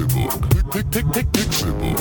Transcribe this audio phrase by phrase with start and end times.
[0.00, 1.98] Pick, Pixelbook.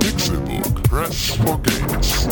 [0.00, 0.82] Pixelbook.
[0.84, 2.26] Press for games.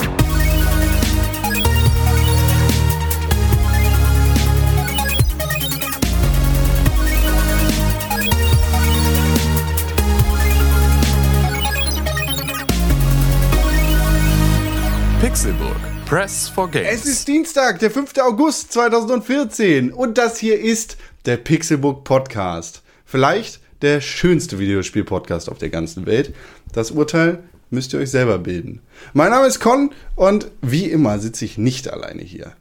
[15.20, 15.76] Pixelburg.
[16.04, 16.88] Press for Games.
[16.90, 18.18] Es ist Dienstag, der 5.
[18.18, 22.82] August 2014 und das hier ist der Pixelbook Podcast.
[23.06, 26.34] Vielleicht der schönste Videospiel-Podcast auf der ganzen Welt.
[26.72, 27.40] Das Urteil
[27.70, 28.80] müsst ihr euch selber bilden.
[29.12, 32.52] Mein Name ist Con und wie immer sitze ich nicht alleine hier.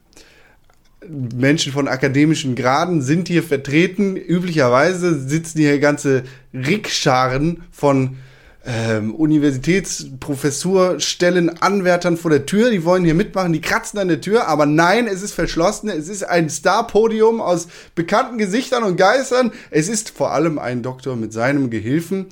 [1.07, 4.17] Menschen von akademischen Graden sind hier vertreten.
[4.17, 8.17] Üblicherweise sitzen hier ganze Rickscharen von
[8.67, 12.69] ähm, Universitätsprofessurstellen, Anwärtern vor der Tür.
[12.69, 14.47] Die wollen hier mitmachen, die kratzen an der Tür.
[14.47, 15.89] Aber nein, es ist verschlossen.
[15.89, 19.51] Es ist ein Star-Podium aus bekannten Gesichtern und Geistern.
[19.71, 22.27] Es ist vor allem ein Doktor mit seinem Gehilfen.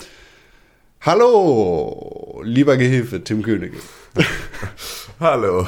[1.02, 3.77] Hallo, lieber Gehilfe, Tim Königke.
[5.20, 5.67] Hallo.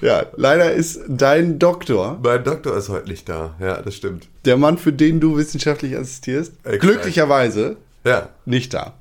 [0.00, 3.54] Ja, leider ist dein Doktor Mein Doktor ist heute nicht da.
[3.60, 4.26] Ja, das stimmt.
[4.46, 6.80] der Mann, für den du wissenschaftlich assistierst, Exakt.
[6.80, 7.76] glücklicherweise
[8.06, 8.94] Ja, nicht da.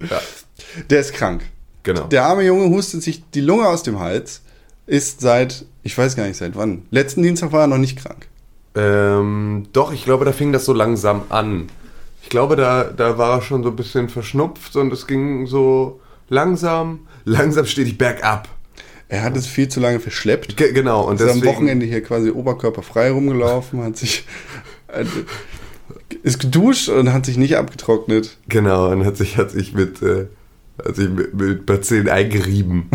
[0.00, 0.20] ja,
[0.88, 1.42] Der ist krank.
[1.82, 2.04] genau.
[2.04, 4.42] Der arme Junge hustet sich die Lunge aus dem Hals,
[4.86, 8.26] ist seit, ich weiß gar nicht seit wann, letzten Dienstag war er noch nicht krank.
[8.74, 11.68] Ähm, doch, ich glaube, da fing das so langsam an.
[12.22, 16.00] Ich glaube, da, da war er schon so ein bisschen verschnupft und es ging so
[16.28, 18.48] langsam, langsam stetig bergab.
[19.08, 20.56] Er hat es viel zu lange verschleppt.
[20.56, 21.46] Ge genau, und Ist am deswegen...
[21.46, 24.24] Wochenende hier quasi oberkörperfrei rumgelaufen, hat sich,
[26.22, 28.36] ist geduscht und hat sich nicht abgetrocknet.
[28.48, 30.26] Genau, und hat sich, hat sich mit, äh,
[30.84, 32.90] hat sich mit, mit Bazillen eingerieben.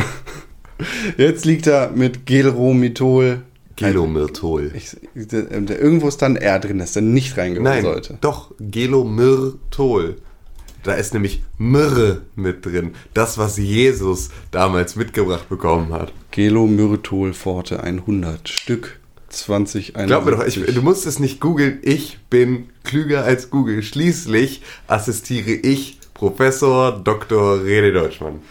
[1.17, 3.41] Jetzt liegt er mit Gelromithol.
[3.77, 4.71] Gelomyrtol.
[4.73, 8.17] Ich, der, der, irgendwo ist dann R drin, das dann nicht reingehören Nein, sollte.
[8.21, 10.15] doch, Gelomyrtol.
[10.83, 12.91] Da ist nämlich Myrrhe mit drin.
[13.13, 16.13] Das, was Jesus damals mitgebracht bekommen hat.
[16.31, 19.00] Gelomyrtol Forte 100 Stück
[19.35, 21.79] 20 Glaub mir doch, ich, du musst es nicht googeln.
[21.84, 23.84] Ich bin klüger als Google.
[23.84, 27.57] Schließlich assistiere ich Professor Dr.
[27.57, 28.41] René Deutschmann.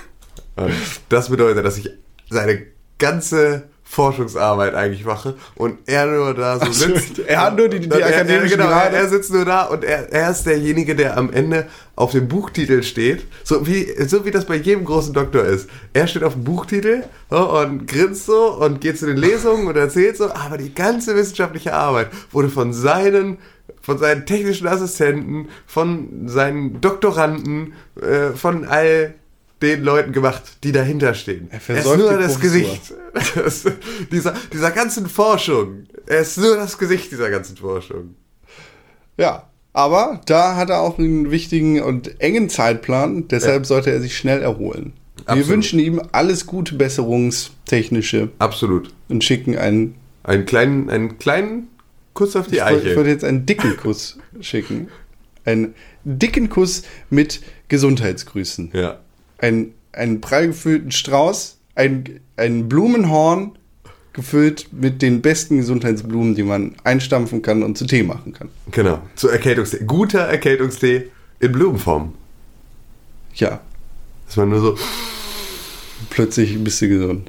[0.56, 0.74] Und
[1.08, 1.90] das bedeutet, dass ich
[2.28, 2.66] seine
[2.98, 7.18] ganze Forschungsarbeit eigentlich mache und er nur da so Ach sitzt.
[7.26, 8.94] er hat nur die- die akademischen genau, Grade.
[8.94, 12.84] er sitzt nur da und er, er ist derjenige, der am Ende auf dem Buchtitel
[12.84, 13.24] steht.
[13.42, 15.68] So wie, so wie das bei jedem großen Doktor ist.
[15.92, 19.76] Er steht auf dem Buchtitel so, und grinst so und geht zu den Lesungen und
[19.76, 23.38] erzählt so, aber die ganze wissenschaftliche Arbeit wurde von seinen
[23.82, 29.14] von seinen technischen Assistenten, von seinen Doktoranden, äh, von all
[29.62, 31.48] den Leuten gemacht, die dahinter stehen.
[31.50, 32.40] Er Er ist nur das.
[32.40, 32.94] Gesicht
[33.34, 33.64] das,
[34.10, 35.84] dieser, dieser ganzen Forschung.
[36.06, 38.14] Er ist nur das Gesicht dieser ganzen Forschung.
[39.16, 44.16] Ja, aber da hat er auch einen wichtigen und engen Zeitplan, deshalb sollte er sich
[44.16, 44.94] schnell erholen.
[45.18, 45.48] Wir Absolut.
[45.48, 48.92] wünschen ihm alles gute Besserungstechnische Absolut.
[49.08, 51.68] und schicken einen, Einen kleinen, einen kleinen
[52.14, 52.96] Kuss auf die ich wollte- ich Eiche.
[52.96, 54.88] würde jetzt einen dicken Kuss schicken.
[55.44, 58.70] Einen dicken Kuss mit Gesundheitsgrüßen.
[58.72, 58.98] Ja.
[59.40, 63.52] Ein, einen prall gefüllten Strauß, ein, ein Blumenhorn
[64.12, 68.48] gefüllt mit den besten Gesundheitsblumen, die man einstampfen kann und zu Tee machen kann.
[68.70, 69.00] Genau.
[69.14, 69.84] Zu Erkältungstee.
[69.86, 72.12] Guter Erkältungstee in Blumenform.
[73.34, 73.60] Ja,
[74.26, 74.78] Dass man nur so.
[76.10, 77.28] plötzlich bist du gesund.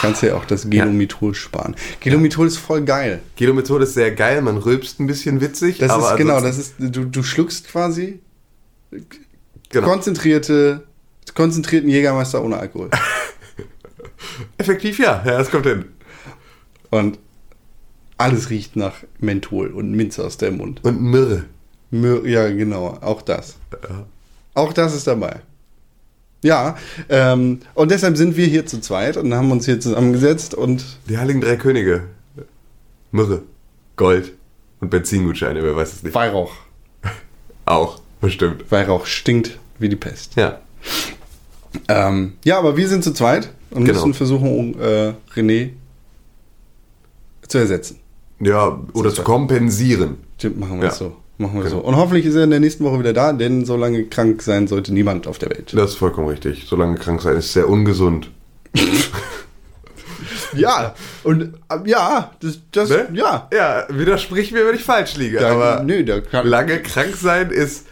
[0.00, 1.74] Kannst ja auch das Gelomithol sparen.
[2.00, 3.20] Gelomithol ist voll geil.
[3.36, 5.78] Gelomethode ist sehr geil, man rülpst ein bisschen witzig.
[5.78, 8.20] Das aber ist genau, das ist du, du schluckst quasi
[9.70, 9.88] genau.
[9.88, 10.84] konzentrierte
[11.34, 12.90] konzentrierten Jägermeister ohne Alkohol.
[14.58, 15.22] Effektiv ja.
[15.24, 15.86] Ja, das kommt hin.
[16.90, 17.18] Und
[18.16, 20.82] alles riecht nach Menthol und Minze aus dem Mund.
[20.84, 21.44] Und Myrrhe.
[21.92, 23.56] Mö- Ja, genau, auch das.
[24.54, 25.40] Auch das ist dabei.
[26.44, 26.76] Ja,
[27.08, 31.18] ähm, und deshalb sind wir hier zu zweit und haben uns hier zusammengesetzt und Die
[31.18, 32.04] Heiligen Drei Könige.
[33.10, 33.42] Myrrhe,
[33.96, 34.32] Gold
[34.80, 36.14] und Benzingutscheine, wer weiß es nicht.
[36.14, 36.52] Weihrauch.
[37.64, 38.70] Auch, bestimmt.
[38.70, 40.36] Weihrauch stinkt wie die Pest.
[40.36, 40.60] Ja.
[41.88, 43.98] Ähm, ja, aber wir sind zu zweit und Genau.
[43.98, 45.70] müssen versuchen, äh, René
[47.46, 47.98] zu ersetzen.
[48.40, 50.16] Ja, oder zu kompensieren.
[50.38, 50.92] Stimmt, machen wir Ja.
[50.92, 51.16] es so.
[51.38, 51.76] Machen wir Genau.
[51.76, 51.84] so.
[51.86, 54.66] Und hoffentlich ist er in der nächsten Woche wieder da, denn so lange krank sein
[54.66, 55.72] sollte niemand auf der Welt.
[55.74, 56.66] Das ist vollkommen richtig.
[56.68, 58.30] Solange krank sein ist sehr ungesund.
[60.54, 60.94] Ja,
[61.24, 63.08] und äh, ja, das, das Ne?
[63.12, 63.48] ja.
[63.52, 65.38] Ja, widersprich mir, wenn ich falsch liege.
[65.38, 67.86] Da, aber nö, da kann, lange krank sein ist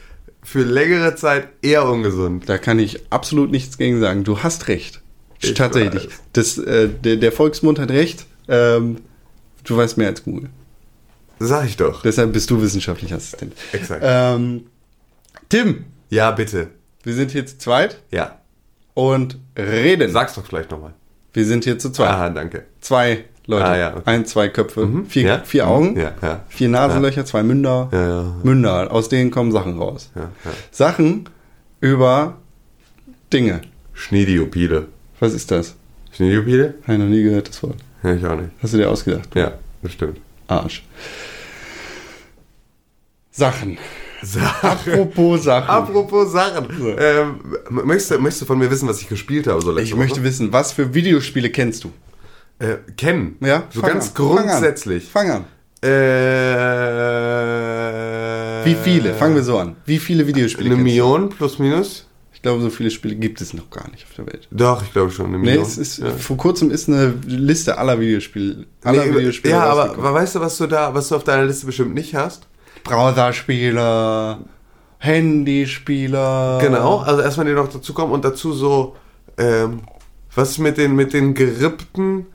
[0.47, 2.49] für längere Zeit eher ungesund.
[2.49, 4.23] da kann ich absolut nichts gegen sagen.
[4.23, 5.03] Du hast recht.
[5.43, 6.07] Ich Tatsächlich.
[6.07, 6.13] weiß.
[6.35, 8.27] Das, äh, der, der Volksmund hat recht.
[8.49, 8.99] Ähm,
[9.65, 10.49] du weißt mehr als Google.
[11.41, 12.03] Sag ich doch.
[12.03, 13.55] Deshalb bist du wissenschaftlicher Assistent.
[13.73, 14.03] Exakt.
[14.07, 14.67] Ähm,
[15.49, 16.69] Tim, Ja, bitte.
[17.03, 18.41] wir sind hier zu zweit Ja.
[18.95, 20.11] und reden.
[20.13, 20.95] Sag's doch vielleicht nochmal.
[21.33, 22.09] Wir sind hier zu zweit.
[22.09, 22.67] Aha, danke.
[22.81, 23.65] Zwei Leute.
[23.65, 24.03] Ah, ja, okay.
[24.07, 25.39] Ein, zwei Köpfe, vier, Ja.
[25.45, 28.35] vier Augen, Ja, vier Nasenlöcher, zwei Münder.
[28.43, 30.11] Münder, aus denen kommen Sachen raus.
[30.73, 31.29] Sachen
[31.81, 32.39] über
[33.33, 33.61] Dinge.
[33.93, 34.89] Schniediopide.
[35.21, 35.77] Was ist das?
[36.13, 36.75] Schniediopide?
[36.85, 37.77] Habe ich noch nie gehört, das Wort.
[38.03, 38.51] Ja, ich auch nicht.
[38.63, 39.29] Hast du dir ausgedacht?
[39.35, 39.53] Ja,
[39.83, 40.19] das stimmt.
[40.49, 40.85] Arsch.
[43.31, 43.79] Sachen.
[44.23, 44.69] Sachen.
[44.71, 45.69] Apropos Sachen.
[45.69, 46.67] Apropos Sachen.
[46.99, 47.41] Ähm,
[47.71, 49.61] möchtest, du, möchtest du von mir wissen, was ich gespielt habe?
[49.61, 50.25] So ich möchte Woche?
[50.25, 51.93] wissen, was für Videospiele kennst du?
[52.59, 53.37] Äh, kennen.
[53.41, 53.65] Ja?
[53.71, 54.15] So ganz an.
[54.15, 54.47] Fang an.
[54.47, 55.05] grundsätzlich.
[55.09, 55.45] Fang an.
[55.83, 55.89] Äh,
[58.65, 59.15] Wie viele?
[59.15, 59.77] Fangen wir so an.
[59.85, 60.83] Wie viele Videospiele Eine?
[60.83, 62.07] Million plus minus?
[62.33, 64.47] Ich glaube, so viele Spiele gibt es noch gar nicht auf der Welt.
[64.51, 65.27] Doch, ich glaube schon.
[65.27, 65.65] Eine Nee, Million.
[65.65, 66.11] es ist, ja.
[66.11, 68.67] vor kurzem ist eine Liste aller Videospiele.
[68.85, 71.67] Aller Nee, Videospiele ja, aber, weißt du, was du da, was du auf deiner Liste
[71.67, 72.47] bestimmt nicht hast?
[72.85, 74.39] Browserspiele,
[74.99, 76.59] Handyspiele.
[76.63, 78.97] Genau, also erstmal die noch dazu kommen und dazu so,
[79.39, 79.81] ähm,
[80.35, 82.27] was mit den, mit den gerippten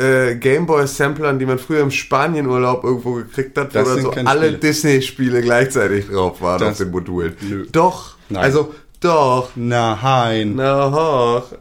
[0.00, 4.46] äh, Gameboy-Samplern, die man früher im Spanienurlaub irgendwo gekriegt hat, Das wo sind so alle
[4.46, 4.58] Spiele.
[4.58, 7.34] Disney-Spiele gleichzeitig drauf waren Das- auf den Modulen.
[7.42, 7.66] Nö.
[7.70, 8.42] Doch, Nein.
[8.42, 10.54] also doch, Nein.
[10.56, 10.90] na
[11.42, 11.56] hoch.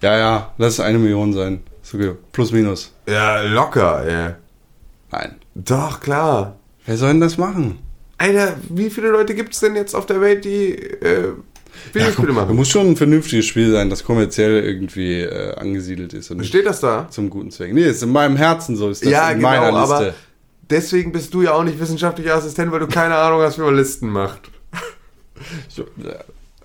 [0.00, 1.62] Ja, ja, lass es eine Million sein.
[1.82, 2.12] Ist okay.
[2.32, 2.93] Plus, minus.
[3.06, 4.34] Ja, locker, ey.
[5.12, 5.36] Nein.
[5.54, 6.56] Doch, klar.
[6.86, 7.78] Wer soll denn das machen?
[8.18, 11.32] Alter, wie viele Leute gibt es denn jetzt auf der Welt, die äh,
[11.92, 12.56] Videospiele Da machen?
[12.56, 16.80] muss schon ein vernünftiges Spiel sein, das kommerziell irgendwie äh, angesiedelt ist und Steht das
[16.80, 17.08] da?
[17.10, 17.72] zum guten Zweck.
[17.74, 19.94] Nee, ist in meinem Herzen so, ist das ja, in genau, meiner Liste.
[19.96, 20.14] aber
[20.70, 23.76] deswegen bist du ja auch nicht wissenschaftlicher Assistent, weil du keine Ahnung hast, wie man
[23.76, 24.50] Listen macht.
[25.68, 25.84] So,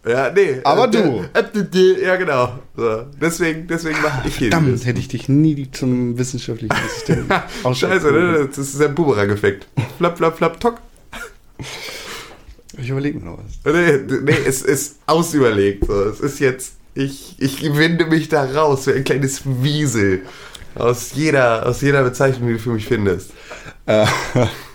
[0.07, 0.31] ja.
[0.33, 0.59] Nee.
[0.63, 1.25] Aber Äh, du.
[1.33, 2.59] äh, äh, Ja, genau.
[2.75, 3.05] So.
[3.21, 7.33] Deswegen, deswegen mache ich hier Verdammt, hätte ich dich nie zum wissenschaftlichen Assistenten
[7.75, 8.47] Scheiße, ne?
[8.47, 9.67] Das ist ein Boomerang-Effekt.
[9.97, 10.77] Flap, flap, flap, tock.
[12.81, 13.73] Ich überlege mir noch was.
[13.73, 15.85] Nee, nee, es ist ausüberlegt.
[15.85, 16.03] So.
[16.03, 20.21] Es ist jetzt, ich, ich winde mich da raus, wie ein kleines Wiesel.
[20.75, 23.31] Aus jeder, aus jeder Bezeichnung, die du für mich findest.
[23.85, 24.05] Äh,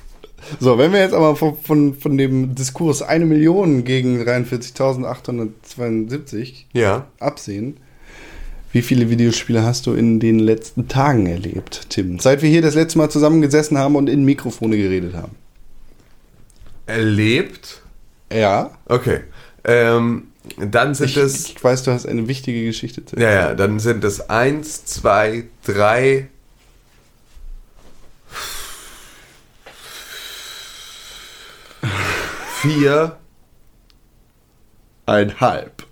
[0.60, 7.06] so, wenn wir jetzt aber von, von, von dem Diskurs eine Million gegen 43.872 Ja.
[7.20, 7.76] absehen,
[8.72, 12.18] wie viele Videospiele hast du in den letzten Tagen erlebt, Tim?
[12.18, 15.32] Seit wir hier das letzte Mal zusammengesessen haben und in Mikrofone geredet haben.
[16.86, 17.82] Erlebt.
[18.32, 18.70] Ja.
[18.86, 19.20] Okay.
[19.64, 20.24] Ähm,
[20.58, 21.48] dann sind Ich, es.
[21.50, 25.44] ich weiß, du hast eine wichtige Geschichte zu Ja, ja, dann sind es eins, zwei,
[25.64, 26.26] drei.
[32.64, 33.16] Vier.
[35.04, 35.84] Einhalb.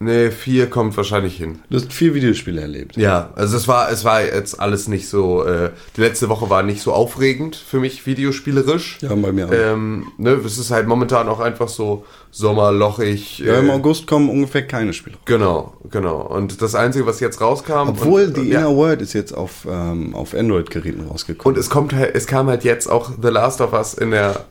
[0.00, 1.60] Nee, vier kommt wahrscheinlich hin.
[1.70, 2.96] Du hast vier Videospiele erlebt.
[2.96, 6.64] Ja, also es war, es war jetzt alles nicht so, äh, die letzte Woche war
[6.64, 8.98] nicht so aufregend für mich, videospielerisch.
[9.00, 9.52] Ja, bei mir auch.
[9.52, 13.38] Ähm, ne, es ist halt momentan auch einfach so sommerlochig.
[13.38, 15.18] ja, im äh, August kommen ungefähr keine Spiele.
[15.24, 16.22] Genau, genau.
[16.22, 17.90] Und das Einzige, was jetzt rauskam.
[17.90, 21.54] Obwohl und, die ja, Inner World ist jetzt auf, ähm, auf Android-Geräten rausgekommen.
[21.54, 24.46] Und es kommt halt, es kam halt jetzt auch The Last of Us in der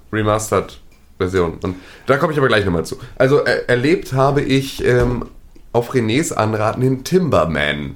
[1.21, 1.59] Remastered-Version.
[1.61, 1.75] Und
[2.07, 2.97] da komme ich aber gleich nochmal zu.
[3.17, 5.25] Also er, erlebt habe ich ähm,
[5.71, 7.95] auf Renés Anraten den Timberman.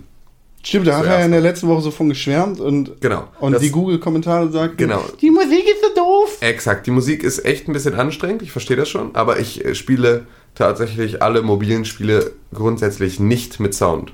[0.64, 3.28] Stimmt, da hat er ja in der letzten Woche so von geschwärmt und, Genau.
[3.40, 5.04] und Das- die Google-Kommentare sagten, Genau.
[5.22, 6.38] die Musik ist so doof.
[6.42, 9.76] Exakt, die Musik ist echt ein bisschen anstrengend, ich verstehe das schon, aber ich äh,
[9.76, 14.12] spiele tatsächlich alle mobilen Spiele grundsätzlich nicht mit Sound.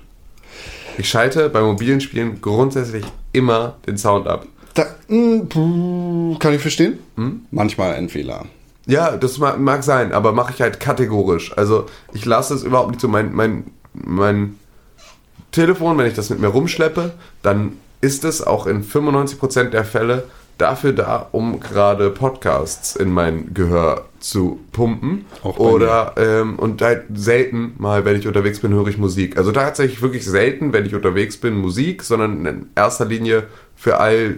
[0.98, 4.46] Ich schalte bei mobilen Spielen grundsätzlich immer den Sound ab.
[4.74, 7.00] Da, mh, puh, kann ich verstehen.
[7.16, 7.46] Hm?
[7.52, 8.46] Manchmal ein Fehler.
[8.86, 11.56] Ja, das mag, mag sein, aber mache ich halt kategorisch.
[11.58, 13.08] Also ich lasse es überhaupt nicht so.
[13.08, 14.60] Mein, mein, mein
[15.52, 20.24] Telefon, wenn ich das mit mir rumschleppe, dann ist es auch in 95% der Fälle
[20.58, 25.26] dafür da, um gerade Podcasts in mein Gehör zu pumpen.
[25.44, 29.38] Auch Oder ähm, und halt selten mal, wenn ich unterwegs bin, höre ich Musik.
[29.38, 33.44] Also tatsächlich wirklich selten, wenn ich unterwegs bin, Musik, sondern in erster Linie
[33.76, 34.38] für all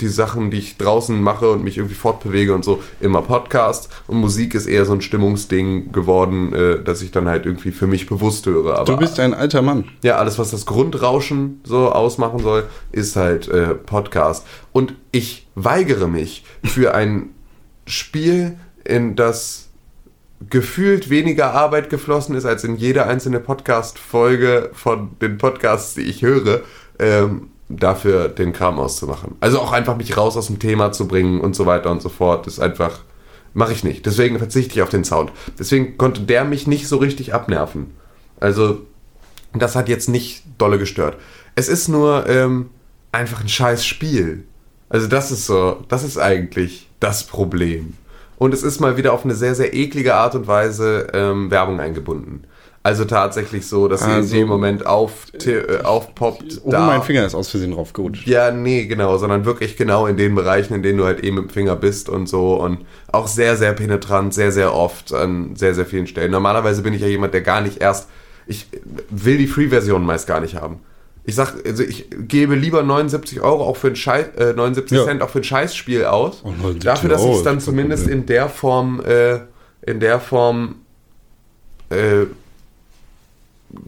[0.00, 3.90] die Sachen, die ich draußen mache und mich irgendwie fortbewege und so, immer Podcast.
[4.06, 7.88] Und Musik ist eher so ein Stimmungsding geworden, äh, dass ich dann halt irgendwie für
[7.88, 8.76] mich bewusst höre.
[8.76, 9.86] Aber Du bist ein alter Mann.
[10.04, 14.46] ja, alles, was das Grundrauschen so ausmachen soll, ist halt äh, Podcast.
[14.70, 17.30] Und ich weigere mich für ein
[17.84, 19.68] Spiel, in das
[20.50, 26.22] gefühlt weniger Arbeit geflossen ist als in jede einzelne Podcast-Folge von den Podcasts, die ich
[26.22, 26.62] höre,
[26.98, 29.36] ähm, dafür den Kram auszumachen.
[29.40, 32.08] Also auch einfach mich raus aus dem Thema zu bringen und so weiter und so
[32.08, 33.00] fort, ist einfach,
[33.54, 34.04] mache ich nicht.
[34.04, 35.32] Deswegen verzichte ich auf den Sound.
[35.58, 37.92] Deswegen konnte der mich nicht so richtig abnerven.
[38.40, 38.82] Also
[39.54, 41.16] das hat jetzt nicht dolle gestört.
[41.54, 42.70] Es ist nur ähm,
[43.10, 44.44] einfach ein scheiß Spiel.
[44.88, 47.94] Also das ist so, das ist eigentlich das Problem.
[48.42, 51.78] Und es ist mal wieder auf eine sehr, sehr eklige Art und Weise ähm, Werbung
[51.78, 52.42] eingebunden.
[52.82, 56.60] Also tatsächlich so, dass sie Also- in dem Moment auf, äh, aufpoppt.
[56.64, 58.26] Oh, mein Finger ist aus Versehen draufgerutscht.
[58.26, 61.44] Ja, nee, genau, sondern wirklich genau in den Bereichen, in denen du halt eben mit
[61.44, 62.78] dem Finger bist und so und
[63.12, 66.32] auch sehr, sehr penetrant, sehr, sehr oft an sehr, sehr vielen Stellen.
[66.32, 68.08] Normalerweise bin ich ja jemand, der gar nicht erst,
[68.48, 68.66] ich
[69.08, 70.80] will die Free-Version meist gar nicht haben.
[71.24, 75.04] Ich sag, also ich gebe lieber 79 Euro auch für ein Scheiß, äh, 79 Ja.
[75.04, 76.42] Cent auch für ein Scheißspiel aus.
[76.44, 79.38] Oh, 79 dafür, dass ich es dann zumindest in der Form, äh,
[79.82, 80.76] in der Form
[81.90, 82.26] äh,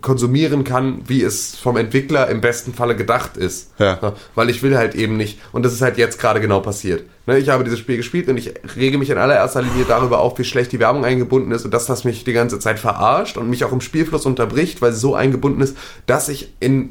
[0.01, 3.73] konsumieren kann, wie es vom Entwickler im besten Falle gedacht ist.
[3.79, 4.15] Ja.
[4.35, 7.05] Weil ich will halt eben nicht, und das ist halt jetzt gerade genau passiert.
[7.27, 10.39] Ne, ich habe dieses Spiel gespielt und ich rege mich in allererster Linie darüber auf,
[10.39, 13.51] wie schlecht die Werbung eingebunden ist und dass das mich die ganze Zeit verarscht und
[13.51, 15.77] mich auch im Spielfluss unterbricht, weil sie so eingebunden ist,
[16.07, 16.91] dass ich in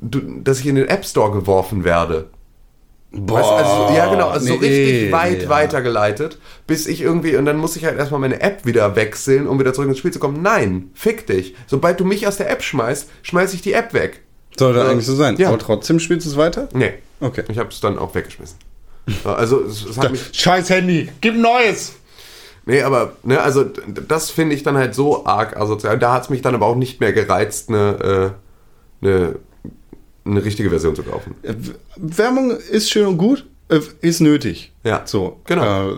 [0.00, 2.26] dass ich in den App Store geworfen werde.
[3.10, 5.48] Boah, Weißt, also, ja, genau, also so nee, richtig weit ja.
[5.48, 9.58] weitergeleitet, bis ich irgendwie, und dann muss ich halt erstmal meine App wieder wechseln, um
[9.58, 10.42] wieder zurück ins Spiel zu kommen.
[10.42, 11.54] Nein, fick dich.
[11.66, 14.20] Sobald du mich aus der App schmeißt, schmeiß ich die App weg.
[14.58, 14.90] Sollte Ja.
[14.90, 15.36] eigentlich so sein.
[15.38, 15.48] Ja.
[15.48, 16.68] Aber trotzdem spielst du es weiter?
[16.74, 17.44] Nee, Okay.
[17.48, 18.58] ich habe es dann auch weggeschmissen.
[19.24, 20.30] Also, es, es hat mich.
[20.34, 21.94] Scheiß Handy, gib ein neues!
[22.66, 25.98] Nee, aber, ne, also, das finde ich dann halt so arg asozial.
[25.98, 28.34] Da hat es mich dann aber auch nicht mehr gereizt, eine,
[29.02, 29.36] äh, eine,
[30.30, 31.34] eine richtige Version zu kaufen.
[31.42, 31.54] Äh,
[31.96, 34.72] Werbung ist schön und gut, äh, ist nötig.
[34.84, 35.92] Ja, So, genau.
[35.92, 35.96] Äh,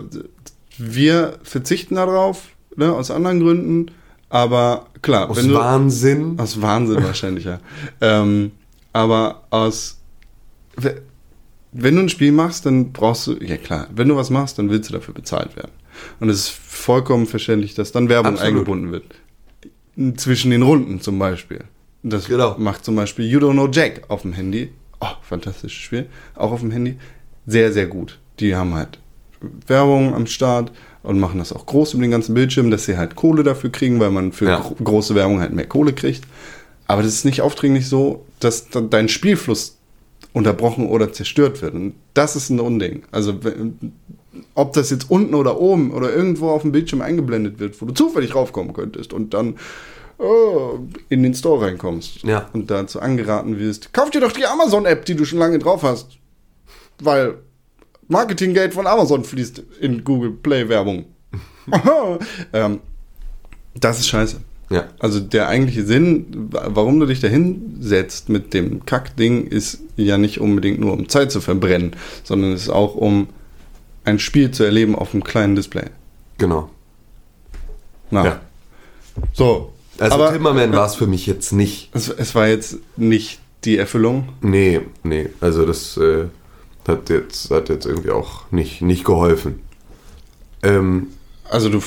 [0.77, 2.43] wir verzichten darauf,
[2.75, 3.91] ne, aus anderen Gründen,
[4.29, 6.39] aber klar, Aus wenn du, Wahnsinn.
[6.39, 7.59] aus Wahnsinn wahrscheinlich, ja.
[7.99, 8.51] Ähm,
[8.93, 9.99] aber aus,
[10.77, 11.01] we-
[11.73, 14.69] wenn du ein Spiel machst, dann brauchst du, ja klar, wenn du was machst, dann
[14.69, 15.71] willst du dafür bezahlt werden.
[16.19, 18.53] Und es ist vollkommen verständlich, dass dann Werbung Absolut.
[18.53, 19.03] eingebunden wird.
[20.19, 21.63] Zwischen den Runden zum Beispiel.
[22.03, 22.55] Das Genau.
[22.57, 24.71] macht zum Beispiel You Don't Know Jack auf dem Handy.
[24.99, 26.07] Oh, fantastisches Spiel.
[26.35, 26.97] Auch auf dem Handy.
[27.45, 28.19] Sehr, sehr gut.
[28.39, 28.99] Die haben halt
[29.67, 30.71] Werbung am Start
[31.03, 33.99] und machen das auch groß über den ganzen Bildschirm, dass sie halt Kohle dafür kriegen,
[33.99, 34.59] weil man für Ja.
[34.59, 36.23] gro große Werbung halt mehr Kohle kriegt.
[36.87, 39.77] Aber das ist nicht aufdringlich so, dass dein Spielfluss
[40.33, 41.73] unterbrochen oder zerstört wird.
[41.73, 43.03] Und das ist ein Unding.
[43.11, 43.33] Also,
[44.55, 47.93] ob das jetzt unten oder oben oder irgendwo auf dem Bildschirm eingeblendet wird, wo du
[47.93, 49.55] zufällig raufkommen könntest und dann
[50.21, 52.49] oh, in den Store reinkommst Ja.
[52.53, 56.17] und dazu angeraten wirst, kauf dir doch die Amazon-App, die du schon lange drauf hast.
[57.01, 57.35] Weil
[58.07, 61.05] Marketinggeld von Amazon fließt in Google Play-Werbung.
[62.53, 62.79] ähm,
[63.79, 64.41] das ist scheiße.
[64.69, 64.85] Ja.
[64.99, 70.17] Also der eigentliche Sinn, wa- warum du dich da hinsetzt mit dem Kackding, ist ja
[70.17, 71.91] nicht unbedingt nur um Zeit zu verbrennen,
[72.23, 73.27] sondern es ist auch um
[74.05, 75.85] ein Spiel zu erleben auf einem kleinen Display.
[76.37, 76.69] Genau.
[78.09, 78.39] Na, Ja.
[79.33, 79.73] so.
[80.01, 81.89] Also aber Timmerman war es für mich jetzt nicht.
[81.93, 84.29] es, es war jetzt nicht die Erfüllung.
[84.41, 85.29] Nee, nee.
[85.39, 86.25] Also das äh,
[86.87, 89.61] hat, jetzt, hat jetzt irgendwie auch nicht, nicht geholfen.
[90.63, 91.07] Ähm,
[91.49, 91.81] Also du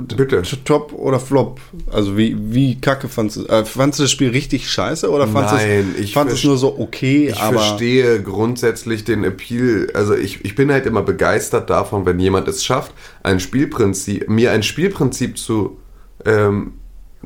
[0.00, 0.42] bitte.
[0.64, 1.60] Top oder Flop?
[1.90, 5.54] Also wie, wie kacke fandst du äh, Fandst du das Spiel richtig scheiße oder fandst
[5.54, 9.88] Nein, du es, ich fandst du es nur so okay, Ich verstehe grundsätzlich den Appeal.
[9.94, 12.92] Also ich, ich bin halt immer begeistert davon, wenn jemand es schafft,
[13.22, 15.78] ein Spielprinzip, mir ein Spielprinzip zu
[16.24, 16.74] ähm,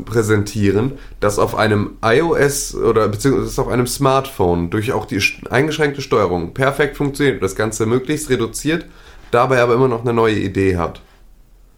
[0.05, 6.53] präsentieren, das auf einem iOS oder beziehungsweise auf einem Smartphone durch auch die eingeschränkte Steuerung
[6.53, 8.87] perfekt funktioniert und das Ganze möglichst reduziert,
[9.31, 11.01] dabei aber immer noch eine neue Idee hat.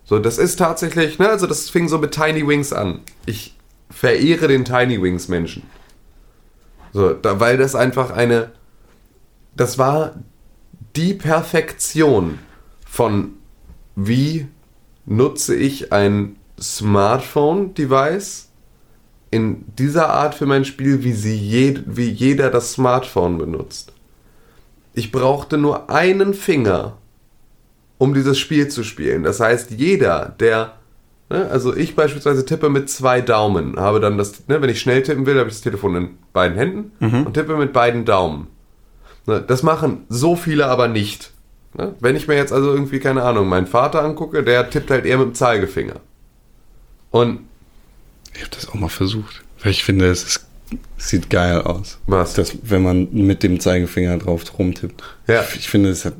[0.09, 3.01] So, das ist tatsächlich, ne, also das fing so mit Tiny Wings an.
[3.27, 3.57] Ich
[3.91, 5.65] verehre den Tiny Wings Menschen.
[6.93, 8.53] So, da, weil das einfach eine,
[9.57, 10.15] das war
[10.95, 12.39] die Perfektion
[12.87, 13.33] von
[13.97, 14.47] wie
[15.07, 18.49] nutze ich ein Smartphone-Device
[19.31, 23.93] in dieser Art für mein Spiel, wie, sie je, wie jeder das Smartphone benutzt.
[24.95, 26.97] Ich brauchte nur einen Finger,
[27.99, 29.23] um dieses Spiel zu spielen.
[29.23, 30.75] Das heißt, jeder, der
[31.29, 31.49] Ne?
[31.51, 35.27] Also ich beispielsweise tippe mit zwei Daumen, habe dann das, ne, wenn ich schnell tippen
[35.27, 36.93] will, habe ich das Telefon in beiden Händen
[37.25, 38.47] und tippe mit beiden Daumen.
[39.27, 39.43] Ne?
[39.47, 41.33] Das machen so viele aber nicht.
[41.75, 41.95] Ne?
[41.99, 45.19] Wenn ich mir jetzt also irgendwie, keine Ahnung, meinen Vater angucke, der tippt halt eher
[45.19, 45.97] mit dem Zeigefinger.
[47.11, 47.41] Und
[48.35, 49.43] Ich habe das auch mal versucht.
[49.63, 50.47] Weil ich finde, es ist,
[50.97, 51.99] sieht geil aus.
[52.07, 52.35] Was?
[52.35, 55.03] Das, wenn man mit dem Zeigefinger drauf rumtippt.
[55.27, 55.43] Ja.
[55.57, 56.15] Ich finde, es hat.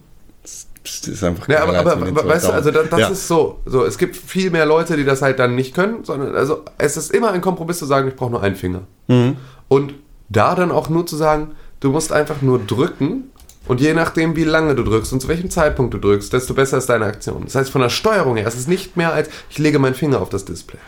[0.89, 3.13] Es ist einfach Ja, aber, aber weißt du, also das, das Daumen.
[3.13, 6.35] ist so, so, es gibt viel mehr Leute, die das halt dann nicht können, sondern
[6.35, 8.83] also es ist immer ein Kompromiss zu sagen, ich brauche nur einen Finger.
[9.09, 9.37] Mhm.
[9.69, 9.95] Und
[10.29, 13.31] da dann auch nur zu sagen, du musst einfach nur drücken
[13.69, 16.79] und je nachdem, wie lange du drückst und zu welchem Zeitpunkt du drückst, desto besser
[16.79, 17.43] ist deine Aktion.
[17.45, 20.21] Das heißt, von der Steuerung her, es ist nicht mehr als, ich lege meinen Finger
[20.21, 20.79] auf das Display.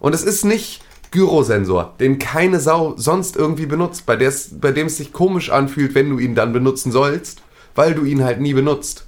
[0.00, 4.96] Und es ist nicht Gyrosensor, den keine Sau sonst irgendwie benutzt, bei, bei dem es
[4.98, 7.40] sich komisch anfühlt, wenn du ihn dann benutzen sollst,
[7.74, 9.06] weil du ihn halt nie benutzt.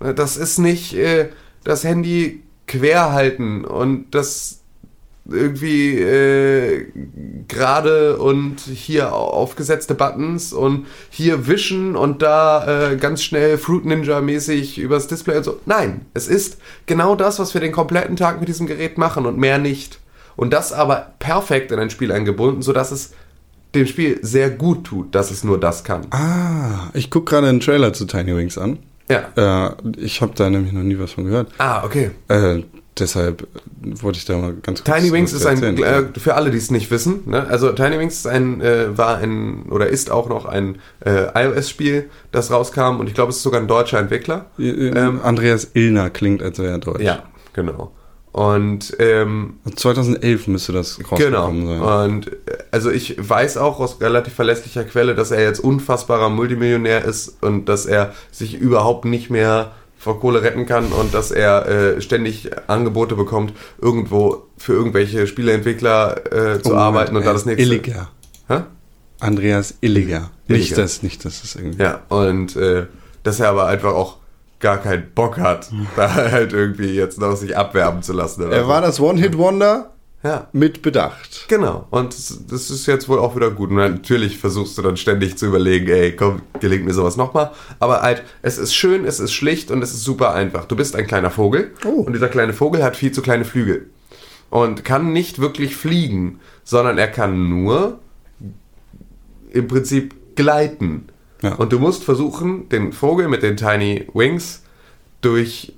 [0.00, 1.28] Das ist nicht äh,
[1.64, 4.58] das Handy quer halten und das
[5.30, 6.86] irgendwie äh,
[7.46, 14.20] gerade und hier aufgesetzte Buttons und hier wischen und da äh, ganz schnell Fruit Ninja
[14.22, 15.60] mäßig übers Display und so.
[15.66, 19.38] Nein, es ist genau das, was wir den kompletten Tag mit diesem Gerät machen und
[19.38, 19.98] mehr nicht.
[20.34, 23.12] Und das aber perfekt in ein Spiel eingebunden, sodass es
[23.74, 26.06] dem Spiel sehr gut tut, dass es nur das kann.
[26.10, 28.78] Ah, ich gucke gerade einen Trailer zu Tiny Wings an.
[29.10, 29.68] Ja.
[29.68, 31.48] Äh, ich habe da nämlich noch nie was von gehört.
[31.58, 32.10] Ah, okay.
[32.28, 32.62] Äh,
[32.98, 33.46] deshalb
[33.80, 36.70] wollte ich da mal ganz kurz Tiny Wings ist ein, äh, für alle, die es
[36.70, 37.46] nicht wissen, ne?
[37.48, 42.10] also Tiny Wings ist ein, äh, war ein, oder ist auch noch ein äh, iOS-Spiel,
[42.32, 44.46] das rauskam und ich glaube, es ist sogar ein deutscher Entwickler.
[44.58, 47.02] Äh, äh, ähm, Andreas Illner klingt, als wäre er deutsch.
[47.02, 47.22] Ja,
[47.52, 47.92] genau.
[48.38, 51.10] Und ähm, 2011 müsste das Genau.
[51.46, 51.80] rausgekommen sein.
[51.80, 57.04] Und äh, also ich weiß auch aus relativ verlässlicher Quelle, dass er jetzt unfassbarer Multimillionär
[57.04, 61.66] ist und dass er sich überhaupt nicht mehr vor Kohle retten kann und dass er
[61.96, 63.52] äh, ständig Angebote bekommt,
[63.82, 67.62] irgendwo für irgendwelche Spieleentwickler äh, zu Oh, arbeiten und äh, da das nächste.
[67.64, 68.08] Illiger.
[68.46, 68.60] Hä?
[69.18, 70.30] Andreas Illiger.
[70.46, 70.82] Nicht Illiger.
[70.82, 71.82] das, nicht das ist irgendwie.
[71.82, 72.86] Ja, und äh,
[73.24, 74.17] dass er aber einfach auch
[74.60, 78.50] gar keinen Bock hat, da halt irgendwie jetzt noch sich abwerben zu lassen.
[78.50, 78.68] Er so.
[78.68, 80.48] war das One-Hit-Wonder ja.
[80.52, 81.46] mit Bedacht.
[81.48, 83.70] Genau, und das, das ist jetzt wohl auch wieder gut.
[83.70, 87.52] Und natürlich versuchst du dann ständig zu überlegen, ey, komm, gelingt mir sowas nochmal.
[87.78, 90.64] Aber halt, es ist schön, es ist schlicht und es ist super einfach.
[90.64, 92.02] Du bist ein kleiner Vogel Oh.
[92.02, 93.90] und dieser kleine Vogel hat viel zu kleine Flügel.
[94.50, 97.98] Und kann nicht wirklich fliegen, sondern er kann nur
[99.50, 101.08] im Prinzip gleiten.
[101.42, 101.54] Ja.
[101.54, 104.62] Und du musst versuchen, den Vogel mit den Tiny Wings
[105.20, 105.72] durch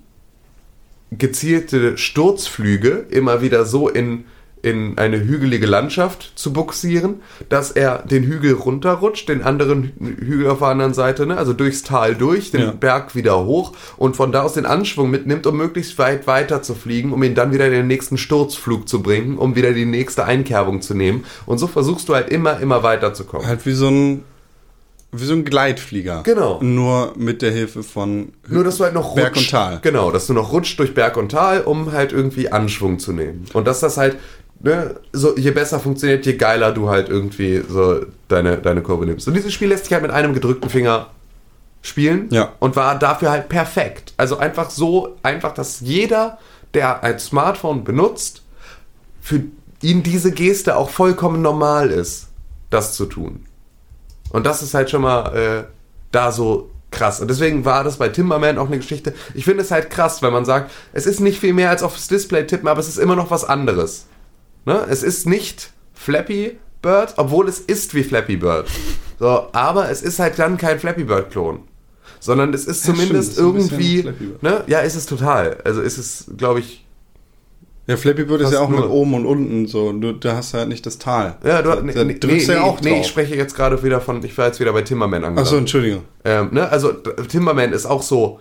[1.12, 4.24] gezielte Sturzflüge immer wieder so in,
[4.62, 7.16] in eine hügelige Landschaft zu buxieren,
[7.48, 11.36] dass er den Hügel runterrutscht, den anderen Hü- Hügel auf der anderen Seite, ne?
[11.36, 12.70] also durchs Tal durch, den Ja.
[12.70, 16.74] Berg wieder hoch und von da aus den Anschwung mitnimmt, um möglichst weit weiter zu
[16.76, 20.26] fliegen, um ihn dann wieder in den nächsten Sturzflug zu bringen, um wieder die nächste
[20.26, 21.24] Einkerbung zu nehmen.
[21.44, 23.46] Und so versuchst du halt immer, immer weiter zu kommen.
[23.48, 24.22] Halt wie so ein
[25.12, 26.22] wie so ein Gleitflieger.
[26.22, 26.60] Genau.
[26.62, 29.48] Nur mit der Hilfe von Nur, dass du halt noch Berg rutscht.
[29.48, 29.78] und Tal.
[29.82, 33.46] Genau, dass du noch rutscht durch Berg und Tal, um halt irgendwie Anschwung zu nehmen.
[33.52, 34.16] Und dass das halt,
[34.60, 39.26] ne, so, je besser funktioniert, je geiler du halt irgendwie so deine, deine Kurve nimmst.
[39.26, 41.08] Und dieses Spiel lässt sich halt mit einem gedrückten Finger
[41.82, 42.28] spielen.
[42.30, 42.52] Ja.
[42.60, 44.14] Und war dafür halt perfekt.
[44.16, 46.38] Also einfach so, einfach, dass jeder,
[46.74, 48.42] der ein Smartphone benutzt,
[49.20, 49.42] für
[49.82, 52.28] ihn diese Geste auch vollkommen normal ist,
[52.68, 53.46] das zu tun.
[54.30, 55.64] Und das ist halt schon mal äh,
[56.12, 57.20] da so krass.
[57.20, 59.14] Und deswegen war das bei Timberman auch eine Geschichte.
[59.34, 62.08] Ich finde es halt krass, wenn man sagt, es ist nicht viel mehr als aufs
[62.08, 64.06] Display tippen, aber es ist immer noch was anderes.
[64.64, 64.86] Ne?
[64.88, 68.68] Es ist nicht Flappy Bird, obwohl es ist wie Flappy Bird.
[69.18, 71.60] So, aber es ist halt dann kein Flappy Bird Klon.
[72.18, 74.12] Sondern es ist Ja, zumindest stimmt, irgendwie,
[74.42, 74.64] ne?
[74.66, 75.58] Ja, ist es total.
[75.64, 76.86] Also ist es, glaube ich,
[77.90, 78.90] Ja, Flappy Bird ist ja auch mit nur.
[78.90, 79.92] oben und unten so.
[79.92, 81.34] Du, da hast du halt nicht das Tal.
[81.44, 83.00] ja, du, da, nee, nee, drückst du nee, ja auch nee, drauf.
[83.00, 85.40] ich spreche jetzt gerade wieder von, ich war jetzt wieder bei Timberman angelangt.
[85.40, 86.02] Achso, Entschuldigung.
[86.24, 86.68] Ähm, ne?
[86.68, 88.38] Also Timberman ist auch so,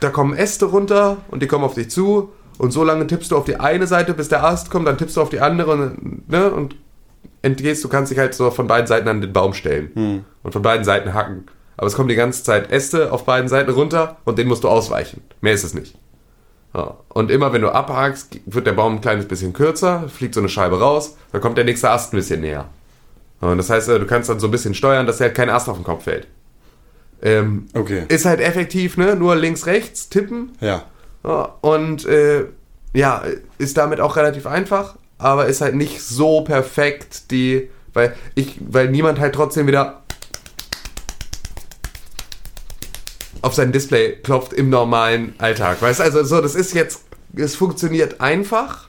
[0.00, 3.36] da kommen Äste runter und die kommen auf dich zu und so lange tippst du
[3.36, 6.28] auf die eine Seite, bis der Ast kommt, dann tippst du auf die andere und,
[6.28, 6.50] ne?
[6.50, 6.74] und
[7.42, 10.62] entgehst, du kannst dich halt so von beiden Seiten an den Baum stellen und von
[10.62, 11.46] beiden Seiten hacken.
[11.76, 14.68] Aber es kommen die ganze Zeit Äste auf beiden Seiten runter und den musst du
[14.68, 15.22] ausweichen.
[15.40, 15.96] Mehr ist es nicht.
[16.74, 16.96] Ja.
[17.08, 20.48] Und immer wenn du abhakst, wird der Baum ein kleines bisschen kürzer, fliegt so eine
[20.48, 22.66] Scheibe raus, dann kommt der nächste Ast ein bisschen näher.
[23.40, 25.48] Und das heißt, äh, du kannst dann so ein bisschen steuern, dass dir halt kein
[25.50, 26.26] Ast auf den Kopf fällt.
[27.22, 28.04] Ähm, Okay.
[28.08, 29.16] ist halt effektiv, ne?
[29.16, 30.52] Nur links, rechts tippen.
[30.60, 30.84] Ja.
[31.24, 32.44] Ja, Und äh,
[32.94, 33.22] ja,
[33.58, 38.88] ist damit auch relativ einfach, aber ist halt nicht so perfekt, die, weil ich, weil
[38.90, 40.02] niemand halt trotzdem wieder
[43.42, 45.80] auf sein Display klopft im normalen Alltag.
[45.80, 47.02] Weißt du, also so, das ist jetzt
[47.36, 48.88] es funktioniert einfach,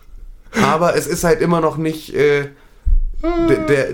[0.61, 2.47] aber es ist halt immer noch nicht äh,
[3.21, 3.87] der, der,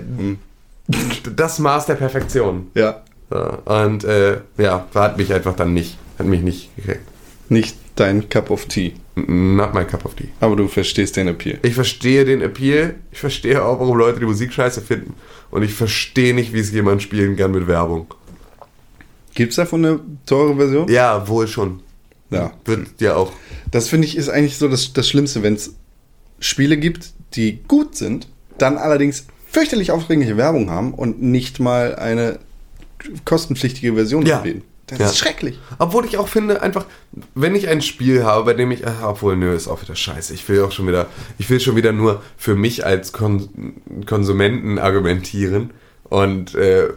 [1.34, 2.70] das Maß der Perfektion.
[2.74, 3.02] Ja.
[3.28, 7.00] Ja, und äh, ja, hat mich einfach dann nicht, hat mich nicht gekriegt.
[7.48, 8.92] Nicht dein Cup of Tea.
[9.16, 10.28] Not my cup of tea.
[10.40, 11.58] Aber du verstehst den Appeal.
[11.62, 15.14] Ich verstehe den Appeal, ich verstehe auch, warum Leute die Musik scheiße finden.
[15.50, 18.06] Und ich verstehe nicht, wie es jemand spielen kann mit Werbung.
[19.36, 20.88] Gibt es davon eine teure Version?
[20.88, 21.80] Ja, wohl schon.
[22.30, 22.52] Ja.
[22.64, 23.32] Wird ja auch.
[23.70, 25.74] Das finde ich ist eigentlich so das, das Schlimmste, wenn es
[26.40, 28.26] Spiele gibt, die gut sind,
[28.58, 32.40] dann allerdings fürchterlich aufdringliche Werbung haben und nicht mal eine
[33.24, 34.38] kostenpflichtige Version Ja.
[34.38, 34.62] anbieten.
[34.88, 35.06] Das Ja.
[35.06, 35.58] ist schrecklich.
[35.78, 36.86] Obwohl ich auch finde, einfach,
[37.34, 40.32] wenn ich ein Spiel habe, bei dem ich, ach, obwohl, nö, ist auch wieder scheiße.
[40.32, 41.06] Ich will auch schon wieder,
[41.38, 43.48] ich will schon wieder nur für mich als Kon
[44.06, 45.70] Konsumenten argumentieren
[46.04, 46.88] und äh,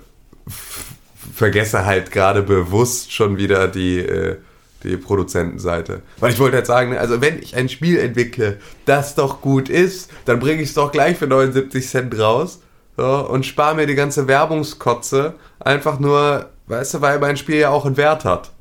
[1.33, 4.37] vergesse halt gerade bewusst schon wieder die, äh,
[4.83, 6.01] die Produzentenseite.
[6.19, 9.69] Weil ich wollte halt sagen, ne, also wenn ich ein Spiel entwickle, das doch gut
[9.69, 12.59] ist, dann bringe ich es doch gleich für 79 Cent raus
[12.97, 17.69] so, und spare mir die ganze Werbungskotze einfach nur, weißt du, weil mein Spiel ja
[17.69, 18.51] auch einen Wert hat.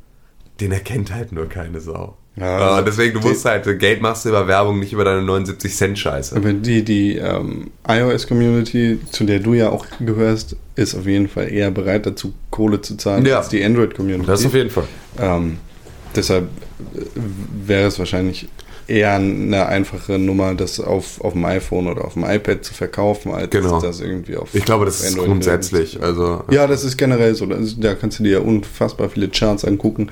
[0.61, 2.17] Den erkennt halt nur keine Sau.
[2.39, 5.23] Ja, Ja, also deswegen, du musst halt, Geld machst du über Werbung, nicht über deine
[5.23, 6.37] 79 Cent Scheiße.
[6.37, 11.53] Aber die, die ähm, iOS-Community, zu der du ja auch gehörst, ist auf jeden Fall
[11.53, 13.39] eher bereit dazu, Kohle zu zahlen, Ja.
[13.39, 14.27] als die Android-Community.
[14.27, 14.85] Das auf jeden Fall.
[15.19, 15.59] Ähm,
[16.15, 16.45] deshalb
[16.95, 17.01] äh,
[17.67, 18.49] wäre es wahrscheinlich
[18.89, 23.33] eher eine einfache Nummer, das auf, auf dem iPhone oder auf dem iPad zu verkaufen,
[23.33, 23.81] als Genau.
[23.81, 26.43] das irgendwie auf Ich glaube, das ist Android grundsätzlich, also.
[26.51, 27.45] Ja, das ist generell so.
[27.47, 30.11] Ist, da kannst du dir ja unfassbar viele Charts angucken.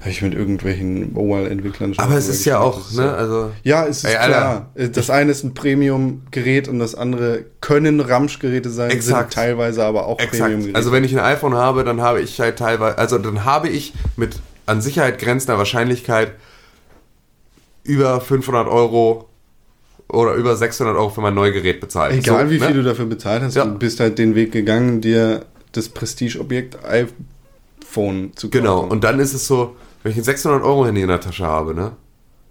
[0.00, 3.50] Habe ich mit irgendwelchen Mobile-Entwicklern schon Aber es ist ja auch, ist ne, ja- also.
[3.64, 4.68] Ja, es ist Ey, Alter.
[4.74, 4.90] klar.
[4.92, 9.32] Das eine ist ein Premium-Gerät und das andere können Ramsch-Geräte sein, Exakt.
[9.32, 10.18] sind teilweise aber auch.
[10.18, 10.76] Premium-Geräte.
[10.76, 13.94] Also wenn ich ein iPhone habe, dann habe ich halt teilweise, also dann habe ich
[14.16, 14.36] mit
[14.66, 16.32] an Sicherheit grenzender Wahrscheinlichkeit
[17.88, 19.28] über 500 Euro
[20.08, 22.12] oder über 600 Euro für mein Neugerät bezahlt.
[22.14, 22.66] Egal So, wie ne?
[22.66, 23.64] viel du dafür bezahlt hast, Ja.
[23.64, 28.50] du bist halt den Weg gegangen, dir das Prestigeobjekt iPhone zu kaufen.
[28.62, 31.44] Genau, und dann ist es so, wenn ich ein 600 Euro Handy in der Tasche
[31.46, 31.92] habe, ne?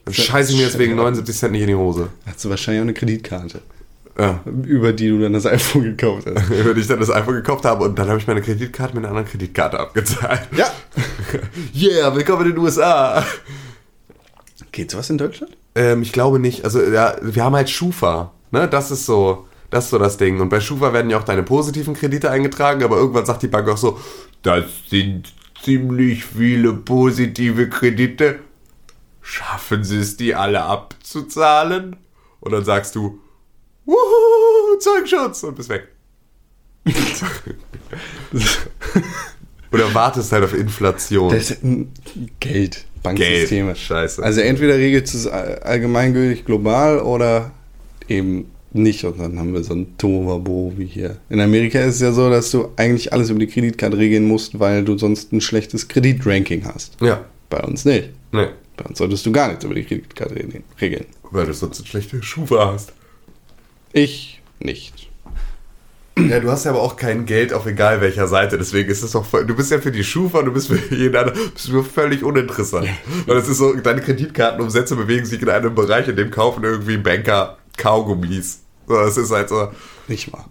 [0.06, 2.10] Dann scheiße ich mir jetzt wegen 79 Cent nicht in die Hose.
[2.26, 3.60] hast du wahrscheinlich auch eine Kreditkarte,
[4.20, 4.40] Ja.
[4.66, 6.50] über die du dann das iPhone gekauft hast.
[6.66, 9.10] Wenn ich dann das iPhone gekauft habe und dann habe ich meine Kreditkarte mit einer
[9.16, 10.42] anderen Kreditkarte abgezahlt.
[10.56, 10.68] ja.
[11.76, 13.24] Yeah, willkommen in den USA.
[14.72, 15.56] Geht's was in Deutschland?
[15.76, 16.64] Ähm, ich glaube nicht.
[16.64, 18.32] Also, ja, wir haben halt Schufa.
[18.52, 18.68] Ne?
[18.68, 19.48] Das ist so.
[19.70, 20.40] Das ist so das Ding.
[20.40, 23.68] Und bei Schufa werden ja auch deine positiven Kredite eingetragen, aber irgendwann sagt die Bank
[23.68, 24.00] auch so,
[24.42, 28.40] das sind ziemlich viele positive Kredite.
[29.22, 31.98] Schaffen Sie es, die alle abzuzahlen?
[32.40, 33.20] Und dann sagst du,
[33.86, 35.90] Wuhu, Zeugschutz und bist weg.
[39.72, 41.30] Oder wartest halt auf Inflation.
[41.30, 41.92] Das ist ein
[42.40, 43.68] Geld, Banksysteme.
[43.68, 44.24] Geld, scheiße.
[44.24, 47.52] Also entweder regelt es all- allgemeingültig global oder
[48.08, 49.04] eben nicht.
[49.06, 51.18] Und dann haben wir so ein Tovabo wie hier.
[51.30, 54.60] In Amerika ist es ja so, dass du eigentlich alles über die Kreditkarte regeln musst,
[54.60, 56.96] weil du sonst ein schlechtes Kreditranking hast.
[57.02, 58.10] ja, Bei uns nicht.
[58.32, 58.50] ne.
[58.76, 61.06] Bei uns solltest du gar nichts über die Kreditkarte regeln- regeln.
[61.32, 62.94] Weil du sonst eine schlechte Schufa hast.
[63.94, 65.07] Ich nicht.
[66.30, 69.12] Ja, du hast ja aber auch kein Geld auf egal welcher Seite, deswegen ist es
[69.12, 71.84] doch voll, du bist ja für die Schufa, du bist für jeden anderen, bist du
[71.84, 72.88] völlig uninteressant.
[73.26, 76.98] Weil es ist so, deine Kreditkartenumsätze bewegen sich in einem Bereich, in dem kaufen irgendwie
[76.98, 78.62] Banker Kaugummis.
[78.88, 79.70] So, das ist halt so,
[80.08, 80.46] Nicht mal.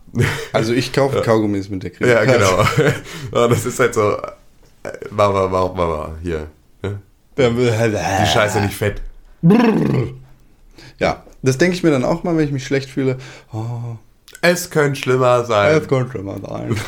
[0.52, 2.74] Also ich kaufe Kaugummis mit der ja, Kreditkarte.
[3.32, 3.40] genau.
[3.42, 6.46] Ja, das ist halt so, äh, mach mal, mach mal, mach mal, hier.
[6.82, 7.00] ne?
[8.22, 9.02] Die Scheiße nicht fett.
[10.98, 13.18] Ja, das denke ich mir dann auch mal, wenn ich mich schlecht fühle.
[13.52, 13.96] Oh,
[14.48, 15.76] Es könnte schlimmer sein.
[15.80, 16.76] es könnte mal sein.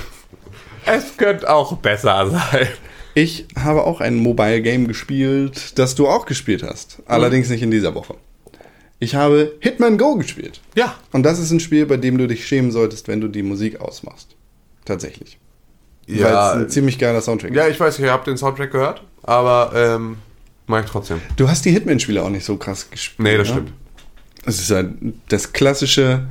[0.91, 2.69] Es könnte auch besser sein.
[3.13, 7.03] Ich habe auch ein Mobile Game gespielt, das du auch gespielt hast.
[7.05, 8.15] Allerdings nicht in dieser Woche.
[8.99, 10.63] Ich habe Hitman Go gespielt.
[10.77, 10.95] Ja.
[11.13, 13.81] Und das ist ein Spiel, bei dem du dich schämen solltest, wenn du die Musik
[13.83, 14.35] ausmachst.
[14.87, 15.39] Tatsächlich.
[16.07, 17.75] Weil es Ja, ein ziemlich geiler Soundtrack ja, ist.
[17.75, 20.17] ich weiß, ich habe den Soundtrack gehört, aber ähm,
[20.67, 21.21] mach ich trotzdem.
[21.37, 23.29] Du hast die Hitman-Spiele auch nicht so krass gespielt.
[23.29, 23.55] Nee, das ne?
[23.55, 23.73] stimmt.
[24.47, 24.93] Es ist halt
[25.29, 26.27] das klassische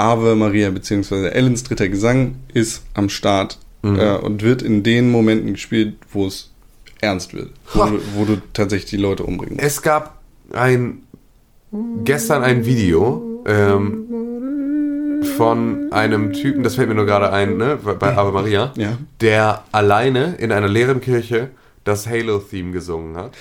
[0.00, 1.28] Ave Maria bzw.
[1.28, 3.98] Ellens dritter Gesang ist am Start Mhm.
[3.98, 6.50] äh, und wird in den Momenten gespielt, wo es
[7.00, 7.50] ernst wird.
[7.72, 9.66] Wo, wo du tatsächlich die Leute umbringen musst.
[9.66, 10.20] Es gab
[10.52, 11.02] ein
[12.04, 14.04] gestern ein Video ähm,
[15.36, 18.98] von einem Typen, das fällt mir nur gerade ein, ne, bei Ave Maria, Ja.
[19.20, 21.48] der alleine in einer leeren Kirche
[21.84, 23.32] das Halo-Theme gesungen hat.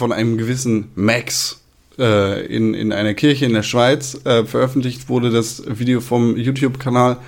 [0.00, 1.60] Von einem gewissen Max
[1.98, 4.18] äh, in, in einer Kirche in der Schweiz.
[4.24, 7.18] Äh, veröffentlicht wurde das Video vom YouTube-Kanal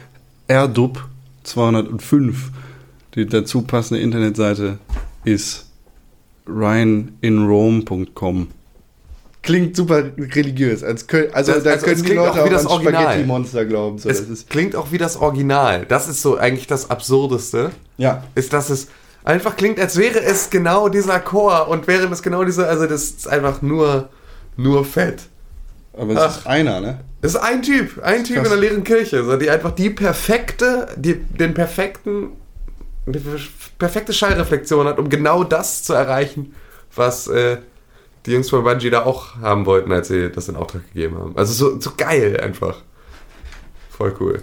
[0.49, 1.07] Erdub
[1.45, 2.51] 205.
[3.15, 4.79] Die dazu passende Internetseite
[5.25, 5.67] ist
[6.49, 8.49] ryaninrome.com.
[9.43, 10.83] Klingt super religiös.
[10.83, 12.63] Als könnt, also Das- da also können die klingt auch Leute wie das.
[12.63, 13.99] Spaghetti-Monster glauben.
[13.99, 15.85] So, das Es ist, klingt auch wie das Original.
[15.87, 17.73] Das ist so eigentlich das Absurdeste.
[17.99, 18.25] ja.
[18.35, 18.89] Ist, dass es
[19.25, 23.03] einfach klingt, als wäre es genau dieser Chor und wäre es genau dieser, also das
[23.05, 24.09] ist einfach nur,
[24.57, 25.23] nur fett.
[25.95, 26.39] Aber es Ach.
[26.39, 27.01] ist einer, ne?
[27.21, 28.47] Das ist ein Typ, ein Typ Krass.
[28.47, 32.31] in der leeren Kirche, so, die einfach die perfekte, die, den perfekten,
[33.07, 33.21] die
[33.79, 36.55] perfekte Schallreflexion hat, um genau das zu erreichen,
[36.95, 37.59] was äh,
[38.27, 41.37] die Jungs von Bungie da auch haben wollten, als sie das in Auftrag gegeben haben.
[41.37, 42.79] Also so, so geil einfach.
[43.91, 44.43] Voll cool.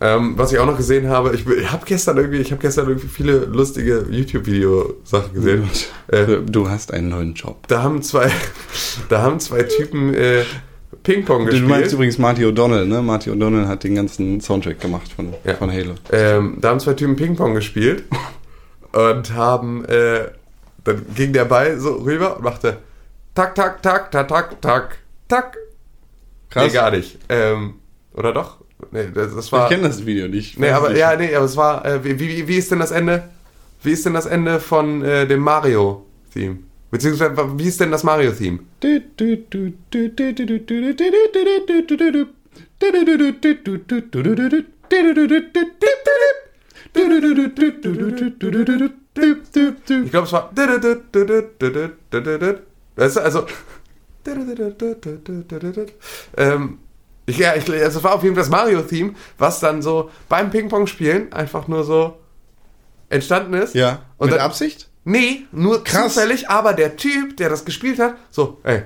[0.00, 2.86] Ähm, was ich auch noch gesehen habe, ich, ich habe gestern irgendwie, ich habe gestern
[2.88, 5.68] irgendwie viele lustige YouTube-Video-Sachen gesehen.
[6.08, 7.66] Äh, Du hast einen neuen Job.
[7.68, 8.30] da haben zwei,
[9.08, 10.44] da haben zwei Typen äh,
[11.02, 11.68] Ping-Pong Du gespielt.
[11.68, 13.02] meinst übrigens Marty O'Donnell, ne?
[13.02, 15.54] Marty O'Donnell hat den ganzen Soundtrack gemacht von, Ja.
[15.54, 15.94] von Halo.
[16.12, 18.04] Ähm, da haben zwei Typen Ping-Pong gespielt
[18.92, 20.28] und haben, äh,
[20.84, 22.78] dann ging der Ball so rüber und machte
[23.34, 25.56] tak, tak, tak, tak, tak, tak, tak.
[26.54, 27.18] Nee, gar nicht.
[27.28, 27.74] Ähm,
[28.14, 28.58] oder doch?
[28.90, 29.64] Nee, das, das war.
[29.64, 30.58] ich kenne das Video nicht.
[30.58, 30.98] Nee, aber nicht.
[30.98, 31.84] ja, nee, aber es war.
[31.84, 33.24] Äh, wie, wie, wie ist denn das Ende?
[33.82, 36.58] Wie ist denn das Ende von äh, dem Mario-Theme?
[36.90, 38.60] Beziehungsweise, wie ist denn das Mario-Theme?
[50.04, 50.50] Ich glaube, es war.
[52.96, 53.46] Weißt du, also.
[56.36, 56.78] Ähm,
[57.28, 60.50] ich, ja, ich, also es war auf jeden Fall das Mario-Theme, was dann so beim
[60.50, 62.16] Ping-Pong-Spielen einfach nur so
[63.08, 63.74] entstanden ist.
[63.74, 64.88] Ja, Und mit dann, Absicht?
[65.04, 66.14] Nee, nur Krass.
[66.14, 68.82] zufällig, aber der Typ, der das gespielt hat, so, ey,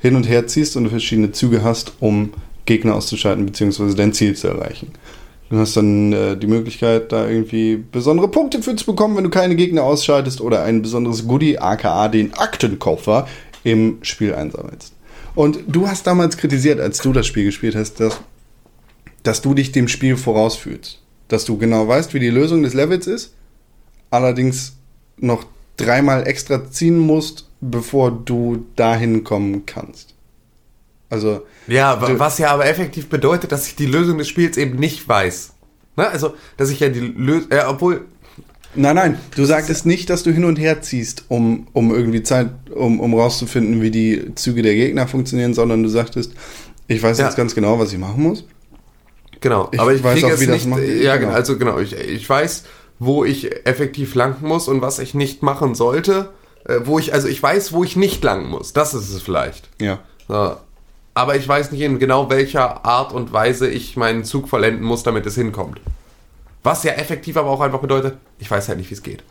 [0.00, 2.32] hin und her ziehst und du verschiedene Züge hast, um
[2.66, 3.94] Gegner auszuschalten bzw.
[3.94, 4.92] dein Ziel zu erreichen.
[5.50, 9.30] Du hast dann äh, die Möglichkeit, da irgendwie besondere Punkte für zu bekommen, wenn du
[9.30, 13.28] keine Gegner ausschaltest oder ein besonderes Goodie, aka den Aktenkoffer,
[13.62, 14.94] im Spiel einsammelst.
[15.34, 18.20] Und du hast damals kritisiert, als du das Spiel gespielt hast, dass,
[19.22, 21.00] dass du dich dem Spiel vorausfühlst.
[21.28, 23.34] Dass du genau weißt, wie die Lösung des Levels ist,
[24.10, 24.76] allerdings
[25.18, 25.44] noch
[25.76, 30.11] dreimal extra ziehen musst, bevor du dahin kommen kannst.
[31.12, 35.06] Also, Ja, was ja aber effektiv bedeutet, dass ich die Lösung des Spiels eben nicht
[35.06, 35.52] weiß.
[35.96, 36.08] Ne?
[36.08, 38.06] Also, dass ich ja die Lösung, äh, obwohl,
[38.74, 42.48] Nein, nein, du sagtest nicht, dass du hin und her ziehst, um, um irgendwie Zeit,
[42.74, 46.32] um, um rauszufinden, wie die Züge der Gegner funktionieren, sondern du sagtest,
[46.88, 47.26] ich weiß Ja.
[47.26, 48.46] jetzt ganz genau, was ich machen muss.
[49.42, 50.80] genau, Ich aber ich weiß auch, es wie das nicht, macht.
[50.82, 51.32] ja, genau.
[51.32, 52.64] also genau, ich, ich weiß,
[52.98, 56.30] wo ich effektiv lang muss und was ich nicht machen sollte,
[56.64, 59.68] äh, wo ich, also ich weiß, wo ich nicht lang muss, das ist es vielleicht.
[59.82, 59.98] Ja.
[60.28, 60.56] So.
[61.14, 65.02] Aber ich weiß nicht in genau welcher Art und Weise ich meinen Zug vollenden muss,
[65.02, 65.80] damit es hinkommt.
[66.62, 69.22] Was ja effektiv aber auch einfach bedeutet, ich weiß halt nicht, wie es geht.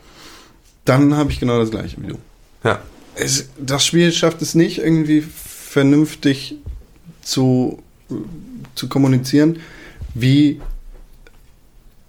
[0.84, 2.18] Dann habe ich genau das gleiche wie du.
[2.62, 2.80] Ja.
[3.14, 6.56] Es, das Spiel schafft es nicht, irgendwie vernünftig
[7.22, 7.82] zu,
[8.74, 9.60] zu kommunizieren,
[10.14, 10.60] wie,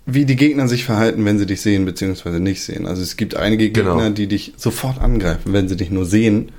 [0.06, 2.40] wie die Gegner sich verhalten, wenn sie dich sehen bzw.
[2.40, 2.86] nicht sehen.
[2.86, 4.10] Also es gibt einige Gegner, Genau.
[4.10, 6.52] die dich sofort angreifen, wenn sie dich nur sehen.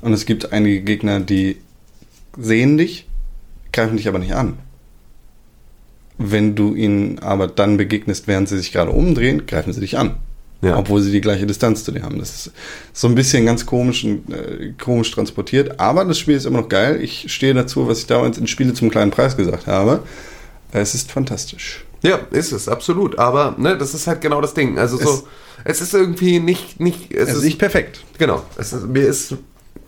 [0.00, 1.56] Und es gibt einige Gegner, die
[2.36, 3.06] sehen dich,
[3.72, 4.58] greifen dich aber nicht an.
[6.18, 10.16] Wenn du ihnen aber dann begegnest, während sie sich gerade umdrehen, greifen sie dich an.
[10.60, 10.76] Ja.
[10.76, 12.20] Obwohl sie die gleiche Distanz zu dir haben.
[12.20, 12.52] Das ist
[12.92, 15.80] so ein bisschen ganz komisch, und, äh, komisch transportiert.
[15.80, 17.00] Aber das Spiel ist immer noch geil.
[17.02, 20.04] Ich stehe dazu, was ich damals in Spiele zum kleinen Preis gesagt habe.
[20.70, 21.84] Es ist fantastisch.
[22.02, 23.18] Ja, ist es, absolut.
[23.18, 24.78] Aber ne, das ist halt genau das Ding.
[24.78, 25.26] Also so,
[25.64, 28.04] es ist irgendwie nicht, nicht, es, Es ist ist nicht perfekt.
[28.18, 28.44] genau.
[28.56, 29.34] Es ist, mir ist,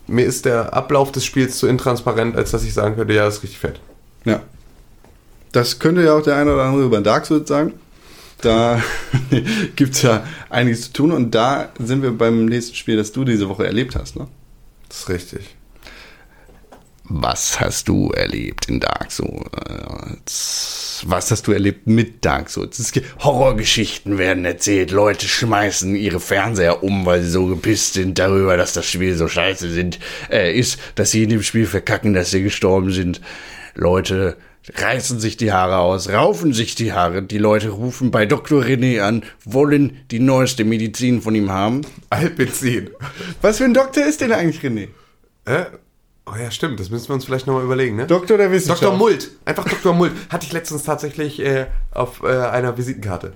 [0.07, 3.39] mir ist der Ablauf des Spiels zu intransparent, als dass ich sagen könnte, ja, das
[3.39, 3.81] ist richtig fett.
[4.25, 4.43] Ja.
[5.53, 7.75] Das könnte ja auch der eine oder andere über Dark Souls sagen.
[8.41, 8.83] Da
[9.77, 13.25] gibt es ja einiges zu tun und da sind wir beim nächsten Spiel, das du
[13.25, 14.17] diese Woche erlebt hast.
[14.17, 14.27] Ne?
[14.89, 15.57] Das ist richtig.
[17.07, 21.03] Was hast du erlebt in Dark Souls?
[21.07, 22.93] Was hast du erlebt mit Dark Souls?
[23.23, 24.91] Horrorgeschichten werden erzählt.
[24.91, 29.29] Leute schmeißen ihre Fernseher um, weil sie so gepisst sind darüber, dass das Spiel so
[29.29, 29.99] scheiße sind,
[30.31, 33.21] äh, ist, dass sie in dem Spiel verkacken, dass sie gestorben sind.
[33.75, 34.39] Leute
[34.73, 37.23] reißen sich die Haare aus, raufen sich die Haare.
[37.23, 38.63] Die Leute rufen bei Dr.
[38.63, 41.83] René an, wollen die neueste Medizin von ihm haben.
[42.09, 42.89] Alpizin.
[43.43, 44.89] Was für ein Doktor ist denn eigentlich René?
[45.45, 45.67] Äh?
[46.27, 46.81] Oh ja, stimmt.
[46.81, 48.07] Das müssen wir uns vielleicht nochmal überlegen, ne?
[48.07, 48.83] Doktor der Wissenschaft.
[48.83, 48.97] Dr.
[48.97, 49.31] Mult.
[49.45, 49.93] Einfach Dr.
[49.93, 50.13] Mult.
[50.31, 53.35] Hatte ich letztens tatsächlich äh, auf äh, einer Visitenkarte.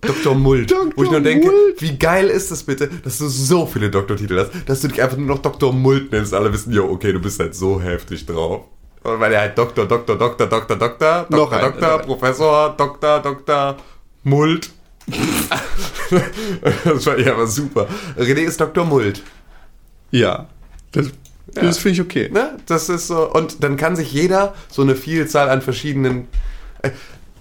[0.00, 0.34] Dr.
[0.34, 0.70] Mult.
[0.70, 0.92] Dr.
[0.96, 1.82] Wo ich nur denke, Mult.
[1.82, 5.18] wie geil ist das bitte, dass du so viele Doktortitel hast, dass du dich einfach
[5.18, 5.72] nur noch Dr.
[5.72, 6.32] Mult nennst.
[6.32, 8.64] Alle wissen, jo, okay, du bist halt so heftig drauf.
[9.02, 13.76] Weil er halt Doktor, Doktor, Doktor, Doktor, Doktor, Noch Doktor, ein, Doktor, Professor, Doktor, Doktor,
[14.24, 14.70] Mult.
[16.84, 17.86] das fand ich aber super.
[18.18, 18.84] René ist Dr.
[18.84, 19.22] Mult.
[20.10, 20.48] Ja.
[20.92, 21.06] Das,
[21.54, 22.30] das finde ich okay.
[22.32, 22.56] Ne?
[22.66, 23.30] Das ist so.
[23.32, 26.28] Und dann kann sich jeder so eine Vielzahl an verschiedenen.
[26.82, 26.90] Äh,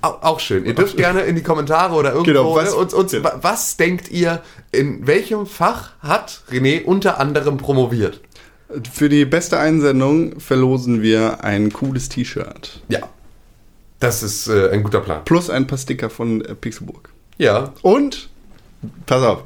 [0.02, 0.66] au- auch schön.
[0.66, 3.24] Ihr dürft gerne in die Kommentare oder irgendwo Genau, was- ne, uns, uns, ja.
[3.24, 4.42] wa- was denkt ihr,
[4.72, 8.22] in welchem Fach hat René unter anderem promoviert?
[8.94, 12.82] Für die beste Einsendung verlosen wir ein cooles T-Shirt.
[12.88, 13.00] Ja.
[14.00, 15.26] Das ist äh, ein guter Plan.
[15.26, 17.10] Plus ein paar Sticker von äh, Pixelburg.
[17.38, 17.74] Ja.
[17.82, 18.30] Und,
[19.08, 19.44] pass auf,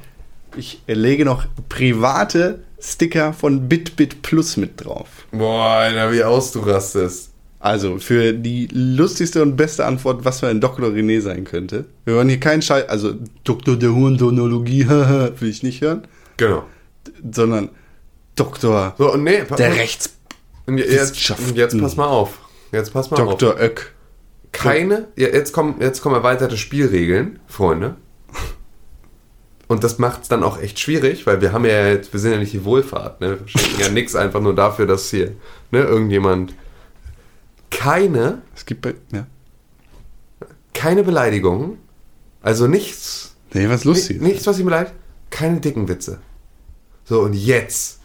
[0.58, 5.08] ich lege noch private Sticker von BitBit Plus mit drauf.
[5.32, 7.30] Boah, Alter, wie aus du rastest.
[7.60, 10.90] Also für die lustigste und beste Antwort, was für ein Dr.
[10.90, 11.86] René sein könnte.
[12.04, 13.14] Wir wollen hier keinen Scheiß, also
[13.46, 16.66] Doktor der Hurendonologie, will ich nicht hören, Genau.
[17.32, 17.70] sondern
[18.36, 20.10] Doktor So, nee, der Rechts.
[20.66, 22.40] und jetzt, und jetzt pass mal auf.
[22.74, 23.38] Jetzt pass mal auf.
[23.38, 23.56] Dr.
[23.62, 23.94] Oeck.
[24.52, 27.96] keine, ja, jetzt kommen, jetzt kommen erweiterte Spielregeln, Freunde.
[29.68, 32.32] Und das macht es dann auch echt schwierig, weil wir haben ja jetzt, wir sind
[32.34, 33.40] ja nicht die Wohlfahrt, ne?
[33.40, 35.32] Wir schenken ja nichts einfach nur dafür, dass hier,
[35.72, 36.54] ne, irgendjemand
[37.70, 39.26] keine, Es gibt bei, ja.
[40.74, 41.78] keine Beleidigungen,
[42.42, 44.22] also nichts, Nee, was ni- lustig.
[44.22, 44.94] nichts, was ihn beleidigt,
[45.30, 46.20] keine dicken Witze.
[47.06, 48.00] So, und jetzt,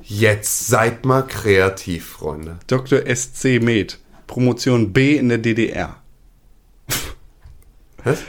[0.00, 2.58] jetzt seid mal kreativ, Freunde.
[2.66, 3.00] Dr.
[3.14, 3.98] SC Med.
[4.26, 5.96] Promotion B in der DDR.
[8.04, 8.20] Was?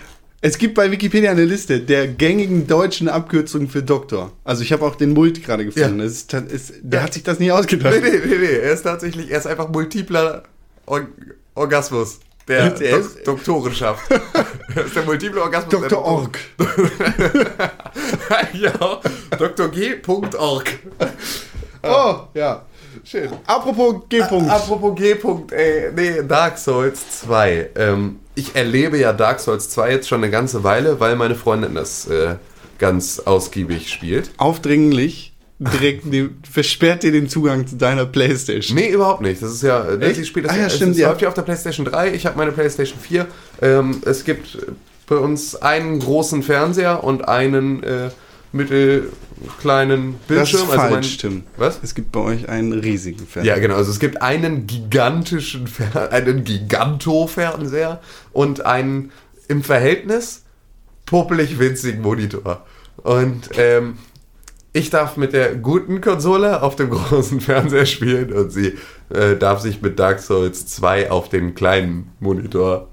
[0.45, 4.33] Es gibt bei Wikipedia eine Liste der gängigen deutschen Abkürzungen für Doktor.
[4.43, 5.99] Also ich habe auch den Mult gerade gefunden.
[5.99, 6.05] Ja.
[6.05, 7.93] Ist, es, der hat sich das nie ausgedacht.
[7.95, 10.43] Nee, nee, nee, nee, er ist tatsächlich, er ist einfach multipler
[10.85, 11.07] Or
[11.55, 12.19] Orgasmus.
[12.49, 14.03] Der Der Dok ist- Doktoren schafft.
[14.75, 15.69] Er ist der multiple Orgasmus.
[15.69, 16.03] der Dr.
[16.03, 16.39] Org.
[18.53, 18.99] ja,
[19.37, 19.69] Dr.
[19.69, 19.93] G.
[20.37, 20.69] Org.
[21.83, 22.65] Oh, ja.
[23.05, 23.29] Schön.
[23.45, 24.49] Apropos G-Punkt.
[24.49, 25.15] Apropos G.
[25.51, 27.69] ey, nee, Dark Souls 2.
[27.75, 31.75] Ähm, ich erlebe ja Dark Souls 2 jetzt schon eine ganze Weile, weil meine Freundin
[31.75, 32.35] das äh,
[32.79, 34.31] ganz ausgiebig spielt.
[34.37, 38.75] Aufdringlich direkt den, versperrt dir den Zugang zu deiner Playstation.
[38.77, 39.41] Nee, überhaupt nicht.
[39.41, 40.17] Das ist ja, ne, Echt?
[40.17, 41.09] sie spielt das Ah ja, stimmt, es ja.
[41.09, 43.27] läuft ja auf der PlayStation 3, ich habe meine PlayStation 4.
[43.61, 44.57] Ähm, es gibt
[45.07, 48.09] bei uns einen großen Fernseher und einen äh,
[48.53, 50.61] mittelkleinen Das Bildschirm.
[50.69, 51.43] ist falsch, mein- stimmt.
[51.57, 51.79] Was?
[51.83, 53.55] Es gibt bei euch einen riesigen Fernseher.
[53.55, 53.75] Ja, genau.
[53.75, 59.11] Also es gibt einen gigantischen, Fer einen Giganto-Fernseher und einen
[59.47, 60.43] im Verhältnis
[61.05, 62.65] puppelig winzigen Monitor.
[62.97, 63.97] Und ähm,
[64.71, 68.77] ich darf mit der guten Konsole auf dem großen Fernseher spielen und sie
[69.09, 72.87] äh, darf sich mit Dark Souls 2 auf den kleinen Monitor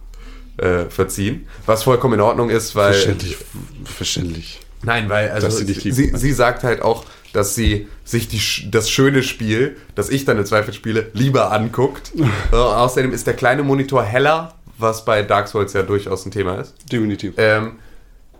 [0.58, 1.46] äh, verziehen.
[1.66, 2.92] Was vollkommen in Ordnung ist, weil.
[2.92, 3.36] Verständlich.
[3.84, 4.60] Verständlich.
[4.82, 9.22] Nein, weil also sie sie, sie sagt halt auch, dass sie sich die, das schöne
[9.22, 12.12] Spiel, das ich dann im Zweifel spiele, lieber anguckt.
[12.52, 16.56] äh, außerdem ist der kleine Monitor heller, was bei Dark Souls ja durchaus ein Thema
[16.56, 16.74] ist.
[16.90, 17.34] Definitiv.
[17.36, 17.72] Ähm,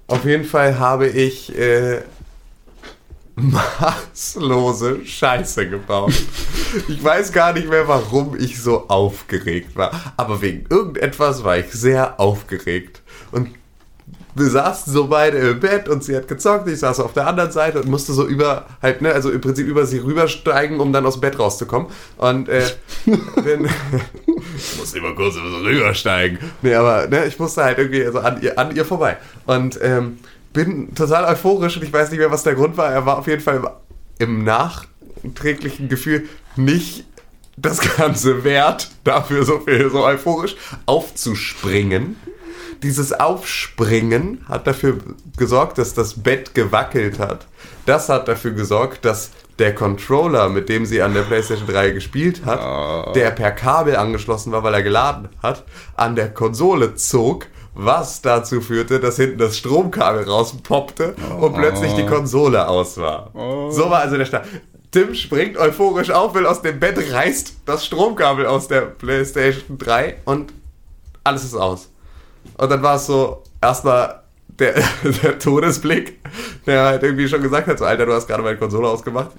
[0.07, 2.01] auf jeden Fall habe ich äh,
[3.37, 6.13] maßlose Scheiße gebaut.
[6.87, 10.15] Ich weiß gar nicht mehr, warum ich so aufgeregt war.
[10.17, 13.03] Aber wegen irgendetwas war ich sehr aufgeregt.
[13.33, 13.49] Und
[14.35, 17.51] wir saßen so beide im Bett und sie hat gezockt, ich saß auf der anderen
[17.51, 21.07] Seite und musste so über, halt, ne, also im Prinzip über sie rübersteigen, um dann
[21.07, 21.89] aus dem Bett rauszukommen.
[22.17, 22.65] Und äh,
[23.37, 23.67] wenn,
[24.57, 26.39] ich musste immer kurz so rübersteigen.
[26.63, 29.17] Nee, aber ne, ich musste halt irgendwie so an ihr, an ihr vorbei.
[29.47, 30.19] Und ähm,
[30.53, 32.93] bin total euphorisch und ich weiß nicht mehr, was der Grund war.
[32.93, 33.69] Er war auf jeden Fall im,
[34.19, 37.05] im nachträglichen Gefühl nicht
[37.57, 40.57] das Ganze wert, dafür so viel, so euphorisch
[40.87, 42.17] aufzuspringen.
[42.83, 44.99] Dieses Aufspringen hat dafür
[45.37, 47.47] gesorgt, dass das Bett gewackelt hat.
[47.87, 52.47] Das hat dafür gesorgt, dass der Controller, mit dem sie an der PlayStation 3 gespielt
[52.47, 55.65] hat, der per Kabel angeschlossen war, weil er geladen hat,
[55.97, 62.07] an der Konsole zog, was dazu führte, dass hinten das Stromkabel rauspoppte und plötzlich die
[62.07, 63.31] Konsole aus war.
[63.71, 64.47] So war also der Start.
[64.91, 70.17] Tim springt euphorisch auf, will aus dem Bett, reißt das Stromkabel aus der PlayStation 3
[70.25, 70.53] und
[71.23, 71.90] alles ist aus.
[72.61, 74.21] Und dann war es so, erstmal
[74.59, 74.75] der,
[75.23, 76.19] der Todesblick,
[76.67, 79.31] der halt irgendwie schon gesagt hat, so, Alter, du hast gerade meine Konsole ausgemacht.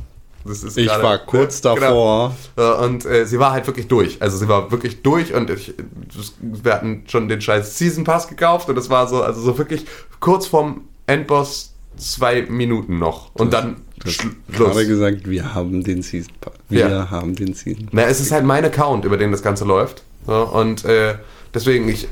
[0.43, 1.75] Das ist Ich gerade- war kurz Genau.
[1.75, 2.35] davor.
[2.57, 4.19] Äh, Und äh, sie war halt wirklich durch.
[4.21, 5.73] Also sie war wirklich durch und ich,
[6.17, 9.57] das- wir hatten schon den scheiß Season Pass gekauft und es war so, also so
[9.59, 9.85] wirklich
[10.19, 13.29] kurz vorm Endboss zwei Minuten noch.
[13.35, 14.87] Und dann Schlu- Gerade Schluss.
[14.87, 16.53] gesagt, wir haben den Season Pass.
[16.69, 17.11] Wir Ja.
[17.11, 20.01] haben den Season Na, es ist halt mein Account, über den das Ganze läuft.
[20.25, 21.15] So, und äh,
[21.53, 22.07] deswegen, ich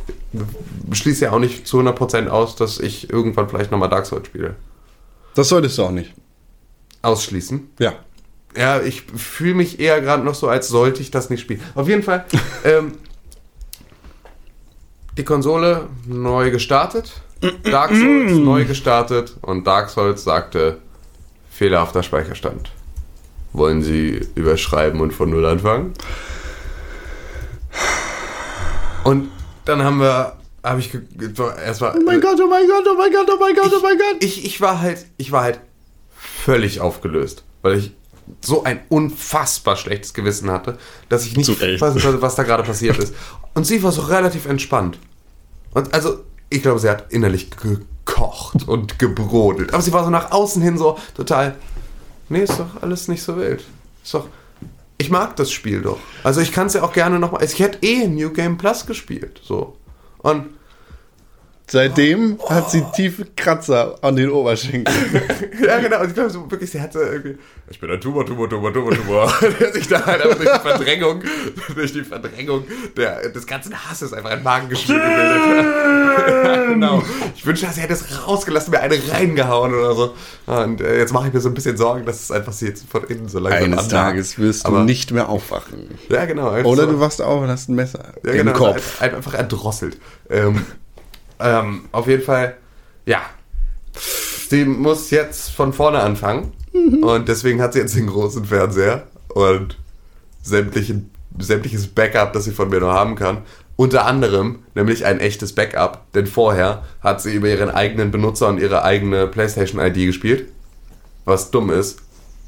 [0.91, 4.55] schließe ja auch nicht zu 100% aus, dass ich irgendwann vielleicht nochmal Dark Souls spiele.
[5.35, 6.13] Das solltest du auch nicht.
[7.01, 7.69] Ausschließen.
[7.79, 7.93] Ja.
[8.57, 11.61] Ja, ich fühle mich eher gerade noch so, als sollte ich das nicht spielen.
[11.75, 12.25] Auf jeden Fall,
[12.63, 12.93] ähm,
[15.17, 17.11] die Konsole neu gestartet,
[17.63, 20.79] Dark Souls neu gestartet und Dark Souls sagte,
[21.51, 22.71] fehlerhafter Speicherstand.
[23.53, 25.93] Wollen Sie überschreiben und von Null anfangen?
[29.03, 29.29] Und
[29.65, 30.91] dann haben wir, habe ich
[31.63, 31.97] erstmal.
[31.97, 34.23] Oh mein Gott, oh mein Gott, oh mein Gott, oh mein Gott, oh mein Gott.
[34.23, 35.59] Ich, ich war halt, ich war halt
[36.11, 37.91] völlig aufgelöst, weil ich
[38.41, 40.77] so ein unfassbar schlechtes Gewissen hatte,
[41.09, 43.13] dass ich nicht weiß, was, was da gerade passiert ist.
[43.53, 44.99] Und sie war so relativ entspannt.
[45.73, 49.73] Und also, ich glaube, sie hat innerlich gekocht und gebrodelt.
[49.73, 51.55] Aber sie war so nach außen hin so total,
[52.29, 53.63] nee, ist doch alles nicht so wild.
[54.03, 54.27] Ist doch,
[54.99, 55.97] ich mag das Spiel doch.
[56.23, 59.41] Also ich kann es ja auch gerne nochmal, ich hätte eh New Game Plus gespielt,
[59.43, 59.77] so.
[60.19, 60.58] Und
[61.71, 64.89] Seitdem hat sie tiefe Kratzer an den Oberschenkeln.
[65.65, 65.99] Ja, genau.
[66.01, 67.37] Und ich glaube, so wirklich, sie hatte irgendwie.
[67.69, 69.31] Ich bin ein Tumor, Tumor, Tumor, Tumor, Tumor.
[69.59, 71.23] Der sich da halt einfach durch die Verdrängung,
[71.75, 72.63] durch die Verdrängung
[72.97, 76.67] der, des ganzen Hasses einfach ein Magengeschwür gebildet hat.
[76.69, 77.03] genau.
[77.35, 80.13] Ich wünschte, sie hätte es rausgelassen, mir eine reingehauen oder so.
[80.47, 82.85] Und äh, jetzt mache ich mir so ein bisschen Sorgen, dass es einfach sie jetzt
[82.89, 83.87] von innen so langsam Eines.
[83.89, 85.89] Tages wirst du Aber- nicht mehr aufwachen.
[86.09, 86.49] Ja, genau.
[86.63, 86.91] Oder so.
[86.93, 89.01] du wachst auf und hast ein Messer Ja, im genau, Kopf.
[89.01, 89.97] Ein- Einfach erdrosselt.
[90.29, 90.65] Ähm,
[91.39, 92.57] ähm, auf jeden Fall,
[93.05, 93.21] ja.
[94.49, 96.53] Sie muss jetzt von vorne anfangen.
[97.01, 99.77] Und deswegen hat sie jetzt den großen Fernseher und
[100.41, 103.39] sämtlichen, sämtliches Backup, das sie von mir noch haben kann.
[103.75, 108.59] Unter anderem, nämlich ein echtes Backup, denn vorher hat sie über ihren eigenen Benutzer und
[108.59, 110.49] ihre eigene PlayStation-ID gespielt.
[111.25, 111.99] Was dumm ist,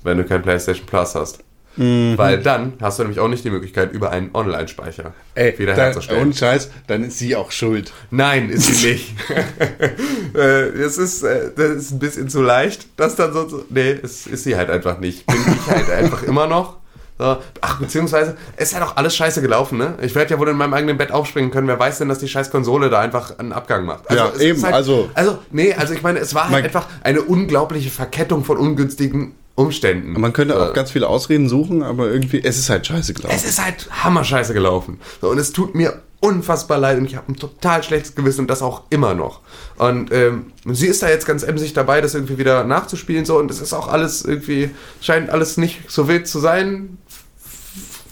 [0.04, 1.44] wenn du kein PlayStation Plus hast.
[1.78, 2.18] Mhm.
[2.18, 5.14] Weil dann hast du nämlich auch nicht die Möglichkeit, über einen Online-Speicher
[5.58, 6.22] wiederherzustellen.
[6.24, 7.94] und Scheiß, dann ist sie auch schuld.
[8.10, 9.16] Nein, ist sie nicht.
[10.36, 13.66] äh, es ist, äh, das ist ein bisschen zu leicht, das dann so zu.
[13.70, 15.26] Nee, es ist sie halt einfach nicht.
[15.26, 16.78] Bin ich halt einfach immer noch.
[17.18, 17.38] So.
[17.62, 19.94] Ach, beziehungsweise, es ist halt auch alles scheiße gelaufen, ne?
[20.02, 21.68] Ich werde ja wohl in meinem eigenen Bett aufspringen können.
[21.68, 24.12] Wer weiß denn, dass die scheiß Konsole da einfach einen Abgang macht?
[24.12, 27.22] Ja, es eben, halt, also- Also, nee, also ich meine, es war halt einfach eine
[27.22, 30.20] unglaubliche Verkettung von ungünstigen Umständen.
[30.20, 33.36] Man könnte auch Äh, ganz viele Ausreden suchen, aber irgendwie, es ist halt scheiße gelaufen.
[33.36, 35.00] es ist halt hammerscheiße gelaufen.
[35.22, 38.62] Und es tut mir unfassbar leid und ich habe ein total schlechtes Gewissen und das
[38.62, 39.40] auch immer noch.
[39.78, 43.50] Und ähm, sie ist da jetzt ganz emsig dabei, das irgendwie wieder nachzuspielen so und
[43.50, 44.70] es ist auch alles irgendwie,
[45.02, 46.98] scheint alles nicht so wild zu sein.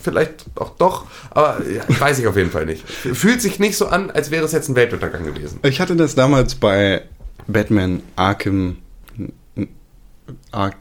[0.02, 2.88] Vielleicht auch doch, aber ja, weiß ich auf jeden Fall nicht.
[2.90, 5.60] Fühlt sich nicht so an, als wäre es jetzt ein Weltuntergang gewesen.
[5.62, 7.04] Ich hatte das damals bei
[7.48, 8.78] Batman Arkham.
[10.52, 10.72] Ar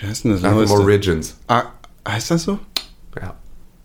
[0.00, 0.44] wie heißt denn das?
[0.44, 0.70] Arkham?
[0.70, 1.36] Origins.
[1.46, 1.72] Ar
[2.06, 2.58] heißt das so?
[3.20, 3.34] Ja.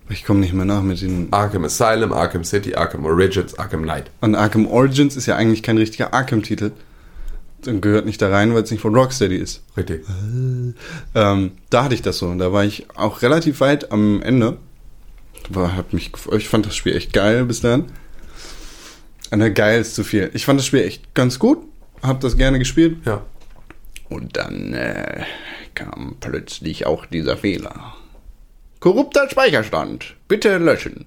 [0.10, 1.28] Ich komme nicht mehr nach mit den.
[1.32, 4.10] Arkham Asylum, Arkham City, Arkham Origins, Arkham Knight.
[4.22, 6.72] Und Arkham Origins ist ja eigentlich kein richtiger Arkham-Titel.
[7.68, 9.62] Und gehört nicht da rein, weil es nicht von Rocksteady ist.
[9.76, 10.05] Richtig.
[11.14, 12.28] Ähm, da hatte ich das so.
[12.28, 14.57] Und da war ich auch relativ weit am Ende.
[15.49, 17.86] War, hab mich, ich fand das Spiel echt geil bis dann.
[19.32, 20.32] Na, geil ist zu viel.
[20.34, 21.60] Ich fand das Spiel echt ganz gut.
[22.01, 22.97] Hab das gerne gespielt.
[23.05, 23.22] Ja.
[24.10, 25.24] Und dann äh,
[25.76, 27.95] kam plötzlich auch dieser Fehler.
[28.80, 30.16] Korrupter Speicherstand.
[30.28, 31.05] Bitte löschen.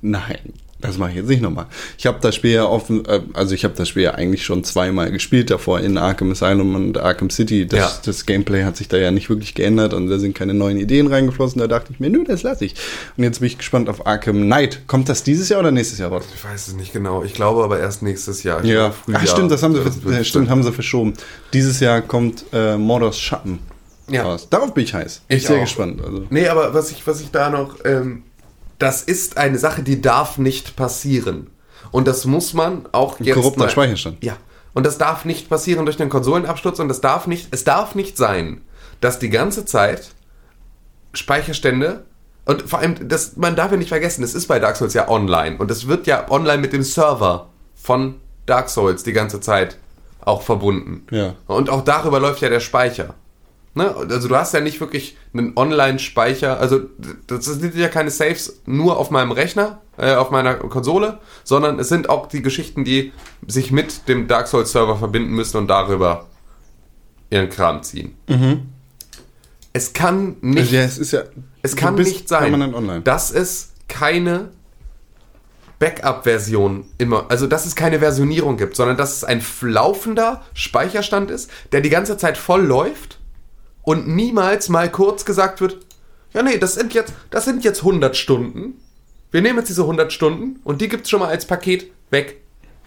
[0.00, 0.54] Nein,
[0.86, 1.66] das mache ich jetzt nicht nochmal.
[1.98, 4.64] Ich habe das Spiel ja offen, äh, also ich habe das Spiel ja eigentlich schon
[4.64, 7.66] zweimal gespielt davor in Arkham Asylum und Arkham City.
[7.66, 7.92] Das, Ja.
[8.04, 11.06] das Gameplay hat sich da ja nicht wirklich geändert und da sind keine neuen Ideen
[11.06, 11.60] reingeflossen.
[11.60, 12.74] Da dachte ich mir, nö, das lasse ich.
[13.16, 14.86] Und jetzt bin ich gespannt auf Arkham Knight.
[14.86, 16.24] Kommt das dieses Jahr oder nächstes Jahr raus?
[16.34, 17.22] Ich weiß es nicht genau.
[17.24, 18.62] Ich glaube aber erst nächstes Jahr.
[18.64, 19.22] Ich Ja, Frühjahr.
[19.24, 21.14] Ach, stimmt, das haben sie, wird äh, stimmt, haben sie verschoben.
[21.52, 23.58] Dieses Jahr kommt äh, Mordors Schatten
[24.10, 24.22] Ja.
[24.24, 24.48] raus.
[24.50, 25.22] Darauf bin ich heiß.
[25.28, 25.60] Bin Ich sehr auch.
[25.62, 26.00] gespannt.
[26.04, 26.26] Also.
[26.30, 27.76] Nee, aber was ich, was ich da noch.
[27.84, 28.22] Ähm,
[28.78, 31.50] das ist eine Sache, die darf nicht passieren.
[31.90, 33.34] Und das muss man auch jetzt.
[33.34, 34.22] korrupter mal- Speicherstand.
[34.24, 34.36] Ja.
[34.72, 38.16] Und das darf nicht passieren durch den Konsolenabsturz und das darf nicht, es darf nicht
[38.16, 38.62] sein,
[39.00, 40.10] dass die ganze Zeit
[41.12, 42.04] Speicherstände
[42.44, 45.08] und vor allem, das, man darf ja nicht vergessen, es ist bei Dark Souls ja
[45.08, 48.16] online und es wird ja online mit dem Server von
[48.46, 49.78] Dark Souls die ganze Zeit
[50.20, 51.06] auch verbunden.
[51.10, 51.34] Ja.
[51.46, 53.14] Und auch darüber läuft ja der Speicher.
[53.74, 53.94] Ne?
[53.94, 56.80] Also du hast ja nicht wirklich einen Online-Speicher, also
[57.26, 61.88] das sind ja keine Saves nur auf meinem Rechner, äh, auf meiner Konsole, sondern es
[61.88, 63.12] sind auch die Geschichten, die
[63.48, 66.26] sich mit dem Dark Souls Server verbinden müssen und darüber
[67.30, 68.14] ihren Kram ziehen.
[69.72, 71.22] Es kann nicht Also, ja, es ist ja.
[71.62, 74.50] es kann nicht sein, dass es keine
[75.80, 81.50] Backup-Version immer, also dass es keine Versionierung gibt, sondern dass es ein laufender Speicherstand ist,
[81.72, 83.18] der die ganze Zeit voll läuft
[83.84, 85.78] und niemals mal kurz gesagt wird,
[86.32, 88.80] ja nee, das sind jetzt, das sind jetzt 100 Stunden.
[89.30, 92.40] Wir nehmen jetzt diese 100 Stunden und die gibt's schon mal als Paket weg.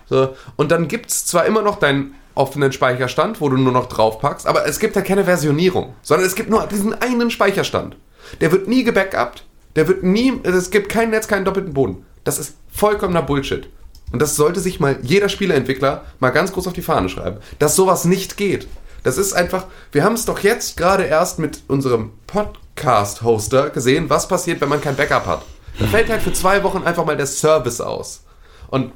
[0.10, 4.48] So, und dann gibt's zwar immer noch deinen offenen Speicherstand, wo du nur noch draufpackst,
[4.48, 7.98] aber es gibt ja keine Versionierung, sondern es gibt nur diesen einen Speicherstand.
[8.42, 9.46] Der wird nie gebackupt,
[9.76, 12.06] der wird nie, es gibt kein Netz, keinen doppelten Boden.
[12.24, 13.70] Das ist vollkommener Bullshit.
[14.12, 17.76] Und das sollte sich mal jeder Spieleentwickler mal ganz groß auf die Fahne schreiben, dass
[17.76, 18.68] sowas nicht geht.
[19.08, 24.28] Das ist einfach, wir haben es doch jetzt gerade erst mit unserem Podcast-Hoster gesehen, was
[24.28, 25.44] passiert, wenn man kein Backup hat.
[25.80, 28.26] Da fällt halt für zwei Wochen einfach mal der Service aus.
[28.68, 28.92] Und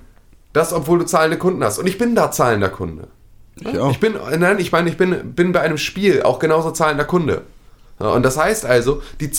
[0.51, 1.79] das, obwohl du zahlende Kunden hast.
[1.79, 3.07] Und ich bin da zahlender Kunde.
[3.55, 3.89] Ich auch.
[3.89, 7.43] Ich bin, nein, ich meine, ich bin, bin bei einem Spiel auch genauso zahlender Kunde.
[7.97, 9.31] Und das heißt also, die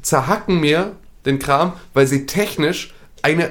[0.00, 0.92] zerhacken mir
[1.26, 3.50] den Kram, weil sie technisch eine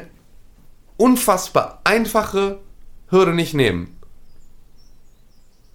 [0.97, 2.57] unfassbar einfache
[3.11, 3.94] Hürde nicht nehmen.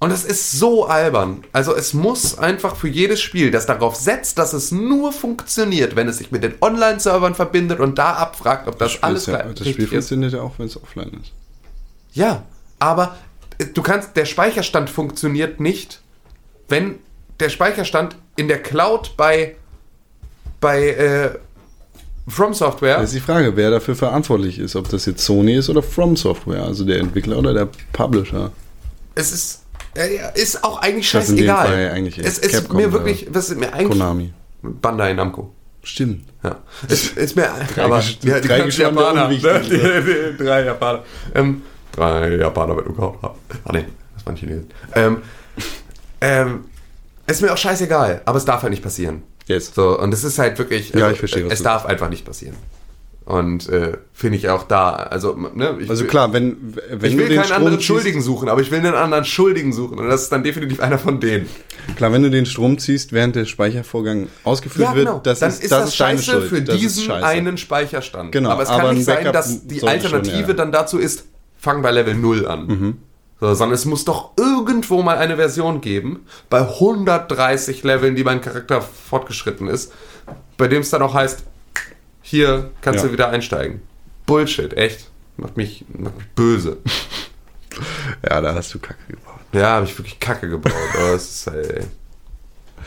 [0.00, 1.44] Und das ist so albern.
[1.52, 6.08] Also es muss einfach für jedes Spiel, das darauf setzt, dass es nur funktioniert, wenn
[6.08, 9.86] es sich mit den Online-Servern verbindet und da abfragt, ob das, alles ja, das Spiel
[9.86, 11.32] funktioniert ja auch, wenn es offline ist.
[12.14, 12.44] Ja,
[12.78, 13.18] aber
[13.58, 16.00] äh, du kannst, der Speicherstand funktioniert nicht,
[16.68, 16.98] wenn
[17.38, 19.56] der Speicherstand in der Cloud bei,
[20.60, 21.38] bei äh,
[22.26, 25.68] From Software, Das ist die Frage, wer dafür verantwortlich ist, ob das jetzt Sony ist
[25.68, 28.50] oder From Software, also der Entwickler oder der Publisher.
[29.14, 29.59] es ist,
[30.34, 31.90] ist auch eigentlich ist scheißegal.
[31.90, 34.32] Eigentlich es ist Capcom mir wirklich, was ist mir eigentlich, Konami.
[34.62, 35.52] Bandai Namco.
[35.82, 36.26] Stimmt.
[36.42, 36.56] Ja.
[36.88, 39.60] Es ist mir, aber gesch- ja, die drei Japaner, ne?
[39.62, 39.70] Die,
[40.38, 41.02] die, drei Japaner.
[41.34, 41.62] Ähm,
[41.92, 43.16] drei Japaner mit Umkauf.
[43.22, 44.68] Ah nee, das waren Chinesen.
[44.94, 45.22] Ähm,
[46.20, 46.64] ähm,
[47.26, 49.22] ist mir auch scheißegal, aber es darf halt nicht passieren.
[49.46, 49.72] Yes.
[49.74, 52.56] So, und es ist halt wirklich, Ja, ich verstehe, es darf einfach nicht passieren.
[53.24, 57.28] Und äh, finde ich auch da, also, ne, ich, Also klar, wenn, wenn ich will
[57.28, 59.98] den keinen Strom anderen Schuldigen suchen, aber ich will einen anderen Schuldigen suchen.
[59.98, 61.46] Und das ist dann definitiv einer von denen.
[61.96, 65.70] klar, wenn du den Strom ziehst, während der Speichervorgang ausgeführt wird, das dann ist, ist
[65.70, 66.48] das das, scheiße Schuld.
[66.48, 67.24] für Das diesen scheiße.
[67.26, 68.32] einen Speicherstand.
[68.32, 70.54] Genau, aber es aber kann nicht sein, dass die sollte schon, Alternative ja.
[70.54, 71.24] dann dazu ist,
[71.58, 72.66] fang bei Level 0 an.
[72.66, 72.96] Mhm.
[73.40, 78.40] So, sondern es muss doch irgendwo mal eine Version geben, bei 130 Leveln, die mein
[78.42, 79.92] Charakter fortgeschritten ist,
[80.58, 81.44] bei dem es dann auch heißt,
[82.30, 83.06] hier kannst Ja.
[83.06, 83.82] du wieder einsteigen.
[84.26, 85.10] Bullshit, echt.
[85.36, 86.78] Macht mich, macht mich böse.
[88.28, 89.38] Ja, da hast du Kacke gebaut.
[89.52, 90.72] Ja, habe ich wirklich Kacke gebaut.
[90.94, 91.84] aber es ist halt, ey.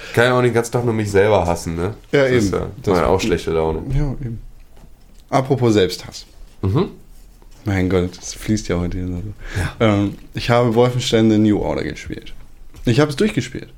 [0.08, 1.94] Ich kann ja auch den ganzen Tag nur mich selber hassen, ne?
[2.12, 2.38] Ja, das eben.
[2.40, 3.82] Ist ja, Das- das auch schlechte Laune.
[3.96, 4.42] Ja, eben.
[5.30, 6.26] Apropos Selbsthass.
[6.62, 6.90] Mhm.
[7.66, 9.24] Mein Gott, das fließt ja heute hier so.
[9.80, 12.34] Ähm, ich habe Wolfenstein The New Order gespielt.
[12.86, 13.70] Ich habe es durchgespielt.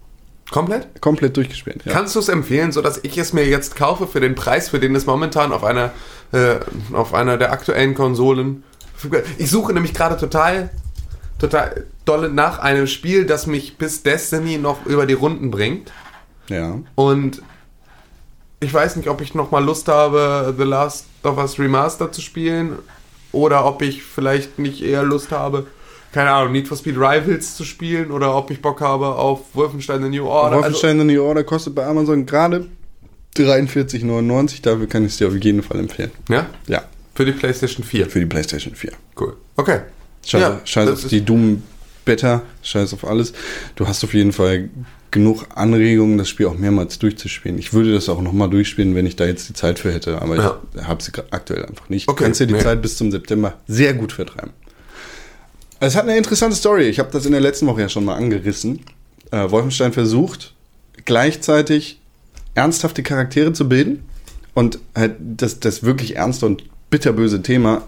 [0.52, 1.02] Komplett?
[1.02, 1.82] Komplett durchgespielt.
[1.86, 1.92] Ja.
[1.92, 4.96] Kannst du es empfehlen, sodass ich es mir jetzt kaufe für den Preis, für den
[4.96, 5.92] es momentan auf einer,
[6.32, 6.58] äh,
[6.94, 8.64] auf einer der aktuellen Konsolen?
[9.38, 10.70] Ich suche nämlich gerade total,
[11.40, 15.92] total dolle nach einem Spiel, das mich bis Destiny noch über die Runden bringt.
[16.48, 16.80] ja.
[16.96, 17.42] Und
[18.62, 22.22] ich weiß nicht, ob ich noch mal Lust habe, The Last of Us Remastered zu
[22.22, 22.80] spielen
[23.32, 25.68] oder ob ich vielleicht nicht eher Lust habe,
[26.16, 30.02] keine Ahnung, Need for Speed Rivals zu spielen oder ob ich Bock habe auf Wolfenstein
[30.02, 30.56] The New Order.
[30.58, 32.68] Wolfenstein The New Order kostet bei Amazon gerade
[33.38, 34.62] 43,99.
[34.62, 36.12] Dafür kann ich es dir auf jeden Fall empfehlen.
[36.30, 36.50] Also, ja?
[36.68, 38.10] Ja, Für die PlayStation 4.
[38.10, 38.92] für die PlayStation 4.
[39.20, 39.36] Cool.
[39.58, 39.80] Okay.
[40.26, 41.64] Scheiß, Ja, scheiß auf die Doom
[42.06, 43.34] Beta, scheiß auf alles.
[43.76, 44.70] Du hast auf jeden Fall
[45.12, 47.58] genug Anregungen, das Spiel auch mehrmals durchzuspielen.
[47.58, 50.36] Ich würde das auch nochmal durchspielen, wenn ich da jetzt die Zeit für hätte, aber
[50.38, 50.62] Ja.
[50.76, 52.08] ich habe sie aktuell einfach nicht.
[52.08, 52.60] Okay, Du kannst dir die nee.
[52.62, 54.52] Zeit bis zum September sehr gut vertreiben.
[55.86, 56.86] Es hat eine interessante Story.
[56.86, 58.80] Ich habe das in der letzten Woche ja schon mal angerissen.
[59.30, 60.56] Äh, Wolfenstein versucht
[61.06, 62.00] gleichzeitig
[62.56, 64.04] ernsthafte Charaktere zu bilden
[64.56, 67.84] und halt das, das wirklich ernste und bitterböse Thema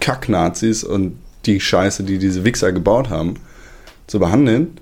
[0.00, 3.34] Kack-Nazis und die Scheiße, die diese Wichser gebaut haben,
[4.06, 4.78] zu behandeln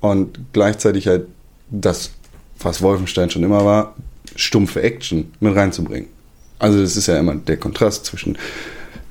[0.00, 1.26] und gleichzeitig halt
[1.70, 2.10] das,
[2.58, 3.94] was Wolfenstein schon immer war,
[4.34, 6.08] stumpfe Action mit reinzubringen.
[6.58, 8.36] Also das ist ja immer der Kontrast zwischen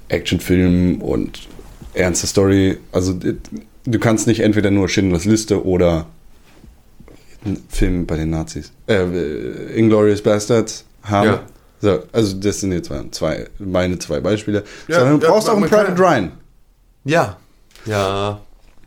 [0.10, 1.48] Actionfilm und
[1.94, 2.78] ernste Story.
[2.92, 6.08] Also du kannst nicht entweder nur Schindlers Liste oder
[7.46, 8.72] einen Film bei den Nazis.
[8.88, 11.28] Äh, Inglourious Bastards haben.
[11.28, 11.44] Ja.
[11.82, 14.64] So, also das sind jetzt zwei, zwei, meine zwei Beispiele.
[14.88, 16.32] Ja, Sondern du ja, brauchst auch einen Private Ryan.
[17.04, 17.38] Ja.
[17.86, 18.42] Ja.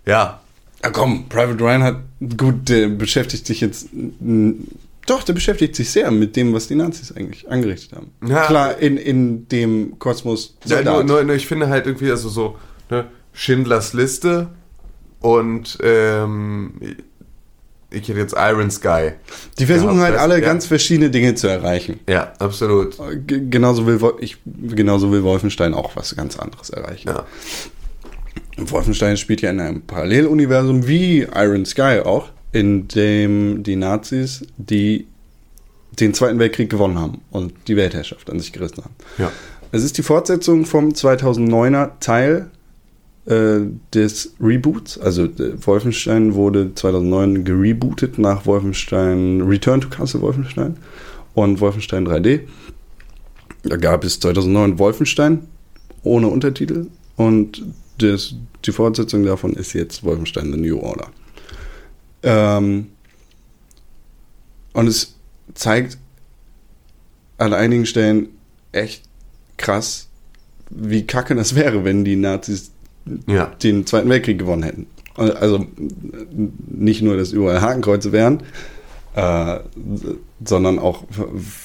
[0.07, 0.41] Ja.
[0.83, 1.97] Ja, komm, Private Ryan hat,
[2.37, 3.89] gut, der beschäftigt sich jetzt,
[5.07, 8.11] doch, der beschäftigt sich sehr mit dem, was die Nazis eigentlich angerichtet haben.
[8.27, 8.47] Ja.
[8.47, 11.07] Klar, in, in dem Kosmos Ja, nur, Soldat.
[11.07, 12.57] nur, nur ich finde halt irgendwie, also so,
[12.91, 14.49] ne, Schindlers Liste
[15.21, 16.75] und ähm,
[17.91, 19.13] ich hätte jetzt Iron Sky.
[19.59, 20.41] Die versuchen gehabt, halt alle ja.
[20.41, 22.01] ganz verschiedene Dinge zu erreichen.
[22.09, 22.97] Ja, absolut.
[23.27, 27.09] G genauso, will, ich, genauso will Wolfenstein auch was ganz anderes erreichen.
[27.09, 27.25] Ja.
[28.57, 35.07] Wolfenstein spielt ja in einem Paralleluniversum wie Iron Sky auch, in dem die Nazis, die
[36.01, 38.95] den Zweiten Weltkrieg gewonnen haben und die Weltherrschaft an sich gerissen haben.
[39.19, 39.31] Ja.
[39.73, 42.51] Es ist die Fortsetzung vom 2009er Teil
[43.27, 43.61] äh,
[43.93, 44.99] des Reboots.
[44.99, 50.77] Also äh, Wolfenstein wurde 2009 gerebootet nach Wolfenstein Return to Castle Wolfenstein
[51.35, 52.41] und Wolfenstein 3D.
[53.63, 55.49] Da gab es 2009 Wolfenstein
[56.03, 57.63] ohne Untertitel und
[57.99, 61.09] das, die Fortsetzung davon ist jetzt Wolfenstein The New Order.
[62.23, 62.89] Ähm,
[64.75, 65.15] und es
[65.55, 65.99] zeigt
[67.39, 68.29] an einigen Stellen
[68.73, 69.05] echt
[69.57, 70.09] krass,
[70.71, 72.73] wie kacke das wäre, wenn die Nazis
[73.27, 73.47] Ja.
[73.63, 74.87] den Zweiten Weltkrieg gewonnen hätten.
[75.17, 75.67] Also
[76.67, 78.43] nicht nur, dass überall Hakenkreuze wären,
[79.15, 79.61] äh,
[80.45, 81.05] sondern auch,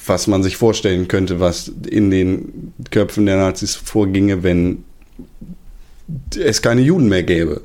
[0.06, 4.84] was man sich vorstellen könnte, was in den Köpfen der Nazis vorginge, wenn
[6.38, 7.62] es keine Juden mehr gäbe.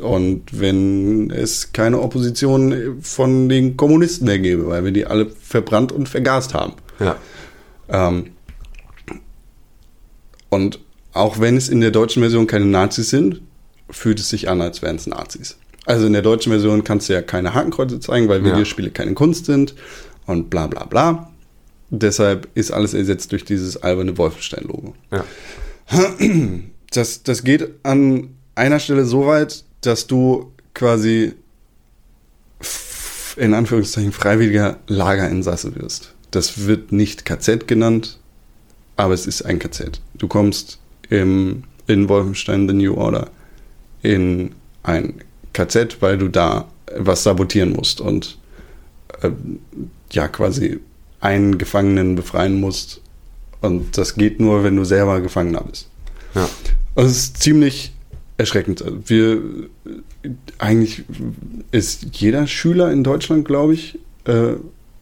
[0.00, 5.92] Und wenn es keine Opposition von den Kommunisten mehr gäbe, weil wir die alle verbrannt
[5.92, 6.72] und vergast haben.
[6.98, 7.16] Ja.
[7.88, 8.30] Ähm,
[10.48, 10.80] und
[11.18, 13.40] auch wenn es in der deutschen Version keine Nazis sind,
[13.90, 15.56] fühlt es sich an, als wären es Nazis.
[15.86, 18.52] Also in der deutschen Version kannst du ja keine Hakenkreuze zeigen, weil Ja.
[18.52, 19.74] Videospiele keine Kunst sind
[20.26, 21.30] und bla bla bla.
[21.90, 24.94] Deshalb ist alles ersetzt durch dieses alberne Wolfenstein-Logo.
[25.10, 25.24] Ja.
[26.90, 31.32] Das, das geht an einer Stelle so weit, dass du quasi
[33.36, 36.14] in Anführungszeichen freiwilliger Lagerinsasse wirst.
[36.30, 38.18] Das wird nicht KZ genannt,
[38.96, 40.00] aber es ist ein KZ.
[40.14, 40.78] Du kommst
[41.10, 43.30] im, in Wolfenstein The New Order
[44.02, 44.52] in
[44.82, 45.14] ein
[45.52, 48.38] KZ, weil du da was sabotieren musst und
[49.22, 49.30] äh,
[50.12, 50.80] ja quasi
[51.20, 53.00] einen Gefangenen befreien musst.
[53.60, 55.88] Und das geht nur, wenn du selber Gefangener bist.
[56.34, 56.48] Ja.
[56.94, 57.92] Also es ist ziemlich
[58.36, 58.82] erschreckend.
[58.82, 59.42] Also Wir
[60.58, 61.04] eigentlich
[61.72, 64.54] ist jeder Schüler in Deutschland, glaube ich, äh,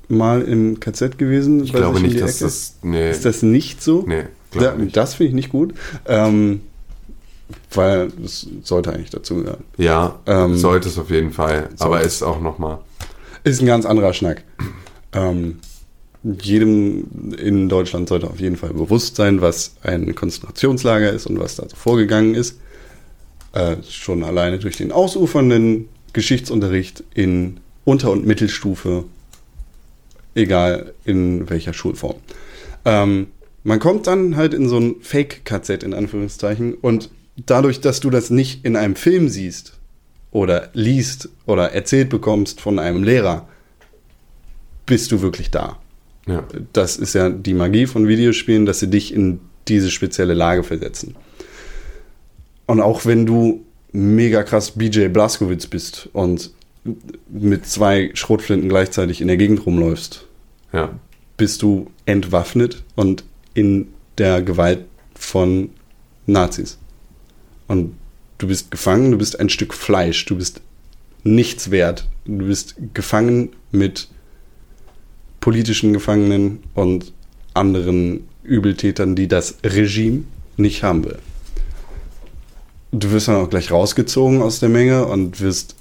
[0.09, 1.65] mal im KZ gewesen.
[1.65, 2.45] Ich glaube sich um nicht, dass Ecke.
[2.45, 2.77] das.
[2.83, 3.11] Nee.
[3.11, 4.05] Ist das nicht so?
[4.07, 4.25] nee,
[4.57, 4.97] Nicht.
[4.97, 5.75] das finde ich nicht gut.
[6.07, 6.61] Ähm,
[7.73, 9.63] weil es sollte eigentlich dazu gehören.
[9.77, 11.69] Ja, Ähm, sollte es auf jeden Fall.
[11.79, 12.07] Aber sollte.
[12.07, 12.79] ist auch nochmal.
[13.45, 14.43] Ist ein ganz anderer Schnack.
[15.13, 15.59] Ähm,
[16.25, 21.55] jedem in Deutschland sollte auf jeden Fall bewusst sein, was ein Konzentrationslager ist und was
[21.57, 22.59] da so vorgegangen ist.
[23.53, 29.05] Äh, schon alleine durch den ausufernden Geschichtsunterricht in Unter- und Mittelstufe,
[30.35, 32.17] egal in welcher Schulform.
[32.85, 33.29] Ähm,
[33.67, 37.11] man kommt dann halt in so ein Fake-KZ in Anführungszeichen und
[37.47, 39.73] dadurch, dass du das nicht in einem Film siehst
[40.31, 43.49] oder liest oder erzählt bekommst von einem Lehrer,
[44.87, 45.81] bist du wirklich da.
[46.29, 46.45] Ja.
[46.73, 51.17] Das ist ja die Magie von Videospielen, dass sie dich in diese spezielle Lage versetzen.
[52.67, 56.53] Und auch wenn du mega krass BJ Blazkowicz bist und
[57.29, 60.25] mit zwei Schrotflinten gleichzeitig in der Gegend rumläufst,
[60.73, 60.91] Ja.
[61.37, 63.25] bist du entwaffnet und
[63.57, 63.89] in
[64.19, 64.85] der Gewalt
[65.15, 65.71] von
[66.27, 66.79] Nazis.
[67.69, 67.95] Und
[68.39, 70.61] du bist gefangen, du bist ein Stück Fleisch, du bist
[71.25, 72.07] nichts wert.
[72.27, 74.09] Du bist gefangen mit
[75.41, 77.13] politischen Gefangenen und
[77.55, 80.25] anderen Übeltätern, die das Regime
[80.57, 81.19] nicht haben will.
[82.93, 85.77] Du wirst dann auch gleich rausgezogen aus der Menge und wirst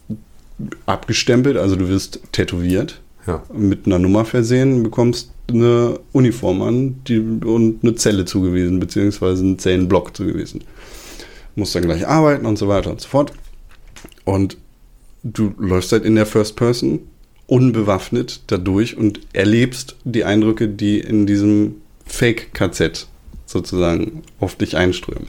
[0.85, 3.43] abgestempelt, also du wirst tätowiert Ja.
[3.53, 9.59] mit einer Nummer versehen, bekommst eine Uniform an die, und eine Zelle zugewiesen, beziehungsweise einen
[9.59, 10.63] Zellenblock zugewiesen.
[11.55, 13.31] Musst dann gleich arbeiten und so weiter und so fort.
[14.23, 14.57] Und
[15.23, 16.99] du läufst halt in der First Person
[17.47, 21.75] unbewaffnet dadurch und erlebst die Eindrücke, die in diesem
[22.05, 23.07] Fake-KZ
[23.45, 25.27] sozusagen auf dich einströmen.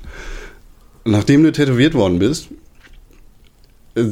[1.05, 2.49] Nachdem du tätowiert worden bist,
[3.95, 4.05] äh,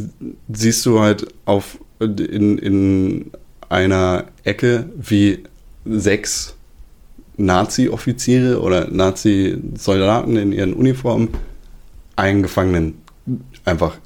[0.53, 3.31] siehst du halt auf in, in
[3.69, 5.45] einer Ecke wie
[5.85, 6.55] sechs
[7.37, 11.28] Nazi-Offiziere oder Nazi-Soldaten in ihren Uniformen
[12.16, 12.95] einen Gefangenen
[13.64, 13.99] einfach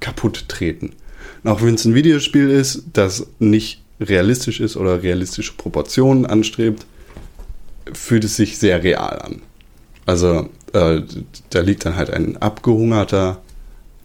[0.00, 0.92] kaputt treten.
[1.42, 6.86] Und auch wenn es ein Videospiel ist, das nicht realistisch ist oder realistische Proportionen anstrebt,
[7.92, 9.42] fühlt es sich sehr real an.
[10.04, 11.02] Also äh,
[11.50, 13.40] da liegt dann halt ein abgehungerter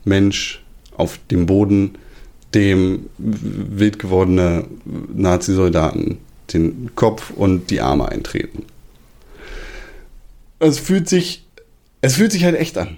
[0.04, 0.64] Mensch
[0.96, 1.96] auf dem Boden
[2.54, 4.66] dem wild gewordene
[5.14, 6.18] Nazi-Soldaten
[6.54, 8.66] den Kopf und die Arme eintreten.
[10.60, 11.46] Es fühlt sich,
[12.02, 12.98] es fühlt sich halt echt an.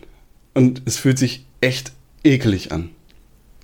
[0.54, 1.92] Und es fühlt sich echt
[2.24, 2.90] ekelig an.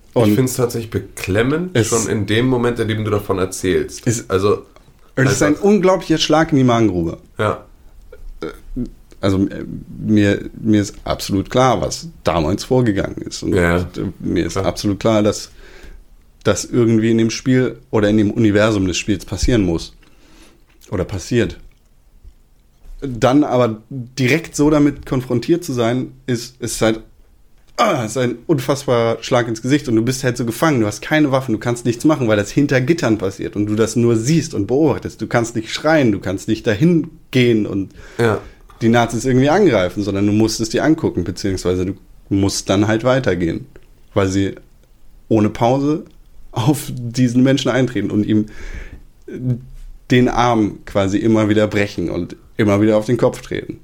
[0.10, 3.38] ich Und finde es tatsächlich beklemmend, Es- schon in dem Moment, in dem du davon
[3.40, 4.08] erzählst.
[4.08, 4.66] Es- also,
[5.16, 7.18] es ist ein unglaublicher Schlag in die Magengrube.
[7.38, 7.66] ja,
[9.22, 9.66] Also äh,
[10.00, 13.44] mir, mir ist absolut klar, was damals vorgegangen ist.
[13.44, 13.90] Und Ja, ja.
[14.20, 14.66] mir ist Klar.
[14.66, 15.52] absolut klar, dass
[16.44, 19.94] das irgendwie in dem Spiel oder in dem Universum des Spiels passieren muss.
[20.92, 21.60] Oder passiert.
[23.02, 27.02] Dann aber direkt so damit konfrontiert zu sein, ist, ist halt
[27.80, 30.82] ah, ist ein unfassbarer Schlag ins Gesicht und du bist halt so gefangen.
[30.82, 33.76] Du hast keine Waffen, du kannst nichts machen, weil das hinter Gittern passiert und du
[33.76, 35.22] das nur siehst und beobachtest.
[35.22, 38.40] Du kannst nicht schreien, du kannst nicht dahin gehen und ja.
[38.82, 41.94] die Nazis irgendwie angreifen, sondern du musst es dir angucken, beziehungsweise du
[42.30, 43.66] musst dann halt weitergehen,
[44.14, 44.56] weil sie
[45.30, 46.04] ohne Pause
[46.52, 48.48] auf diesen Menschen eintreten und ihm
[50.12, 53.80] den Arm quasi immer wieder brechen und immer wieder auf den Kopf treten.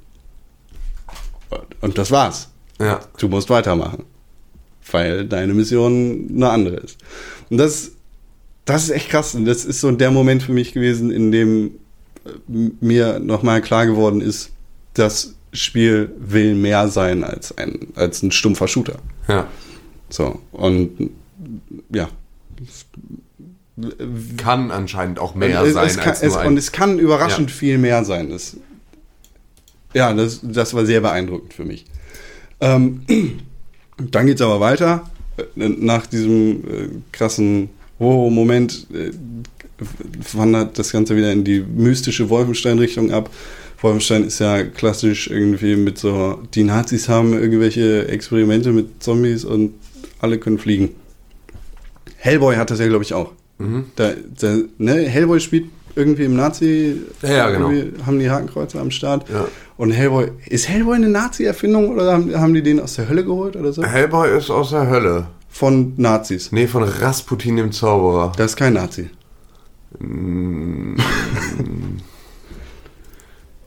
[1.81, 2.49] Und das war's.
[2.79, 2.99] Ja.
[3.17, 4.03] Du musst weitermachen,
[4.91, 6.97] weil deine Mission eine andere ist.
[7.49, 7.91] Und das,
[8.65, 9.35] das ist echt krass.
[9.35, 11.75] Und das ist so der Moment für mich gewesen, in dem
[12.25, 12.29] äh,
[12.81, 14.51] mir nochmal klar geworden ist,
[14.93, 18.97] das Spiel will mehr sein als ein, als ein stumpfer Shooter.
[19.27, 19.47] Ja.
[20.09, 21.11] So, und
[21.93, 22.09] ja.
[24.37, 26.47] Kann anscheinend auch mehr es, sein es kann, als nur es, ein.
[26.47, 27.55] Und es kann überraschend Ja.
[27.55, 28.29] viel mehr sein.
[28.29, 28.55] Das,
[29.93, 31.85] ja, das, das war sehr beeindruckend für mich.
[32.61, 33.01] Ähm,
[33.97, 35.09] dann geht es aber weiter.
[35.37, 39.11] Äh, Nach diesem äh, krassen Wow-Moment äh,
[40.33, 43.29] wandert das Ganze wieder in die mystische Wolfenstein-Richtung ab.
[43.81, 49.73] Wolfenstein ist ja klassisch irgendwie mit so, die Nazis haben irgendwelche Experimente mit Zombies und
[50.19, 50.89] alle können fliegen.
[52.25, 53.33] Hellboy hat das ja, glaube ich, auch.
[53.59, 53.85] Mhm.
[53.95, 55.65] Da, da, ne, Hellboy spielt
[55.95, 57.01] irgendwie im Nazi.
[57.21, 57.69] Ja, ja, genau.
[58.03, 59.29] Haben die Hakenkreuze am Start.
[59.29, 59.47] Ja.
[59.77, 63.55] Und Hellboy, ist Hellboy eine Nazi-Erfindung oder haben, haben die den aus der Hölle geholt
[63.55, 63.83] oder so?
[63.83, 65.27] Hellboy ist aus der Hölle.
[65.49, 66.51] Von Nazis.
[66.51, 68.33] Nee, von Rasputin dem Zauberer.
[68.35, 69.09] Das ist kein Nazi.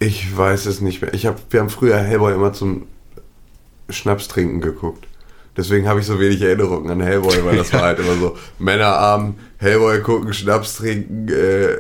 [0.01, 1.15] Ich weiß es nicht mehr.
[1.15, 2.87] Ich hab, wir haben früher Hellboy immer zum
[3.89, 5.07] Schnaps trinken geguckt.
[5.59, 9.41] Deswegen habe ich so wenig Erinnerungen an Hellboy, weil das war halt immer so Männerabend,
[9.57, 11.79] Hellboy gucken, Schnaps trinken, äh,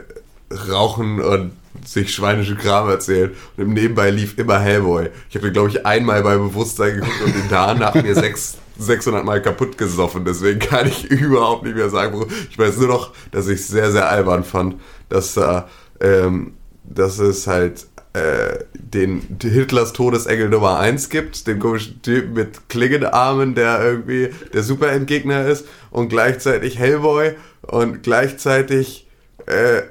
[0.69, 1.53] rauchen und
[1.87, 3.31] sich schweinische Kram erzählen.
[3.57, 5.11] Und im Nebenbei lief immer Hellboy.
[5.31, 9.25] Ich habe den, glaube ich, einmal bei Bewusstsein geguckt und den danach mir sechs, 600
[9.25, 10.25] Mal kaputt gesoffen.
[10.25, 12.27] Deswegen kann ich überhaupt nicht mehr sagen.
[12.51, 14.75] Ich weiß nur noch, dass ich es sehr, sehr albern fand,
[15.09, 15.69] dass da,
[16.01, 17.87] ähm, dass es halt
[18.19, 24.63] äh, den Hitlers Todesengel Nummer 1 gibt, den komischen Typen mit Klingenarmen, der irgendwie der
[24.63, 29.07] Superendgegner ist und gleichzeitig Hellboy und gleichzeitig
[29.47, 29.83] äh,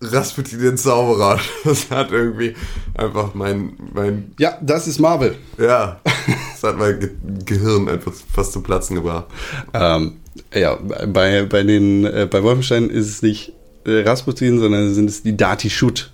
[0.00, 1.38] Rasputin den Zauberer.
[1.64, 2.54] Das hat irgendwie
[2.94, 5.34] einfach mein, mein Ja, das ist Marvel.
[5.58, 7.10] ja, das hat mein Ge
[7.44, 9.26] Gehirn einfach fast zum Platzen gebracht.
[9.74, 10.18] Ähm,
[10.54, 13.52] ja, bei, bei den, äh, bei Wolfenstein ist es nicht
[13.84, 16.12] äh, Rasputin, sondern sind es die Dati Shut.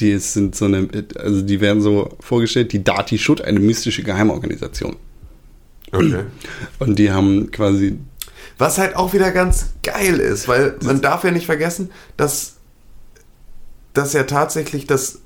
[0.00, 4.96] Die sind so eine, also die werden so vorgestellt, die Dati Shut, eine mystische Geheimorganisation.
[5.90, 6.24] Okay.
[6.78, 7.98] Und die haben quasi
[8.58, 12.56] Was halt auch wieder ganz geil ist, weil man darf ja nicht vergessen, dass,
[13.94, 15.20] dass ja tatsächlich das,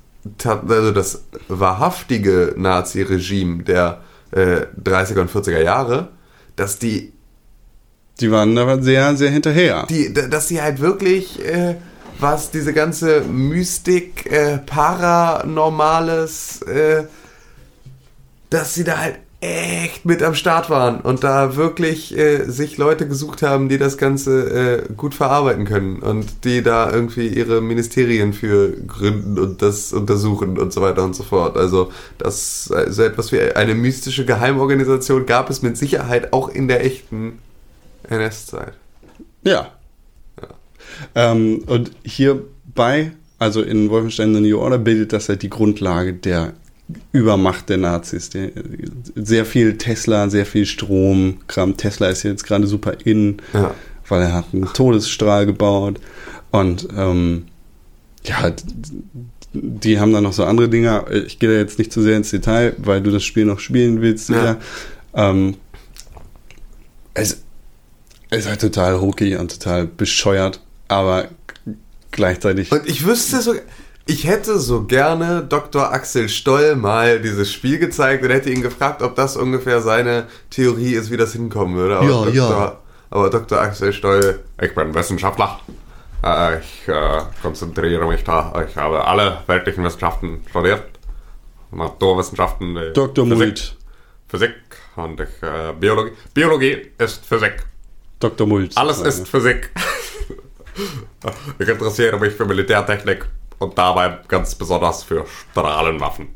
[0.45, 4.01] also das wahrhaftige Nazi-Regime der
[4.31, 6.09] äh, 30er und 40er Jahre,
[6.55, 7.11] dass die,
[8.21, 9.85] Die waren da sehr, sehr hinterher.
[9.89, 11.75] die, dass die halt wirklich, äh,
[12.23, 17.03] was diese ganze Mystik, äh, Paranormales, äh,
[18.49, 23.09] dass sie da halt echt mit am Start waren und da wirklich äh, sich Leute
[23.09, 28.31] gesucht haben, die das Ganze äh, gut verarbeiten können und die da irgendwie ihre Ministerien
[28.31, 31.57] für gründen und das untersuchen und so weiter und so fort.
[31.57, 36.85] Also das so etwas wie eine mystische Geheimorganisation gab es mit Sicherheit auch in der
[36.85, 37.39] echten
[38.07, 38.75] NS-Zeit.
[39.43, 39.73] Ja.
[41.15, 46.53] Ähm, und hierbei, also in Wolfenstein The New Order, bildet das halt die Grundlage der
[47.11, 48.29] Übermacht der Nazis.
[48.29, 48.51] Die,
[49.15, 51.37] sehr viel Tesla, sehr viel Strom.
[51.47, 51.77] Kram.
[51.77, 53.73] Tesla ist jetzt gerade super in, Ja.
[54.09, 55.99] weil er hat einen Todesstrahl gebaut.
[56.51, 57.45] Und ähm,
[58.25, 58.51] ja,
[59.53, 61.05] die haben dann noch so andere Dinge.
[61.25, 64.01] Ich gehe da jetzt nicht zu sehr ins Detail, weil du das Spiel noch spielen
[64.01, 64.29] willst.
[64.29, 64.57] Ja.
[65.13, 65.55] Ähm,
[67.13, 67.43] es
[68.31, 71.27] ist halt total hokey und total bescheuert, aber
[72.11, 72.71] gleichzeitig.
[72.71, 73.53] Und ich wüsste so,
[74.05, 75.91] Ich hätte so gerne Dr.
[75.93, 80.93] Axel Stoll mal dieses Spiel gezeigt und hätte ihn gefragt, ob das ungefähr seine Theorie
[80.95, 81.97] ist, wie das hinkommen würde.
[81.97, 82.33] Aber Ja, Dr.
[82.33, 82.77] ja.
[83.09, 83.61] Aber Dr.
[83.61, 85.59] Axel Stoll, ich bin Wissenschaftler.
[86.23, 88.53] Äh, Ich äh, konzentriere mich da.
[88.69, 90.83] Ich habe alle weltlichen Wissenschaften studiert.
[91.71, 93.25] Naturwissenschaften, äh, Dr.
[93.25, 93.77] Physik, Mult.
[94.27, 94.53] Physik
[94.95, 96.11] und ich, äh, Biologie.
[96.33, 97.65] Biologie ist Physik.
[98.19, 98.45] Dr.
[98.47, 98.77] Mult.
[98.77, 99.69] Alles ist Physik.
[101.59, 103.27] Ich interessiere mich für Militärtechnik
[103.59, 106.29] und dabei ganz besonders für Strahlenwaffen.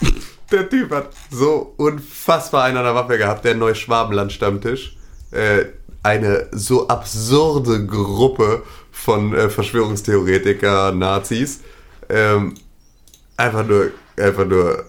[0.50, 4.96] Der Typ hat so unfassbar einen an der Waffe gehabt, der Neuschwabenland-Stammtisch.
[5.30, 5.64] Äh,
[6.02, 11.60] eine so absurde Gruppe von äh, Verschwörungstheoretiker, Nazis.
[12.10, 12.54] Ähm,
[13.36, 14.84] einfach nur, einfach nur,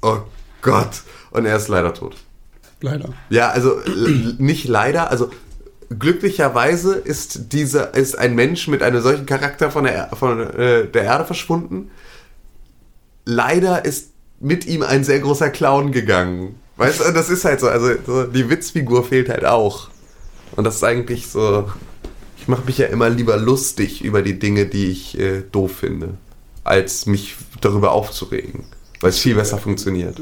[0.00, 0.20] oh
[0.62, 1.02] Gott.
[1.30, 2.16] Und er ist leider tot.
[2.80, 3.12] Leider.
[3.28, 3.80] Ja, also
[4.38, 5.30] nicht leider, also
[5.98, 10.86] glücklicherweise ist dieser ist ein Mensch mit einem solchen Charakter von der, Er- von, äh,
[10.86, 11.90] der Erde verschwunden.
[13.24, 14.10] Leider ist
[14.40, 16.56] mit ihm ein sehr großer Clown gegangen.
[16.76, 19.88] Weißt du, das ist halt so, also so, die Witzfigur fehlt halt auch.
[20.56, 21.70] Und das ist eigentlich so,
[22.36, 26.14] ich mache mich ja immer lieber lustig über die Dinge, die ich äh, doof finde,
[26.64, 28.64] als mich darüber aufzuregen,
[29.00, 30.20] weil es viel besser funktioniert.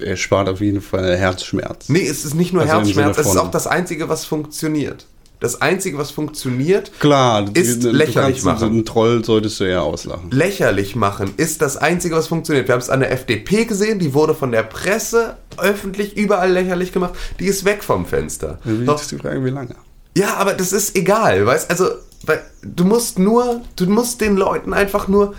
[0.00, 1.88] Er spart auf jeden Fall Herzschmerz.
[1.88, 5.06] Nee, es ist nicht nur Also Herzschmerz, es ist auch das Einzige, was funktioniert.
[5.40, 8.70] Das Einzige, was funktioniert, Klar, du- Ist du, lächerlich du machen.
[8.70, 10.32] Einen Troll solltest du eher auslachen.
[10.32, 12.66] lächerlich machen, ist das Einzige, was funktioniert.
[12.66, 16.90] Wir haben es an der FDP gesehen, die wurde von der Presse öffentlich überall lächerlich
[16.92, 17.14] gemacht.
[17.38, 18.58] Die ist weg vom Fenster.
[18.64, 19.76] Wie Doch, ist die Frage, wie lange?
[20.16, 21.86] ja, aber das ist egal, weißt also,
[22.26, 25.34] weil du musst nur, du musst den Leuten einfach nur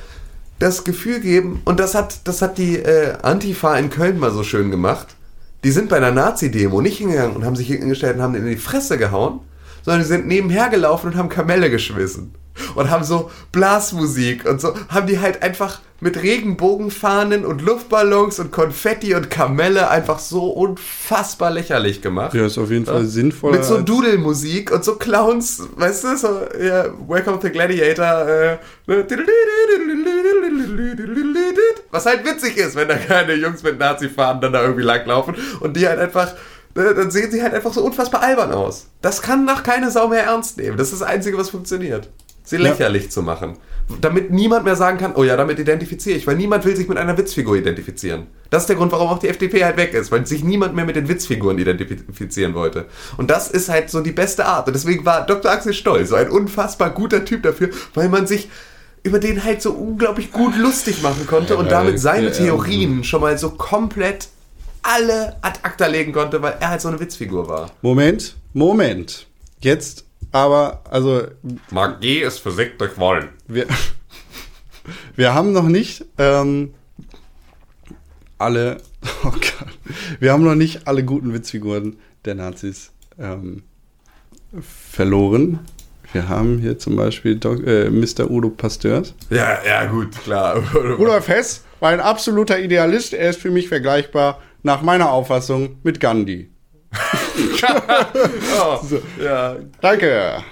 [0.59, 4.43] das Gefühl geben, und das hat, das hat die äh, Antifa in Köln mal so
[4.43, 5.07] schön gemacht.
[5.63, 8.57] Die sind bei einer Nazi-Demo nicht hingegangen und haben sich hingestellt und haben in die
[8.57, 9.39] Fresse gehauen,
[9.83, 12.33] sondern die sind nebenher gelaufen und haben Kamelle geschmissen.
[12.75, 18.51] Und haben so Blasmusik und so, haben die halt einfach mit Regenbogenfahnen und Luftballons und
[18.51, 22.33] Konfetti und Kamelle einfach so unfassbar lächerlich gemacht.
[22.33, 23.57] Ja, ist auf jeden Fall sinnvoller.
[23.57, 26.27] Mit so Dudelmusik und so Clowns, weißt du, so,
[26.61, 28.57] ja, Welcome to Gladiator, äh,
[28.87, 29.05] ne,
[31.91, 35.75] was halt witzig ist, wenn da keine Jungs mit Nazi-Fahnen dann da irgendwie langlaufen und
[35.75, 36.33] die halt einfach,
[36.75, 38.87] ne, dann sehen sie halt einfach so unfassbar albern aus.
[39.01, 40.77] Das kann nach keine Sau mehr ernst nehmen.
[40.77, 42.09] Das ist das Einzige, was funktioniert.
[42.49, 43.57] Sie lächerlich zu machen.
[44.01, 46.97] Damit niemand mehr sagen kann, oh ja, damit identifiziere ich, weil niemand will sich mit
[46.97, 48.27] einer Witzfigur identifizieren.
[48.49, 50.85] Das ist der Grund, warum auch die FDP halt weg ist, weil sich niemand mehr
[50.85, 52.85] mit den Witzfiguren identifizieren wollte.
[53.17, 54.67] Und das ist halt so die beste Art.
[54.67, 55.51] Und deswegen war Dr.
[55.51, 58.49] Axel Stoll so ein unfassbar guter Typ dafür, weil man sich
[59.03, 63.03] über den halt so unglaublich gut lustig machen konnte und Ja, damit seine ja, Theorien
[63.03, 64.29] schon mal so komplett
[64.81, 67.71] alle ad acta legen konnte, weil er halt so eine Witzfigur war.
[67.81, 69.27] Moment, Moment.
[69.61, 71.23] Jetzt aber, also,
[71.71, 73.29] Magie ist Physik durch Wollen.
[73.47, 73.67] wir,
[75.15, 76.73] wir haben noch nicht ähm,
[78.37, 78.77] alle,
[79.23, 79.77] oh Gott,
[80.19, 83.63] wir haben noch nicht alle guten Witzfiguren der Nazis ähm,
[84.61, 85.59] verloren.
[86.11, 88.31] Wir haben hier zum Beispiel Doc, äh, Mr.
[88.31, 89.13] Udo Pasteurs.
[89.29, 90.57] Ja, ja, gut, klar.
[90.73, 93.13] Rudolf Hess war ein absoluter Idealist.
[93.13, 96.49] Er ist für mich vergleichbar, nach meiner Auffassung, mit Gandhi.
[98.59, 98.79] Oh,
[99.21, 100.43] ja, Danke.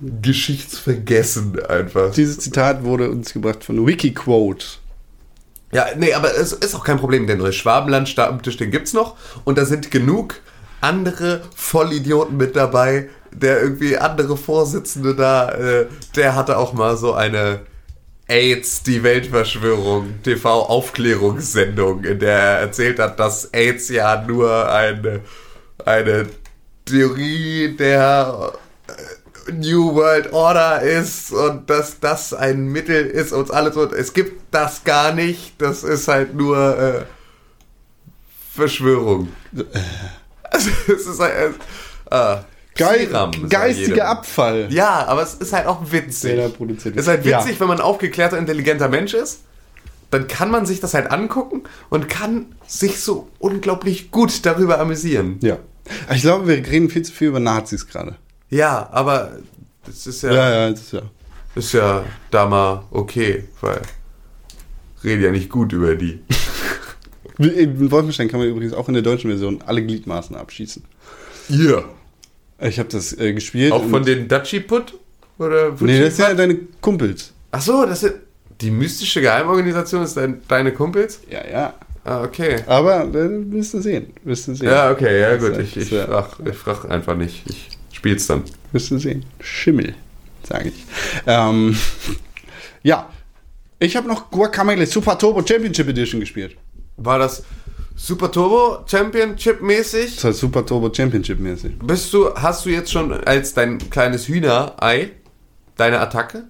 [0.00, 2.12] Geschichtsvergessen einfach.
[2.12, 4.64] Dieses Zitat wurde uns gebracht von Wikiquote.
[5.72, 9.64] Ja, nee, aber es ist auch kein Problem, denn Schwabenland-Stammtisch, den gibt's noch und da
[9.64, 10.40] sind genug
[10.80, 13.08] andere Vollidioten mit dabei.
[13.30, 17.60] Der irgendwie andere Vorsitzende da, äh, der hatte auch mal so eine
[18.26, 25.20] AIDS, die Weltverschwörung, TV-Aufklärungssendung, in der er erzählt hat, dass AIDS ja nur eine,
[25.84, 26.26] eine
[26.84, 28.52] Theorie der
[28.88, 33.82] äh, New World Order ist und dass das ein Mittel ist, uns alle zu.
[33.92, 35.60] Es gibt das gar nicht.
[35.60, 37.02] Das ist halt nur äh,
[38.54, 39.28] Verschwörung.
[40.42, 41.54] Also, es ist halt.
[42.10, 42.38] Äh, äh,
[42.76, 43.08] Geil,
[43.48, 44.06] geistiger.
[44.08, 44.68] Abfall.
[44.70, 46.38] Ja, aber es ist halt auch witzig.
[46.38, 46.48] Es
[46.94, 47.60] ist halt witzig, Ja.
[47.60, 49.40] wenn man ein aufgeklärter, intelligenter Mensch ist.
[50.10, 55.38] Dann kann man sich das halt angucken und kann sich so unglaublich gut darüber amüsieren.
[55.42, 55.58] Ja.
[56.14, 58.16] Ich glaube, wir reden viel zu viel über Nazis gerade.
[58.50, 59.38] Ja, aber
[59.84, 61.02] das ist ja, Ja, ja, das ist ja.
[61.54, 63.80] ist ja da mal okay, weil
[65.04, 66.20] rede ja nicht gut über die.
[67.38, 70.82] In Wolfenstein kann man übrigens auch in der deutschen Version alle Gliedmaßen abschießen.
[71.48, 71.84] Ja.
[72.60, 73.70] Ich habe das äh, gespielt.
[73.70, 74.94] Auch von den Dutchy Put?
[75.38, 77.32] Oder Nee, das sind ja deine Kumpels.
[77.52, 78.14] Ach so, das sind
[78.60, 81.20] die mystische Geheimorganisation ist dein, deine Kumpels?
[81.30, 81.74] Ja, ja.
[82.04, 82.62] Ah, okay.
[82.66, 84.12] Aber äh, wirst du sehen.
[84.24, 84.68] Wirst du sehen.
[84.68, 85.50] Ja, okay, ja gut.
[85.50, 87.42] Das Ich, ich, frag, ich frag einfach nicht.
[87.46, 88.44] Ich spiel's dann.
[88.72, 89.24] Wirst du sehen.
[89.40, 89.94] Schimmel,
[90.42, 90.86] sage ich.
[91.26, 91.76] Ähm,
[92.82, 93.08] ja.
[93.78, 96.56] Ich habe noch Guacamole Super Turbo Championship Edition gespielt.
[96.96, 97.44] War das
[97.94, 100.16] Super Turbo Championship mäßig?
[100.16, 101.78] Das heißt Super Turbo Championship mäßig.
[101.80, 105.10] Bist du, hast du jetzt schon als dein kleines Hühnerei
[105.76, 106.44] deine Attacke?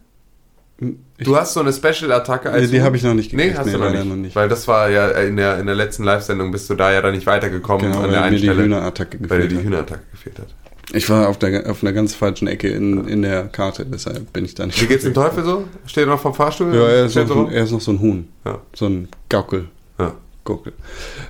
[1.18, 3.58] Du hast so eine Special-Attacke als Nee, die habe ich noch nicht Nee, gekriegt.
[3.58, 4.04] hast Nee, du noch nicht.
[4.06, 4.36] noch nicht.
[4.36, 7.12] Weil das war ja in der, in der letzten Live-Sendung bist du da ja dann
[7.14, 9.64] nicht weitergekommen Genau, an der weil mir die Einstelle, Hühnerattacke weil dir die.
[9.64, 10.46] Hühnerattacke gefehlt hat.
[10.92, 14.44] Ich war auf, der, auf einer ganz falschen Ecke in, in der Karte, deshalb bin
[14.44, 14.80] ich da nicht.
[14.80, 15.64] Wie geht's dem Teufel so?
[15.86, 16.74] Steht er noch vom Fahrstuhl?
[16.74, 17.46] Ja, er ist, noch, so?
[17.46, 18.28] ein- er ist noch so ein Huhn.
[18.46, 18.58] Ja.
[18.74, 19.66] So ein Gaukel.
[19.98, 20.14] Ja.
[20.44, 20.72] Gurkel.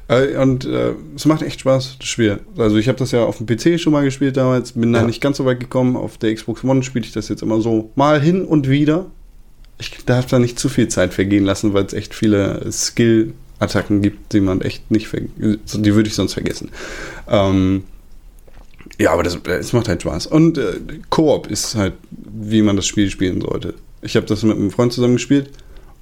[0.06, 2.38] Äh, und äh, es macht echt Spaß, das Spiel.
[2.56, 5.06] Also ich habe das ja auf dem PC schon mal gespielt damals, bin da Ja.
[5.06, 5.96] nicht ganz so weit gekommen.
[5.96, 9.06] Auf der Xbox One spiele ich das jetzt immer so mal hin und wieder.
[9.80, 14.32] Ich darf da nicht zu viel Zeit vergehen lassen, weil es echt viele Skill-Attacken gibt,
[14.32, 16.70] die man echt nicht ver die würde ich sonst vergessen.
[17.28, 17.84] Ähm,
[18.98, 20.26] ja, aber das, es macht halt Spaß.
[20.26, 20.78] Und äh,
[21.10, 23.74] Koop ist halt, wie man das Spiel spielen sollte.
[24.02, 25.50] Ich habe das mit einem Freund zusammen gespielt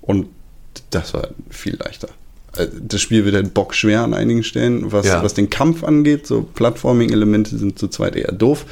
[0.01, 0.27] und
[0.91, 2.09] das war viel leichter.
[2.57, 5.23] Äh, Das Spiel wird halt bockschwer an einigen Stellen, was, Ja.
[5.23, 6.27] was den Kampf angeht.
[6.27, 8.65] So Plattforming-Elemente sind zu zweit eher doof.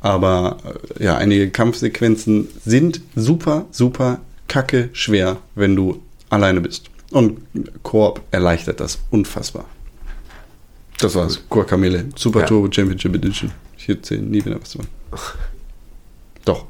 [0.00, 0.58] Aber
[1.00, 6.90] äh, ja, einige Kampfsequenzen sind super, super kacke schwer, wenn du alleine bist.
[7.10, 7.40] Und
[7.82, 9.64] Koop erleichtert das unfassbar.
[10.98, 11.40] Das war's.
[11.48, 12.06] Guacamele.
[12.16, 12.46] Super Ja.
[12.46, 13.52] Turbo Championship Edition.
[13.76, 14.88] Ich erzähle nie wieder was davon.
[16.44, 16.66] Doch,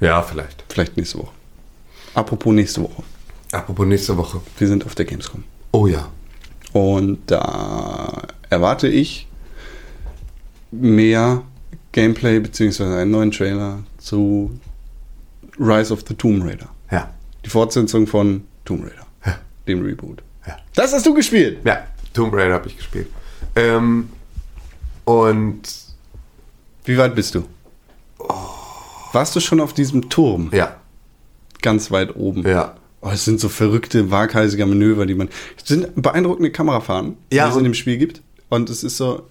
[0.00, 0.64] ja, vielleicht.
[0.68, 1.32] vielleicht nächste Woche.
[2.14, 3.02] Apropos nächste Woche.
[3.52, 4.40] Apropos nächste Woche.
[4.58, 5.44] Wir sind auf der Gamescom.
[5.72, 6.08] Oh ja.
[6.72, 9.26] Und da erwarte ich
[10.70, 11.42] mehr
[11.92, 14.58] Gameplay beziehungsweise einen neuen Trailer zu
[15.58, 16.68] Rise of the Tomb Raider.
[17.46, 19.06] Die Fortsetzung von Tomb Raider.
[19.24, 19.38] Ja.
[19.68, 20.22] Dem Reboot.
[20.46, 20.56] Ja.
[20.74, 21.60] Das hast du gespielt.
[21.64, 23.06] Ja, Tomb Raider habe ich gespielt.
[23.54, 24.08] Ähm,
[25.04, 25.62] und
[26.84, 27.44] Wie weit bist du?
[29.12, 30.50] Warst du schon auf diesem Turm?
[30.52, 30.76] ja,
[31.62, 32.46] Ganz weit oben.
[32.46, 32.74] ja.
[33.02, 35.28] Oh, es sind so verrückte, waghalsige Manöver, die man.
[35.56, 38.22] Es sind beeindruckende Kamerafahren, Ja, die es in dem Spiel gibt.
[38.48, 39.22] Und es ist so.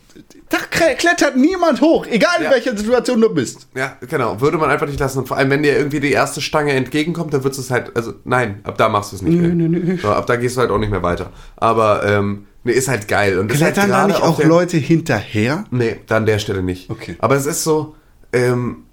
[0.49, 0.57] Da
[0.93, 2.51] klettert niemand hoch, egal in Ja.
[2.51, 3.67] welcher Situation du bist.
[3.75, 4.39] Ja, genau.
[4.39, 5.19] Würde man einfach nicht lassen.
[5.19, 7.95] Und vor allem, wenn dir irgendwie die erste Stange entgegenkommt, dann würdest du es halt,
[7.95, 9.49] also nein, ab da machst du es nicht mehr.
[9.49, 9.97] nö, nö.
[10.01, 11.31] So, ab da gehst du halt auch nicht mehr weiter.
[11.57, 13.39] Aber, ähm, nee, ist halt geil.
[13.39, 15.65] Und halt Klettern da gerade nicht auch Leute hinterher?
[15.71, 16.89] Nee, da an der Stelle nicht.
[16.89, 17.15] Okay.
[17.19, 17.95] Aber es ist so,
[18.31, 18.83] ähm,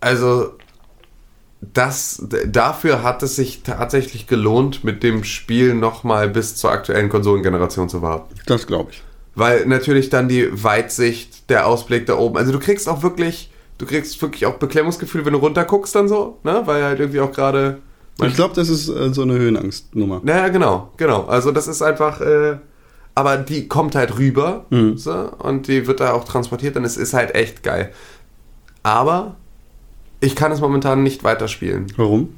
[0.00, 0.54] also,
[1.60, 7.88] das, dafür hat es sich tatsächlich gelohnt, mit dem Spiel nochmal bis zur aktuellen Konsolengeneration
[7.88, 8.34] zu warten.
[8.46, 9.02] Das glaube ich.
[9.34, 13.86] Weil natürlich dann die Weitsicht, der Ausblick da oben, also du kriegst auch wirklich, du
[13.86, 16.62] kriegst wirklich auch Beklemmungsgefühl, wenn du runterguckst dann so, ne?
[16.64, 17.78] Weil halt irgendwie auch gerade.
[18.22, 20.20] Ich glaube, das ist äh, so eine Höhenangstnummer.
[20.22, 21.24] Naja, genau, genau.
[21.24, 22.58] Also das ist einfach, äh,
[23.14, 24.66] aber die kommt halt rüber
[24.96, 27.92] so, und die wird da auch transportiert und es ist halt echt geil.
[28.82, 29.36] Aber
[30.20, 32.36] ich kann es momentan nicht weiterspielen, Warum?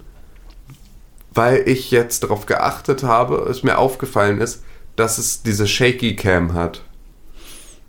[1.35, 4.63] weil ich jetzt darauf geachtet habe, es mir aufgefallen ist,
[4.97, 6.83] dass es diese Shaky Cam hat.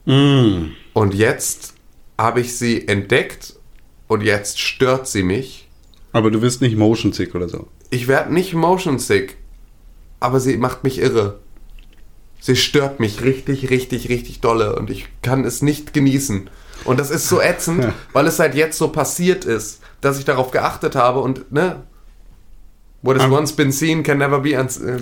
[0.05, 0.71] Mm.
[0.93, 1.73] Und jetzt
[2.17, 3.55] habe ich sie entdeckt
[4.07, 5.67] und jetzt stört sie mich.
[6.11, 7.67] Aber du wirst nicht motion sick oder so.
[7.89, 9.37] Ich werde nicht motion sick,
[10.19, 11.39] aber sie macht mich irre.
[12.39, 16.49] Sie stört mich richtig, richtig, richtig dolle und ich kann es nicht genießen.
[16.83, 20.51] Und das ist so ätzend, weil es halt jetzt so passiert ist, dass ich darauf
[20.51, 21.83] geachtet habe und, ne?
[23.03, 24.97] What has Aber- once been seen can never be, uns äh,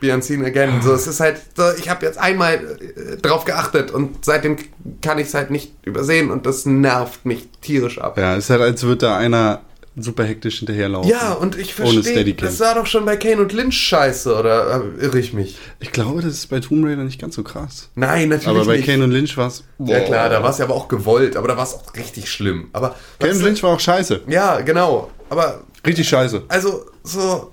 [0.00, 0.80] be unseen again.
[0.82, 4.56] So, es ist halt, so, ich habe jetzt einmal äh, drauf geachtet und seitdem
[5.02, 8.16] kann ich es halt nicht übersehen und das nervt mich tierisch ab.
[8.18, 9.60] Ja, es ist halt, als würde da einer
[9.94, 11.10] super hektisch hinterherlaufen.
[11.10, 15.04] Ja, und ich verstehe, das war doch schon bei Kane und Lynch scheiße, oder äh,
[15.04, 15.58] irre ich mich?
[15.80, 17.90] Ich glaube, das ist bei Tomb Raider nicht ganz so krass.
[17.94, 18.86] Nein, natürlich Aber bei nicht.
[18.86, 19.64] Kane und Lynch war es.
[19.84, 22.30] ja klar, da war es ja aber auch gewollt, aber da war es auch richtig
[22.30, 22.68] schlimm.
[22.72, 24.22] Aber Kane und Lynch war auch scheiße.
[24.28, 25.10] ja, genau.
[25.28, 26.44] Aber Richtig scheiße.
[26.48, 27.50] also so,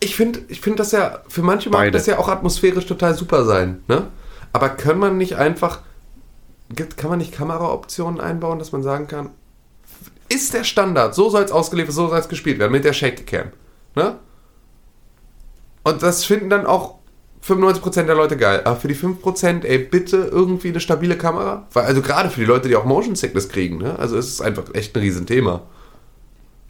[0.00, 1.90] ich finde, ich finde das ja für manche mag Beide.
[1.92, 4.06] das ja auch atmosphärisch total super sein, ne?
[4.52, 5.80] Aber kann man nicht einfach,
[6.74, 9.30] gibt- kann man nicht Kameraoptionen einbauen, dass man sagen kann,
[10.28, 13.26] ist der Standard, so soll es ausgeliefert, so soll es gespielt werden mit der Shake
[13.26, 13.48] Cam,
[13.96, 14.16] ne?
[15.84, 16.96] Und das finden dann auch
[17.44, 18.62] 95% der Leute geil.
[18.64, 21.66] Aber für die 5%, ey, bitte irgendwie eine stabile Kamera.
[21.72, 23.98] Weil, also gerade für die Leute, die auch Motion Sickness kriegen, ne?
[23.98, 25.62] Also es ist einfach echt ein Riesenthema.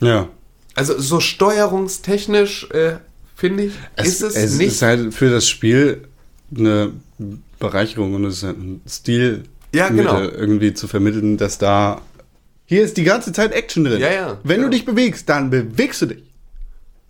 [0.00, 0.28] Ja.
[0.74, 2.96] Also so steuerungstechnisch, äh,
[3.34, 4.68] finde ich, ist es, es nicht.
[4.68, 6.08] ist halt für das Spiel
[6.56, 6.92] eine
[7.58, 9.44] Bereicherung und es ist halt ein Stil,
[9.74, 10.20] Ja, genau.
[10.20, 12.00] Irgendwie zu vermitteln, dass da
[12.64, 14.00] hier ist die ganze Zeit Action drin.
[14.00, 14.68] Ja, ja, Wenn genau.
[14.68, 16.22] du dich bewegst, dann bewegst du dich.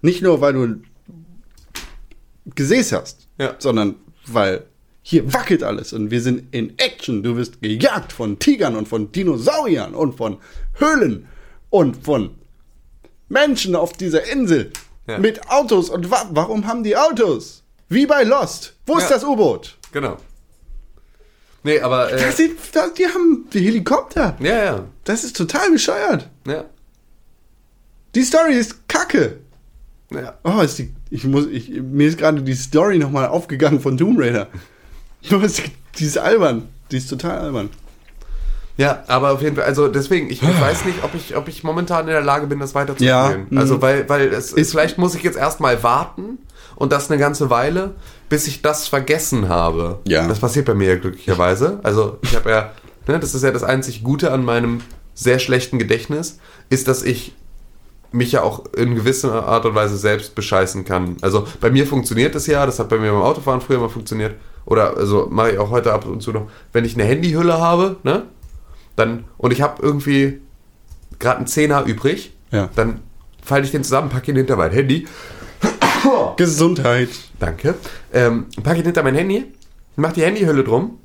[0.00, 0.76] Nicht nur, weil du
[2.54, 3.54] Gesäß hast, Ja.
[3.58, 3.94] sondern
[4.26, 4.64] weil
[5.02, 7.22] hier wackelt alles und wir sind in Action.
[7.22, 10.38] Du wirst gejagt von Tigern und von Dinosauriern und von
[10.74, 11.26] Höhlen
[11.70, 12.30] und von
[13.32, 14.70] Menschen auf dieser Insel.
[15.08, 15.18] Ja.
[15.18, 15.88] Mit Autos.
[15.90, 17.62] Und wa warum haben die Autos?
[17.88, 18.74] Wie bei Lost.
[18.86, 19.16] Wo ist Ja.
[19.16, 19.76] das U-Boot?
[19.92, 20.16] Genau.
[21.64, 22.12] Nee, aber.
[22.12, 24.36] Äh, Das sind, das, die haben die Helikopter.
[24.40, 24.84] ja, ja.
[25.04, 26.28] Das ist total bescheuert.
[26.46, 26.64] Ja.
[28.14, 29.38] Die Story ist kacke.
[30.12, 30.38] Ja.
[30.44, 34.18] Oh, ist die, ich muss, ich, mir ist gerade die Story nochmal aufgegangen von Tomb
[34.20, 34.48] Raider.
[35.98, 36.68] Die ist albern.
[36.90, 37.70] Die ist total albern.
[38.82, 41.62] Ja, aber auf jeden Fall, also deswegen, ich, ich weiß nicht, ob ich, ob ich
[41.64, 43.46] momentan in der Lage bin, das weiterzuspielen.
[43.50, 43.82] Ja, Also, mhm.
[43.82, 46.38] weil, weil es Ist- vielleicht muss ich jetzt erstmal warten
[46.76, 47.94] und das eine ganze Weile,
[48.28, 50.00] bis ich das vergessen habe.
[50.06, 50.26] Ja.
[50.26, 51.80] Das passiert bei mir ja glücklicherweise.
[51.82, 52.70] Also, ich habe ja,
[53.06, 54.80] ne, das ist ja das einzig Gute an meinem
[55.14, 56.38] sehr schlechten Gedächtnis,
[56.70, 57.34] ist, dass ich
[58.14, 61.16] mich ja auch in gewisser Art und Weise selbst bescheißen kann.
[61.22, 64.34] Also bei mir funktioniert das ja, das hat bei mir beim Autofahren früher mal funktioniert.
[64.66, 67.96] Oder also mache ich auch heute ab und zu noch, wenn ich eine Handyhülle habe,
[68.02, 68.24] ne?
[68.96, 70.40] Dann, und ich habe irgendwie
[71.18, 72.68] gerade einen Zehner übrig, Ja.
[72.76, 73.00] dann
[73.44, 75.06] falte ich den zusammen, packe ihn hinter mein Handy.
[76.36, 77.08] Gesundheit.
[77.38, 77.74] Danke.
[78.12, 79.52] Ähm, packe ihn hinter mein Handy,
[79.96, 80.98] mache die Handyhülle drum.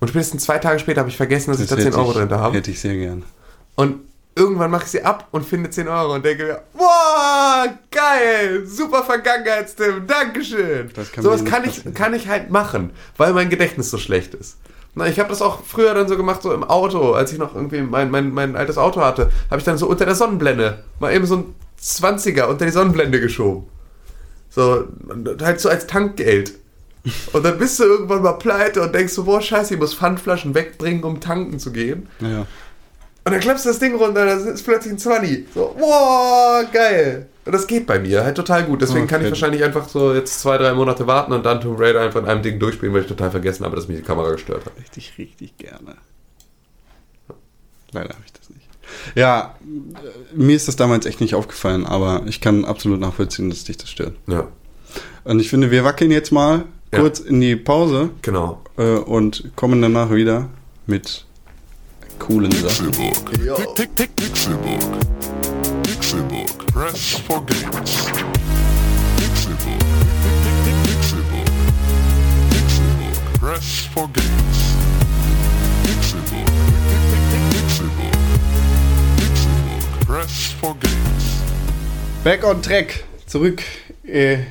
[0.00, 2.56] Und spätestens zwei Tage später habe ich vergessen, dass ich da 10 Euro drin habe.
[2.56, 3.24] Hätte ich sehr gern.
[3.74, 4.00] Und
[4.36, 9.02] irgendwann mache ich sie ab und finde 10 Euro und denke mir, boah, geil, super
[9.02, 10.90] Vergangenheitstipp, Dankeschön.
[10.94, 14.56] Das kann Sowas kann ich, kann ich halt machen, weil mein Gedächtnis so schlecht ist.
[14.98, 17.54] Na, ich habe das auch früher dann so gemacht, so im Auto, als ich noch
[17.54, 21.14] irgendwie mein, mein, mein altes Auto hatte, habe ich dann so unter der Sonnenblende mal
[21.14, 23.66] eben so ein 20er unter die Sonnenblende geschoben.
[24.50, 24.88] So,
[25.40, 26.54] halt so als Tankgeld.
[27.32, 30.54] Und dann bist du irgendwann mal pleite und denkst so, boah, scheiße, ich muss Pfandflaschen
[30.54, 32.08] wegbringen, um tanken zu gehen.
[32.20, 32.40] Ja.
[33.24, 35.46] Und dann klappst du das Ding runter, da ist plötzlich ein 20.
[35.54, 37.28] So, wow, geil.
[37.48, 38.82] Und das geht bei mir halt total gut.
[38.82, 39.30] Deswegen kann ich Okay.
[39.32, 42.42] wahrscheinlich einfach so jetzt zwei, drei Monate warten und dann Tomb Raider einfach in einem
[42.42, 44.72] Ding durchspielen, weil ich total vergessen habe, dass mich die Kamera gestört hat.
[44.78, 45.96] Richtig, richtig gerne.
[47.92, 48.68] Leider habe ich das nicht.
[49.14, 53.64] Ja, äh, mir ist das damals echt nicht aufgefallen, aber ich kann absolut nachvollziehen, dass
[53.64, 54.12] dich das stört.
[54.26, 54.48] Ja,
[55.24, 57.00] Und ich finde, wir wackeln jetzt mal Ja.
[57.00, 58.60] kurz in die Pause genau.
[58.76, 60.50] äh, und kommen danach wieder
[60.86, 61.24] mit
[62.18, 62.92] coolen Sachen.
[63.74, 64.80] Tick, Pixelbook.
[65.82, 66.57] Pixelbook.
[66.78, 68.06] Press for games.
[73.40, 74.58] Press for games.
[80.06, 81.42] Press for games.
[82.22, 83.02] Back on track.
[83.26, 83.64] Zurück
[84.04, 84.44] äh,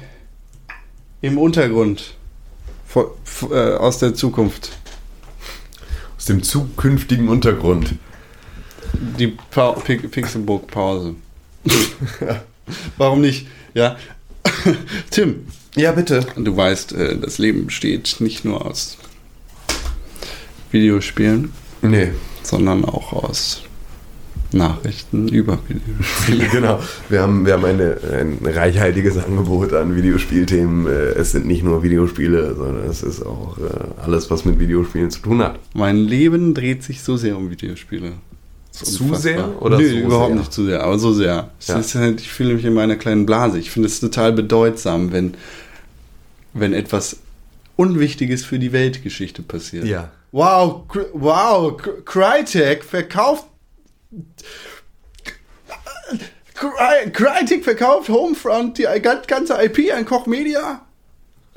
[1.21, 2.13] im Untergrund.
[2.85, 3.15] Vor,
[3.51, 4.77] äh, aus der Zukunft.
[6.17, 7.95] Aus dem zukünftigen Untergrund.
[9.17, 11.15] Die pa Pi Pixelbook Pause.
[12.97, 13.47] Warum nicht?
[13.73, 13.97] Ja.
[15.09, 15.45] Tim,
[15.75, 16.25] Ja, bitte.
[16.35, 18.97] du weißt, äh, das Leben besteht nicht nur aus
[20.71, 21.51] Videospielen,
[21.81, 22.09] Nee,
[22.43, 23.61] sondern auch aus
[24.51, 26.47] Nachrichten über Videospiele.
[26.51, 26.79] genau.
[27.09, 30.87] Wir haben, wir haben eine, ein reichhaltiges Angebot an Videospielthemen.
[30.87, 30.89] Äh,
[31.19, 35.19] Es sind nicht nur Videospiele, sondern es ist auch äh, alles, was mit Videospielen zu
[35.21, 35.59] tun hat.
[35.73, 38.13] Mein Leben dreht sich so sehr um Videospiele.
[38.85, 40.35] Zu sehr oder nee, so überhaupt sehr?
[40.39, 41.49] nicht zu sehr, aber so sehr.
[41.67, 41.77] Ja.
[41.79, 43.59] ist halt, ich fühle mich in meiner kleinen Blase.
[43.59, 45.33] Ich finde es total bedeutsam, wenn,
[46.53, 47.17] wenn etwas
[47.75, 49.85] Unwichtiges für die Weltgeschichte passiert.
[49.85, 50.11] Ja.
[50.31, 53.45] Wow, wow, Cry- Crytek verkauft.
[56.55, 58.87] Cry- Crytek verkauft Homefront, die
[59.27, 60.81] ganze IP an Koch Media.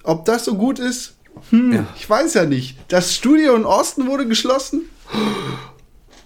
[0.03, 1.15] Ob das so gut ist?
[1.51, 1.87] Hm, Ja.
[1.97, 2.77] ich weiß ja nicht.
[2.89, 4.83] Das Studio in Osten wurde geschlossen.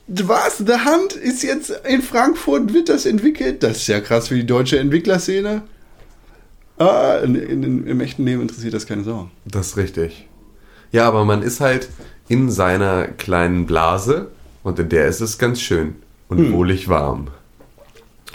[0.06, 0.58] Was?
[0.58, 3.62] The Hand ist jetzt in Frankfurt, wird das entwickelt?
[3.62, 5.62] Das ist ja krass für die deutsche Entwicklerszene.
[6.76, 9.30] Ah, in, in, im echten Leben interessiert das keine Sau.
[9.44, 10.28] Das ist richtig.
[10.92, 11.88] Ja, aber man ist halt
[12.28, 14.28] in seiner kleinen Blase
[14.62, 15.94] und in der ist es ganz schön
[16.28, 17.28] und wohlig warm.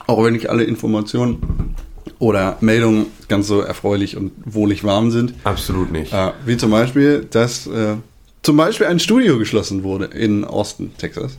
[0.07, 1.75] Auch wenn nicht alle Informationen
[2.17, 5.33] oder Meldungen ganz so erfreulich und wohlig warm sind.
[5.43, 6.13] Absolut nicht.
[6.13, 7.95] Äh, wie zum Beispiel, dass äh,
[8.41, 11.37] zum Beispiel ein Studio geschlossen wurde in Austin, Texas.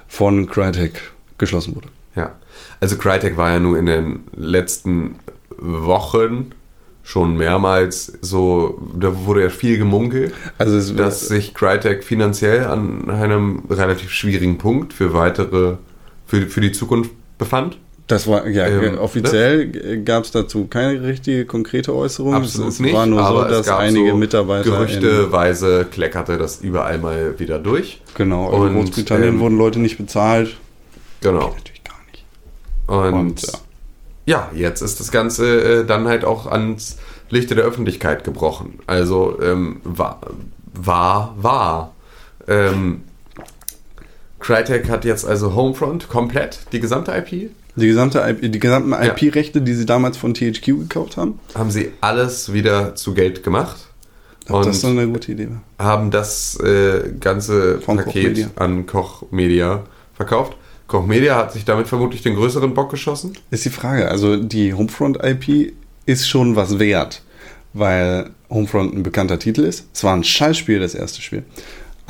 [0.08, 1.90] von Crytek geschlossen wurde.
[2.16, 2.38] Ja.
[2.80, 5.16] Also Crytek war ja nur in den letzten
[5.58, 6.52] Wochen
[7.04, 13.64] schon mehrmals so, da wurde ja viel gemunkelt, Also dass sich Crytek finanziell an einem
[13.70, 15.76] relativ schwierigen Punkt für weitere,
[16.26, 17.78] für, für die Zukunft befand.
[18.12, 22.34] Das war, ja, Ähm, offiziell gab es dazu keine richtige konkrete Äußerung.
[22.34, 26.60] Absolut es, es nicht, war nur so, dass einige so Mitarbeiter in, gerüchteweise kleckerte das
[26.60, 28.02] überall mal wieder durch.
[28.16, 30.58] genau, in Und, Großbritannien ähm, wurden Leute nicht bezahlt.
[31.22, 31.56] Genau.
[31.56, 32.26] Natürlich gar nicht.
[32.88, 33.54] Und, Und, ja.
[34.26, 36.98] ja, jetzt ist das Ganze äh, dann halt auch ans
[37.30, 38.80] Lichte der Öffentlichkeit gebrochen.
[38.88, 40.20] Also ähm, war,
[40.74, 41.96] war, war.
[42.50, 43.04] Ähm,
[44.42, 47.52] Crytek hat jetzt also Homefront komplett, die gesamte IP.
[47.76, 49.04] Die, gesamte IP, die gesamten Ja.
[49.16, 53.78] IP-Rechte, die sie damals von THQ gekauft haben, Haben sie alles wieder zu Geld gemacht.
[54.50, 55.86] ob das so eine gute Idee war.
[55.86, 58.48] haben das äh, ganze Von Koch Paket Media.
[58.56, 59.84] an Koch Media
[60.14, 60.58] verkauft.
[60.88, 63.34] Koch Media hat sich damit vermutlich den größeren Bock geschossen.
[63.52, 64.10] Ist die Frage.
[64.10, 65.74] Also die Homefront-IP
[66.06, 67.22] ist schon was wert,
[67.74, 69.86] weil Homefront ein bekannter Titel ist.
[69.94, 71.44] Es war ein Scheißspiel, das erste Spiel.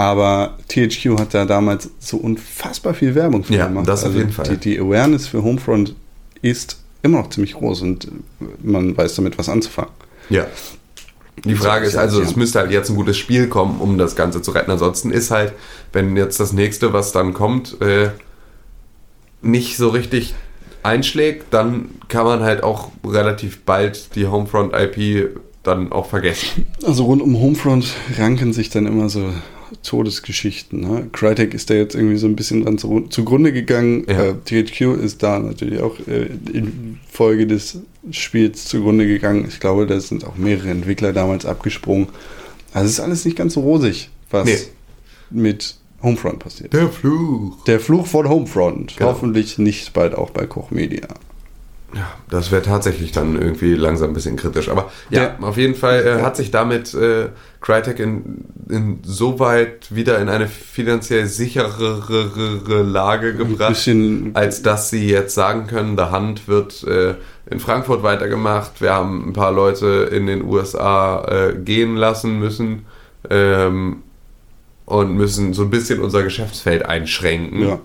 [0.01, 3.87] Aber THQ hat da damals so unfassbar viel Werbung für Ja, gemacht.
[3.87, 4.47] das auf also jeden Fall.
[4.47, 5.93] Die, die Awareness für Homefront
[6.41, 8.07] ist immer noch ziemlich groß und
[8.63, 9.91] man weiß damit was anzufangen.
[10.31, 10.47] Ja.
[11.45, 14.41] Die Frage ist also, es müsste halt jetzt ein gutes Spiel kommen, um das Ganze
[14.41, 14.71] zu retten.
[14.71, 15.53] Ansonsten ist halt,
[15.93, 18.09] wenn jetzt das nächste, was dann kommt, äh,
[19.43, 20.33] nicht so richtig
[20.81, 25.29] einschlägt, dann kann man halt auch relativ bald die Homefront-IP
[25.61, 26.65] dann auch vergessen.
[26.83, 29.31] Also rund um Homefront ranken sich dann immer so
[29.83, 30.81] Todesgeschichten.
[30.81, 31.07] Ne?
[31.11, 34.05] Crytek ist da jetzt irgendwie so ein bisschen dran zu, zugrunde gegangen.
[34.07, 34.29] Ja.
[34.29, 34.33] Äh,
[34.63, 37.79] THQ ist da natürlich auch äh, in Folge des
[38.11, 39.45] Spiels zugrunde gegangen.
[39.47, 42.07] Ich glaube, da sind auch mehrere Entwickler damals abgesprungen.
[42.73, 44.57] Also es ist alles nicht ganz so rosig, was Nee.
[45.29, 46.73] mit Homefront passiert.
[46.73, 47.63] Der Fluch.
[47.65, 48.97] Der Fluch von Homefront.
[48.97, 49.09] Genau.
[49.11, 51.07] Hoffentlich nicht bald auch bei Koch Media.
[51.93, 54.69] Ja, das wäre tatsächlich dann irgendwie langsam ein bisschen kritisch.
[54.69, 60.29] Aber ja, auf jeden Fall äh, hat sich damit äh, Crytek in, insoweit wieder in
[60.29, 63.89] eine finanziell sicherere Lage gebracht,
[64.33, 67.15] als dass sie jetzt sagen können, The Hand wird äh,
[67.49, 68.81] in Frankfurt weitergemacht.
[68.81, 72.85] Wir haben ein paar Leute in den USA äh, gehen lassen müssen
[73.29, 74.03] ähm,
[74.85, 77.67] und müssen so ein bisschen unser Geschäftsfeld einschränken.
[77.67, 77.79] Ja.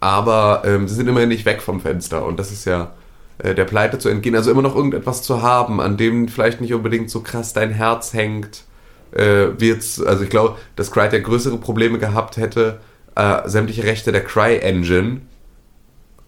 [0.00, 2.92] Aber ähm, sie sind immerhin nicht weg vom Fenster und das ist ja
[3.42, 4.36] der Pleite zu entgehen.
[4.36, 8.12] Also immer noch irgendetwas zu haben, an dem vielleicht nicht unbedingt so krass dein Herz
[8.12, 8.64] hängt.
[9.12, 12.80] Äh, wie jetzt, also ich glaube, dass Crytek größere Probleme gehabt hätte,
[13.14, 15.20] äh, sämtliche Rechte der Cry-Engine,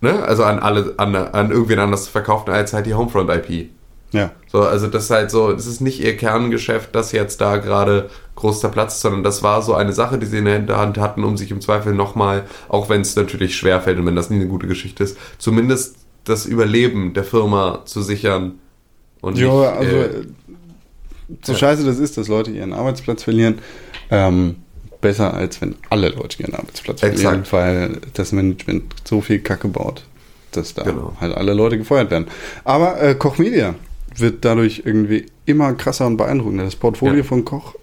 [0.00, 0.22] ne?
[0.22, 3.70] also an alle, an, an irgendwen anders zu verkaufen, als halt die Homefront-IP.
[4.12, 4.30] ja.
[4.46, 8.08] So, also das ist halt so, das ist nicht ihr Kerngeschäft, das jetzt da gerade
[8.36, 11.36] groß zerplatzt, sondern das war so eine Sache, die sie in der Hand hatten, um
[11.36, 14.68] sich im Zweifel nochmal, auch wenn es natürlich schwerfällt und wenn das nie eine gute
[14.68, 18.58] Geschichte ist, zumindest das Überleben der Firma zu sichern.
[19.22, 20.10] Und Ja, nicht, also äh,
[21.42, 21.58] so ja.
[21.58, 23.58] scheiße das ist, dass Leute ihren Arbeitsplatz verlieren,
[24.10, 24.56] ähm,
[25.00, 27.52] besser als wenn alle Leute ihren Arbeitsplatz verlieren, Exakt.
[27.52, 30.04] weil das Management so viel Kacke baut,
[30.52, 31.16] dass da Genau.
[31.20, 32.26] halt alle Leute gefeuert werden.
[32.64, 33.74] Aber äh, Koch Media
[34.16, 36.64] wird dadurch irgendwie immer krasser und beeindruckender.
[36.64, 37.24] Das Portfolio Ja.
[37.24, 37.74] von Koch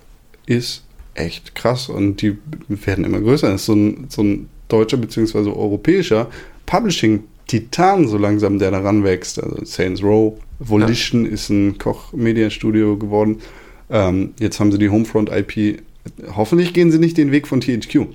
[0.46, 0.84] ist
[1.16, 2.38] echt krass und die
[2.70, 3.50] werden immer größer.
[3.52, 5.38] Das ist so ein, so ein deutscher bzw.
[5.50, 6.28] europäischer
[7.60, 9.42] Publishing-Titan so langsam, der da ranwächst.
[9.42, 13.40] Also Saints Row, Volition ist ein Koch-Media-Studio geworden.
[13.90, 15.82] Ähm, jetzt haben sie die Homefront-IP.
[16.36, 18.08] Hoffentlich gehen sie nicht den Weg von THQ.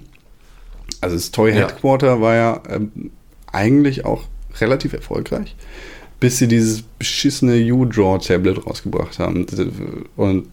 [1.00, 1.56] Also das Toy Ja.
[1.56, 3.10] Headquarter war ja ähm,
[3.52, 4.24] eigentlich auch
[4.60, 5.54] relativ erfolgreich,
[6.20, 9.46] bis sie dieses beschissene U-Draw-Tablet rausgebracht haben
[10.16, 10.46] und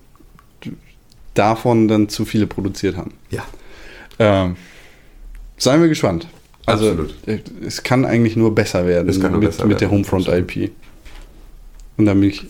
[1.34, 3.14] davon dann zu viele produziert haben.
[3.30, 3.44] ja,
[4.18, 4.56] Ähm,
[5.58, 6.28] seien wir gespannt.
[6.66, 7.14] Also Absolut.
[7.28, 10.56] äh, es kann eigentlich nur besser werden nur mit, besser mit der Homefront absolut.
[10.56, 10.72] IP.
[11.98, 12.48] Und da bin ich äh,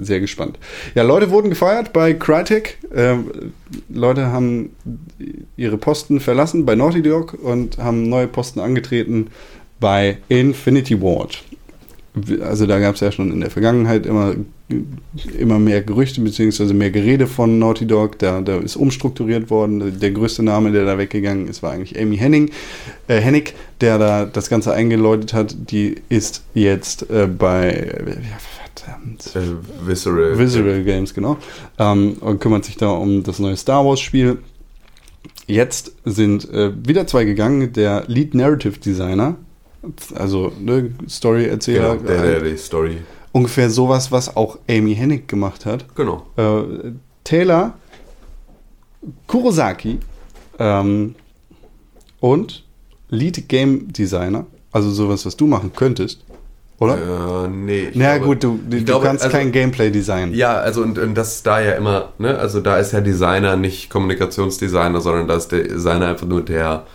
[0.00, 0.58] sehr gespannt.
[0.94, 2.78] Ja, Leute wurden gefeuert bei Crytek.
[2.94, 3.52] Ähm,
[3.88, 4.70] Leute haben
[5.56, 9.28] ihre Posten verlassen bei Naughty Dog und haben neue Posten angetreten
[9.78, 11.42] bei Infinity Ward.
[12.42, 14.34] Also da gab es ja schon in der Vergangenheit immer,
[15.38, 18.18] immer mehr Gerüchte beziehungsweise mehr Gerede von Naughty Dog.
[18.18, 20.00] Da, da ist umstrukturiert worden.
[20.00, 22.50] Der größte Name, der da weggegangen ist, war eigentlich Amy Henning,
[23.06, 25.54] äh, Hennig, der da das Ganze eingeläutet hat.
[25.70, 28.16] Die ist jetzt äh, bei äh,
[28.74, 30.38] verdammt, äh, Visceral.
[30.38, 31.36] Visual Games, genau.
[31.78, 34.38] Ähm, und kümmert sich da um das neue Star Wars Spiel.
[35.46, 37.72] Jetzt sind äh, wieder zwei gegangen.
[37.72, 39.36] Der Lead Narrative Designer,
[40.14, 42.98] also ne, Story-Erzähler, Genau, der, der die Story.
[43.32, 45.84] ungefähr sowas, was auch Amy Hennig gemacht hat.
[45.94, 46.26] Genau.
[46.36, 46.92] Äh,
[47.24, 47.74] Taylor
[49.26, 49.98] Kurosaki
[50.58, 51.14] ähm,
[52.20, 52.64] und
[53.08, 56.22] Lead Game Designer, also sowas, was du machen könntest,
[56.78, 57.44] oder?
[57.44, 57.80] Äh, nee.
[57.88, 60.34] ich Na ja, glaube- gut, du, du glaube, kannst also- kein Gameplay designen.
[60.34, 63.56] Ja, also und, und das ist da ja immer, ne, also da ist ja Designer
[63.56, 66.86] nicht Kommunikationsdesigner, sondern da ist der Designer einfach nur der,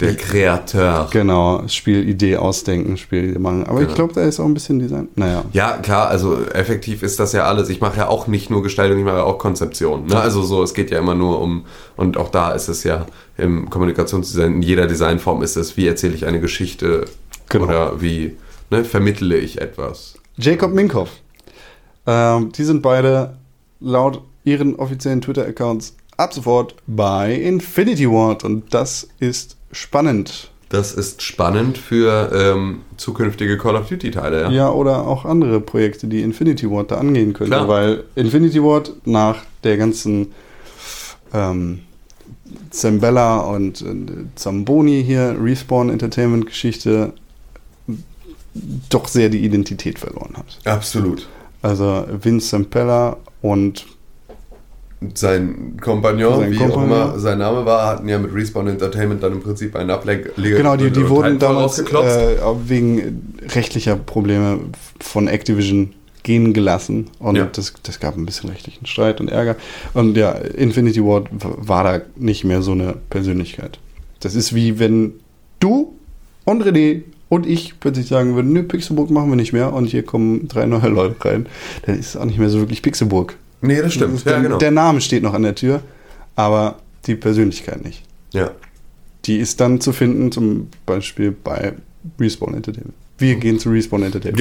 [0.00, 1.08] der Kreateur.
[1.10, 3.64] Genau, Spielidee ausdenken, Spielidee machen.
[3.66, 3.96] Aber ich Genau.
[3.96, 5.08] glaube, da ist auch ein bisschen Design.
[5.16, 5.44] Naja.
[5.52, 7.68] Ja, klar, also effektiv ist das ja alles.
[7.68, 10.06] Ich mache ja auch nicht nur Gestaltung, ich mache ja auch Konzeption.
[10.06, 10.18] Ne?
[10.18, 11.64] Also so, es geht ja immer nur um,
[11.96, 13.06] und auch da ist es ja
[13.36, 17.04] im Kommunikationsdesign, in jeder Designform ist es, wie erzähle ich eine Geschichte
[17.48, 17.64] Genau.
[17.64, 18.36] oder wie
[18.70, 20.14] ne, vermittle ich etwas.
[20.36, 21.10] Jacob Minkoff.
[22.06, 23.36] Ähm, die sind beide
[23.80, 30.50] laut ihren offiziellen Twitter-Accounts ab sofort bei Infinity Ward und das ist spannend.
[30.70, 34.42] Das ist spannend für ähm, zukünftige Call of Duty-Teile.
[34.42, 34.50] Ja.
[34.50, 37.68] Ja, oder auch andere Projekte, die Infinity Ward da angehen könnte, Klar.
[37.68, 40.32] weil Infinity Ward nach der ganzen
[41.32, 41.80] ähm,
[42.70, 47.12] Zambella und äh, Zamboni hier, Respawn Entertainment Geschichte,
[48.88, 50.58] doch sehr die Identität verloren hat.
[50.64, 51.28] Absolut.
[51.62, 53.86] Also Vince Zampella und
[55.14, 56.92] Sein Kompagnon, Sein wie Kompagnon.
[56.92, 60.30] auch immer sein Name war, hatten ja mit Respawn Entertainment dann im Prinzip einen Ableger.
[60.36, 62.36] genau, die, die wurden damals äh,
[62.66, 64.60] wegen rechtlicher Probleme
[65.00, 67.44] von Activision gehen gelassen und Ja.
[67.52, 69.56] das, das gab ein bisschen rechtlichen Streit und Ärger.
[69.92, 73.78] Und ja, Infinity Ward war da nicht mehr so eine Persönlichkeit.
[74.20, 75.12] Das ist wie wenn
[75.60, 75.92] du
[76.46, 80.02] und René und ich plötzlich sagen würden, nö, Pixelburg machen wir nicht mehr und hier
[80.02, 81.46] kommen drei neue Leute rein.
[81.84, 83.36] Dann ist es auch nicht mehr so wirklich Pixelburg.
[83.66, 84.24] Nee, das stimmt.
[84.24, 84.58] der, Ja, genau.
[84.58, 85.82] der Name steht noch an der Tür,
[86.36, 86.76] aber
[87.06, 88.02] die Persönlichkeit nicht.
[88.32, 88.50] ja.
[89.26, 91.72] Die ist dann zu finden, zum Beispiel bei
[92.20, 92.94] Respawn Entertainment.
[93.16, 94.36] Wir gehen zu Respawn Entertainment.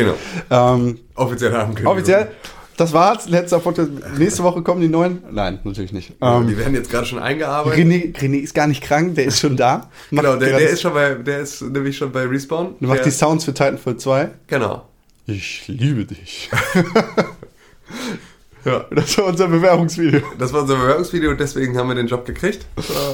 [0.50, 0.76] Genau.
[0.76, 1.94] Ähm, Offizielle Ankündigung.
[1.94, 2.32] offiziell,
[2.76, 3.30] das war's.
[3.30, 3.90] Letzter Podcast.
[4.18, 5.20] Nächste Woche kommen die neuen.
[5.32, 6.12] Nein, natürlich nicht.
[6.22, 7.80] Ja, Ähm, die werden jetzt gerade schon eingearbeitet.
[7.80, 9.90] René, René ist gar nicht krank, der ist schon da.
[10.10, 12.76] Genau, der, der ist schon bei, der ist nämlich schon bei Respawn.
[12.82, 14.32] macht der, die Sounds für Titanfall 2.
[14.48, 14.84] Genau.
[15.28, 16.50] Ich liebe dich.
[18.66, 18.86] Ja.
[18.92, 20.22] Das war unser Bewerbungsvideo.
[20.38, 22.66] Das war unser Bewerbungsvideo und deswegen haben wir den Job gekriegt.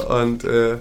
[0.08, 0.76] Und äh,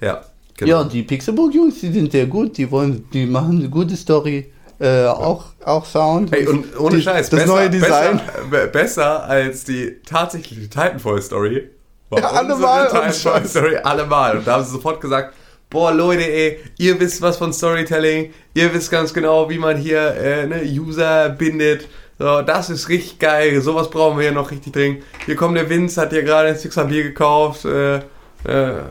[0.00, 0.22] ja,
[0.56, 0.82] genau.
[0.82, 2.56] Ja, die Pixelburg-Jungs, die sind sehr gut.
[2.58, 4.52] Die wollen, die machen eine gute Story.
[4.78, 6.32] Äh, auch, auch Sound.
[6.32, 8.16] Hey, und ohne Die- Scheiß, das neue Design.
[8.18, 11.70] Besser, be- besser als die tatsächliche Titanfall-Story.
[12.16, 14.38] Ja, allemal, Titanfall-Story allemal.
[14.38, 15.34] Und da haben sie sofort gesagt,
[15.70, 20.14] boah Leute, ey, ihr wisst was von Storytelling, ihr wisst ganz genau, wie man hier
[20.16, 21.86] äh, ne, User bindet.
[22.22, 25.02] So, das ist richtig geil, sowas brauchen wir hier noch richtig dringend.
[25.26, 28.00] Hier kommt der Vince, hat hier gerade ein Sixer Bier gekauft, äh, äh,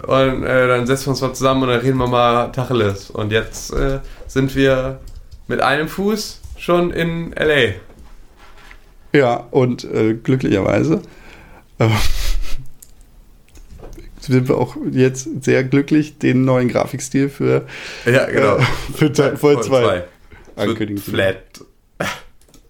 [0.05, 3.09] und äh, dann setzen wir uns mal zusammen und dann reden wir mal Tacheles.
[3.09, 4.99] Und jetzt äh, sind wir
[5.47, 7.75] mit einem Fuß schon in L.A.
[9.17, 11.01] Ja, und äh, glücklicherweise
[11.79, 11.87] äh,
[14.19, 17.65] sind wir auch jetzt sehr glücklich, den neuen Grafikstil für,
[18.05, 18.57] Ja, genau.
[18.93, 20.03] für Titanfall 2 zwei.
[20.57, 21.37] ankündigen zu Flat.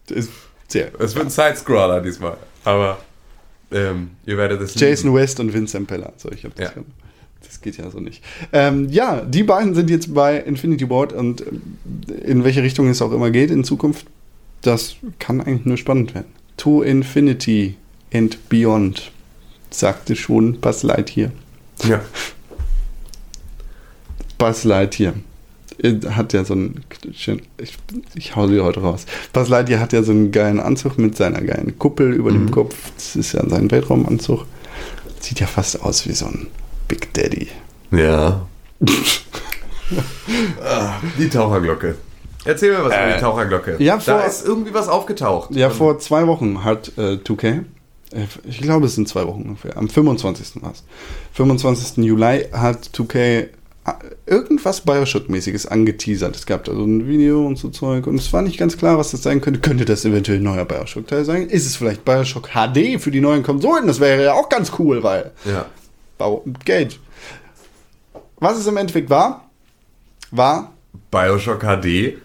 [0.08, 0.30] Ist
[0.72, 0.91] sehr.
[0.99, 2.38] Es wird ein Side-Scroller diesmal.
[2.64, 2.99] Aber
[3.72, 6.14] ähm, ihr werdet es Jason West und Vincent Peller.
[6.18, 6.81] So, ich hab das, Ja.
[7.45, 8.23] das geht ja so nicht.
[8.53, 11.61] Ähm, ja, die beiden sind jetzt bei Infinity Board und ähm,
[12.23, 14.06] in welche Richtung es auch immer geht in Zukunft,
[14.61, 16.27] das kann eigentlich nur spannend werden.
[16.57, 17.76] To Infinity
[18.14, 19.11] and Beyond,
[19.72, 21.31] sagte schon Buzz Lightyear.
[21.88, 22.02] Ja.
[24.38, 25.15] Buzz Lightyear äh,
[25.84, 27.32] hat ja so einen ich,
[28.16, 29.06] ich hau sie heute raus.
[29.34, 32.76] Lightyear hat ja so einen geilen Anzug mit seiner geilen Kuppel über dem Kopf.
[32.95, 34.45] Das ist ja sein Weltraumanzug.
[35.20, 36.48] Sieht ja fast aus wie so ein
[36.88, 37.48] Big Daddy.
[37.91, 38.45] Ja.
[40.64, 41.95] Ah, die Taucherglocke.
[42.45, 43.76] Erzähl mir was über Äh, die Taucherglocke.
[43.80, 45.53] ja, da vor- ist irgendwie was aufgetaucht.
[45.53, 47.45] Ja, vor zwei Wochen hat äh, 2K,
[48.14, 50.64] äh, ich glaube es sind zwei Wochen ungefähr, am 25.
[50.64, 50.84] war es.
[51.34, 52.03] 25.
[52.06, 53.49] Juli hat 2K äh,
[54.26, 56.35] irgendwas Bioshock-mäßiges angeteasert.
[56.35, 58.97] Es gab da so ein Video und so Zeug und es war nicht ganz klar,
[58.97, 59.59] was das sein könnte.
[59.59, 61.47] Könnte das eventuell ein neuer Bioshock-Teil sein?
[61.49, 63.88] Ist es vielleicht Bioshock HD für die neuen Konsolen?
[63.88, 65.65] Das wäre ja auch ganz cool, weil Ja.
[66.18, 66.99] Bau Geld.
[68.38, 69.49] Was es im Endeffekt war,
[70.31, 70.73] war
[71.11, 72.18] Bioshock HD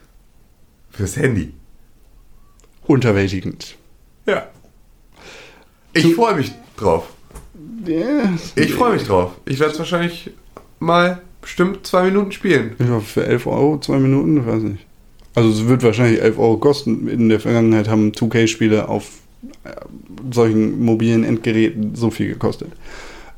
[0.90, 1.52] fürs Handy.
[2.86, 3.76] unterwältigend.
[4.26, 4.46] Ja.
[5.92, 7.08] Ich freue mich drauf.
[7.86, 9.32] Ja, Ich freue mich drauf.
[9.44, 10.30] Ich werde es wahrscheinlich
[10.78, 12.74] mal bestimmt zwei Minuten spielen.
[12.80, 14.84] Ja, für 11 Euro, zwei Minuten, ich weiß nicht.
[15.36, 17.06] Also es wird wahrscheinlich 11 Euro kosten.
[17.06, 19.20] In der Vergangenheit haben 2K-Spiele auf
[19.62, 19.70] äh,
[20.32, 22.72] solchen mobilen Endgeräten so viel gekostet.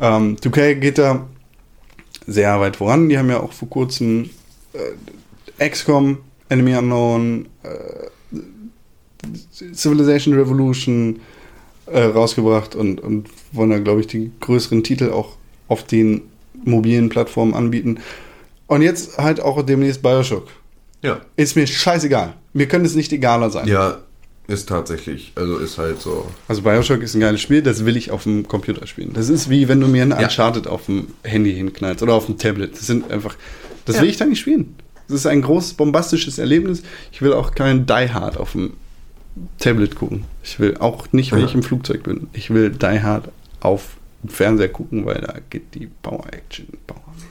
[0.00, 1.26] Ähm, 2K geht da
[2.26, 3.10] sehr weit voran.
[3.10, 4.30] Die haben ja auch vor kurzem
[4.72, 6.16] äh, XCOM,
[6.48, 8.08] Enemy Unknown, äh,
[9.74, 11.20] Civilization Revolution
[11.84, 15.36] äh, rausgebracht und, und wollen da, glaube ich, die größeren Titel auch
[15.68, 16.22] auf den
[16.64, 17.98] mobilen Plattformen anbieten.
[18.66, 20.48] Und jetzt halt auch demnächst Bioshock.
[21.02, 21.20] Ja.
[21.36, 22.34] Ist mir scheißegal.
[22.52, 23.66] Mir könnte es nicht egaler sein.
[23.68, 23.98] Ja,
[24.46, 25.32] ist tatsächlich.
[25.36, 26.26] Also ist halt so.
[26.48, 29.12] Also Bioshock ist ein geiles Spiel, das will ich auf dem Computer spielen.
[29.12, 30.18] Das ist wie wenn du mir ein Ja.
[30.18, 32.72] Uncharted auf dem Handy hinknallst oder auf dem Tablet.
[32.74, 33.36] Das sind einfach,
[33.84, 34.02] das Ja.
[34.02, 34.74] will ich da nicht spielen.
[35.06, 36.82] Das ist ein großes, bombastisches Erlebnis.
[37.12, 38.72] Ich will auch kein Die Hard auf dem
[39.58, 40.24] Tablet gucken.
[40.42, 41.46] Ich will auch nicht, wenn Ja.
[41.46, 42.26] ich im Flugzeug bin.
[42.32, 43.28] Ich will Die Hard
[43.60, 47.28] auf dem Fernseher gucken, weil da geht die Power-Action powermäßig.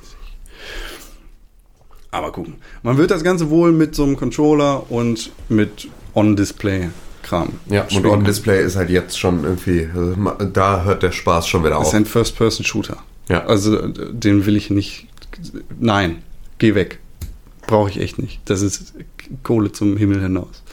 [2.11, 2.55] Aber gucken.
[2.83, 7.53] Man wird das Ganze wohl mit so einem Controller und mit On-Display-Kram.
[7.67, 10.15] Ja, und On-Display ist halt jetzt schon irgendwie, also
[10.45, 11.87] da hört der Spaß schon wieder Das auf.
[11.87, 12.97] ist ein First-Person-Shooter.
[13.29, 13.45] Ja.
[13.45, 15.07] Also den will ich nicht.
[15.79, 16.23] Nein,
[16.59, 16.99] geh weg.
[17.67, 18.39] Brauche ich echt nicht.
[18.45, 18.93] Das ist
[19.43, 20.63] Kohle zum Himmel hinaus.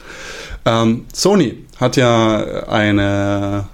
[0.64, 3.66] Ähm, Sony hat ja eine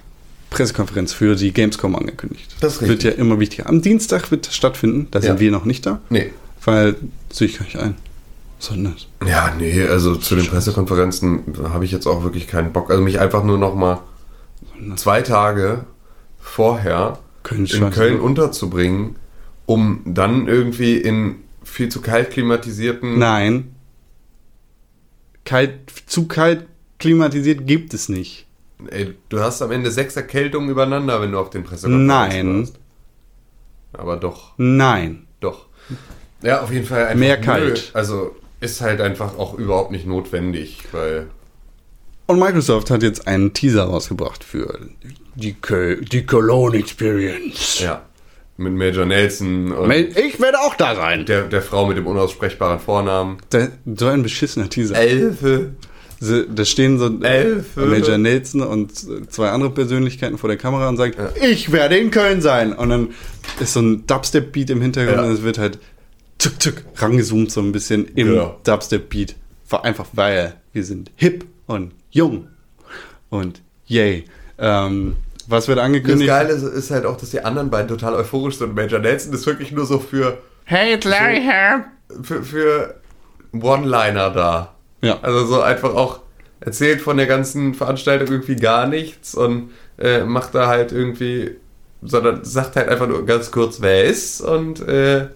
[0.51, 2.57] Pressekonferenz für die Gamescom angekündigt.
[2.61, 3.69] Das wird ja immer wichtiger.
[3.69, 5.07] Am Dienstag wird das stattfinden.
[5.11, 5.27] Da Ja.
[5.27, 6.01] sind wir noch nicht da.
[6.11, 6.33] Nee.
[6.65, 6.97] Weil,
[7.33, 7.95] sehe ich gar nicht ein.
[8.59, 9.09] Das?
[9.27, 12.91] Ja, nee, also zu den Pressekonferenzen habe ich jetzt auch wirklich keinen Bock.
[12.91, 14.01] Also mich einfach nur noch mal
[14.97, 15.87] zwei Tage
[16.39, 17.91] vorher Köln in.
[17.91, 19.17] Köln unterzubringen,
[19.65, 23.19] um dann irgendwie in viel zu kalt klimatisierten...
[23.19, 23.75] Nein.
[25.45, 25.73] Kalt,
[26.07, 26.67] zu kalt
[26.99, 28.47] klimatisiert gibt es nicht.
[28.91, 32.59] Ey, du hast am Ende sechs Erkältungen übereinander, wenn du auf den Pressekonferenzen Nein.
[32.61, 32.75] warst.
[33.93, 35.27] Aber doch, Nein.
[35.41, 35.67] doch.
[36.43, 37.45] Ja, auf jeden Fall einfach Mehr nö.
[37.45, 37.91] kalt.
[37.95, 41.29] Also ist halt einfach auch überhaupt nicht notwendig, weil...
[42.27, 44.79] Und Microsoft hat jetzt einen Teaser rausgebracht für
[45.35, 47.81] die, Köl die Cologne Experience.
[47.81, 48.03] Ja,
[48.57, 51.27] mit Major Nelson und Ich werde auch da sein.
[51.27, 53.39] der, der Frau mit dem unaussprechbaren Vornamen.
[53.49, 54.95] Da, so ein beschissener Teaser.
[54.95, 55.75] Elfe.
[56.23, 57.87] So, da stehen so Elfe.
[57.87, 58.93] Major Nelson und
[59.33, 62.75] zwei andere Persönlichkeiten vor der Kamera und sagen, ich werde in Köln sein.
[62.75, 63.09] Und dann
[63.59, 65.25] ist so ein Dubstep-Beat im Hintergrund Ja.
[65.25, 65.79] und es wird halt
[66.39, 68.61] tück, tück rangezoomt so ein bisschen im Genau.
[68.65, 69.35] Dubstep-Beat.
[69.83, 72.49] Einfach weil wir sind hip und jung
[73.31, 74.25] und yay.
[74.59, 75.17] Ähm,
[75.47, 76.29] was wird Das angekündigt?
[76.29, 78.75] Geile ist, ist halt auch, dass die anderen beiden total euphorisch sind.
[78.75, 81.85] Major Nelson ist wirklich nur so für, Hey, it's Larry here.
[82.23, 82.95] für, für
[83.53, 84.75] One-Liner da.
[85.03, 85.19] Ja.
[85.23, 86.21] Also so einfach auch
[86.61, 91.57] erzählt von der ganzen Veranstaltung irgendwie gar nichts und äh, macht da halt irgendwie,
[92.03, 95.29] sondern sagt halt einfach nur ganz kurz, wer er ist und äh,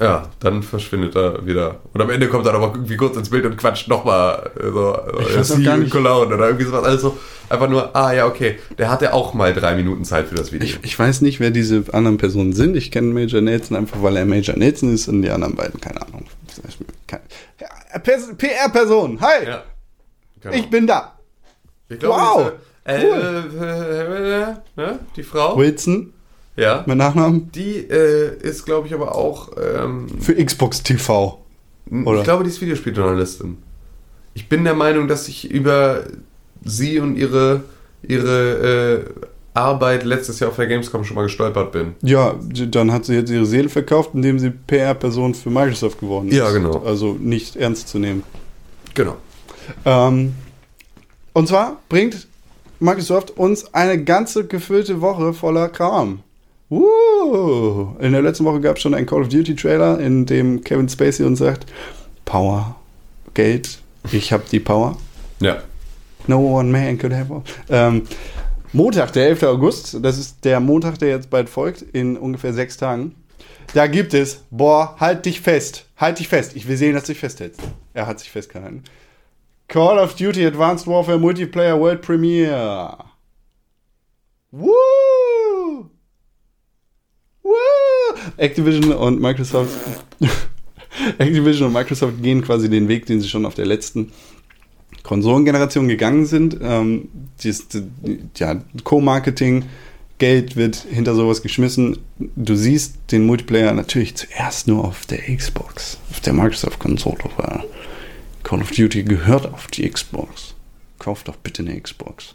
[0.00, 1.76] ja, dann verschwindet er wieder.
[1.92, 5.36] Und am Ende kommt er aber irgendwie kurz ins Bild und quatscht nochmal so, Ich
[5.36, 6.84] weiß so gar in nicht- Cologne oder irgendwie sowas.
[6.84, 7.18] Also
[7.48, 10.66] einfach nur, ah ja, okay, der hatte auch mal drei Minuten Zeit für das Video.
[10.66, 12.76] Ich, ich weiß nicht, wer diese anderen Personen sind.
[12.76, 16.00] Ich kenne Major Nelson einfach, weil er Major Nelson ist und die anderen beiden, keine
[16.02, 16.24] Ahnung.
[18.38, 19.62] PR-Person, hi, ja.
[20.40, 20.54] Genau.
[20.56, 21.18] ich bin da.
[21.88, 22.52] Ich glaube, Wow,
[22.86, 24.98] diese, äh, äh, äh, ne?
[25.16, 26.12] die Frau, Wilson,
[26.60, 31.38] ja, mein Nachnamen, die äh, ist, glaube ich, aber auch, ähm, für Xbox TV.
[31.90, 32.18] Oder?
[32.18, 33.56] ich glaube, die ist Videospieljournalistin.
[34.34, 36.04] Ich bin der Meinung, dass ich über
[36.62, 37.62] sie und ihre,
[38.02, 39.24] ihre äh,
[39.54, 41.94] Arbeit letztes Jahr auf der Gamescom schon mal gestolpert bin.
[42.02, 42.34] Ja,
[42.70, 46.36] dann hat sie jetzt ihre Seele verkauft, indem sie PR-Person für Microsoft geworden ist.
[46.36, 46.82] Ja, genau.
[46.84, 48.22] Also nicht ernst zu nehmen.
[48.94, 49.16] Genau.
[49.84, 50.34] Ähm,
[51.32, 52.28] und zwar bringt
[52.78, 56.22] Microsoft uns eine ganze gefüllte Woche voller Kram.
[56.70, 57.96] Woo!
[58.00, 60.88] In der letzten Woche gab es schon einen Call of Duty Trailer, in dem Kevin
[60.88, 61.66] Spacey uns sagt:
[62.24, 62.76] Power,
[63.34, 63.80] Geld,
[64.12, 64.96] ich habe die Power.
[65.40, 65.62] Ja.
[66.26, 67.32] No one man could have.
[67.32, 67.42] all.
[67.68, 68.02] Ähm,
[68.72, 69.42] Montag, der 11.
[69.42, 73.16] August, das ist der Montag, der jetzt bald folgt, in ungefähr sechs Tagen.
[73.74, 76.54] Da gibt es, boah, halt dich fest, halt dich fest.
[76.54, 77.60] Ich will sehen, dass du dich festhältst.
[77.94, 78.84] Er hat sich festgehalten.
[79.66, 82.96] Call of Duty Advanced Warfare Multiplayer World Premiere.
[84.50, 84.70] Woo!
[87.42, 87.52] Woo!
[88.36, 89.70] Activision und Microsoft.
[91.18, 94.12] Activision und Microsoft gehen quasi den Weg, den sie schon auf der letzten
[95.02, 96.58] Konsolengeneration gegangen sind.
[96.62, 97.08] Ähm,
[97.42, 97.84] dies, die,
[98.36, 99.64] ja, Co-Marketing,
[100.18, 101.98] Geld wird hinter sowas geschmissen.
[102.18, 107.64] Du siehst den Multiplayer natürlich zuerst nur auf der Xbox, auf der Microsoft-Konsole, weil
[108.42, 110.54] Call of Duty gehört auf die Xbox.
[110.98, 112.34] Kauft doch bitte eine Xbox.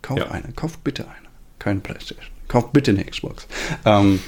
[0.00, 0.30] Kauf Ja.
[0.30, 1.28] eine, kauft bitte eine.
[1.58, 2.24] Keine Playstation.
[2.48, 3.46] Kauft bitte eine Xbox.
[3.84, 4.20] Ähm,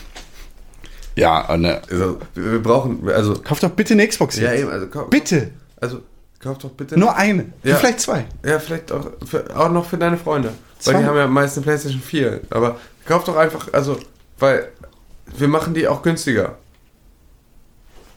[1.17, 4.63] ja, eine, Also, wir brauchen, also, kauft doch bitte eine Xbox ja, jetzt.
[4.63, 5.51] eben, also, kauf, Bitte.
[5.81, 6.01] Also,
[6.39, 6.99] kauf doch bitte.
[6.99, 7.53] Nur eine.
[7.63, 7.77] Ja.
[7.77, 8.25] Vielleicht zwei.
[8.45, 10.53] Ja, vielleicht auch, für, auch noch für deine Freunde.
[10.79, 10.95] Zwei?
[10.95, 12.41] Weil die haben ja meist eine PlayStation 4.
[12.51, 12.77] Aber
[13.07, 13.99] kauf doch einfach, also,
[14.39, 14.69] weil
[15.37, 16.57] wir machen die auch günstiger.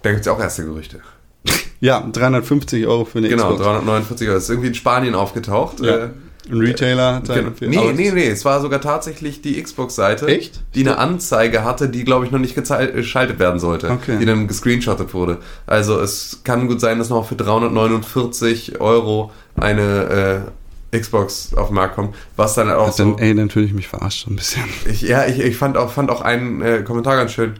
[0.02, 1.02] Da gibt es ja auch erste Gerüchte.
[1.82, 3.62] Ja, 350 Euro für eine Genau, Xbox.
[3.64, 4.36] 349 Euro.
[4.38, 5.82] Das ist irgendwie in Spanien aufgetaucht.
[5.82, 6.06] Ja.
[6.06, 6.10] Äh,
[6.50, 7.52] Ein Retailer hat genau.
[7.62, 8.28] Nee, aber- nee, nee.
[8.28, 10.62] Es war sogar tatsächlich die Xbox-Seite, Echt?
[10.76, 13.90] die eine Anzeige hatte, die, glaube ich, noch nicht gezei- geschaltet werden sollte.
[13.90, 14.18] Okay.
[14.20, 15.40] Die dann gescreenshottet wurde.
[15.66, 20.44] Also es kann gut sein, dass noch für 349 Euro eine
[20.92, 22.16] äh, Xbox auf den Markt kommt.
[22.36, 23.04] Was dann auch Hat so...
[23.12, 24.64] dann, ey, natürlich mich verarscht so ein bisschen.
[24.90, 27.54] Ich, ja, ich, ich fand auch, fand auch einen äh, Kommentar ganz schön.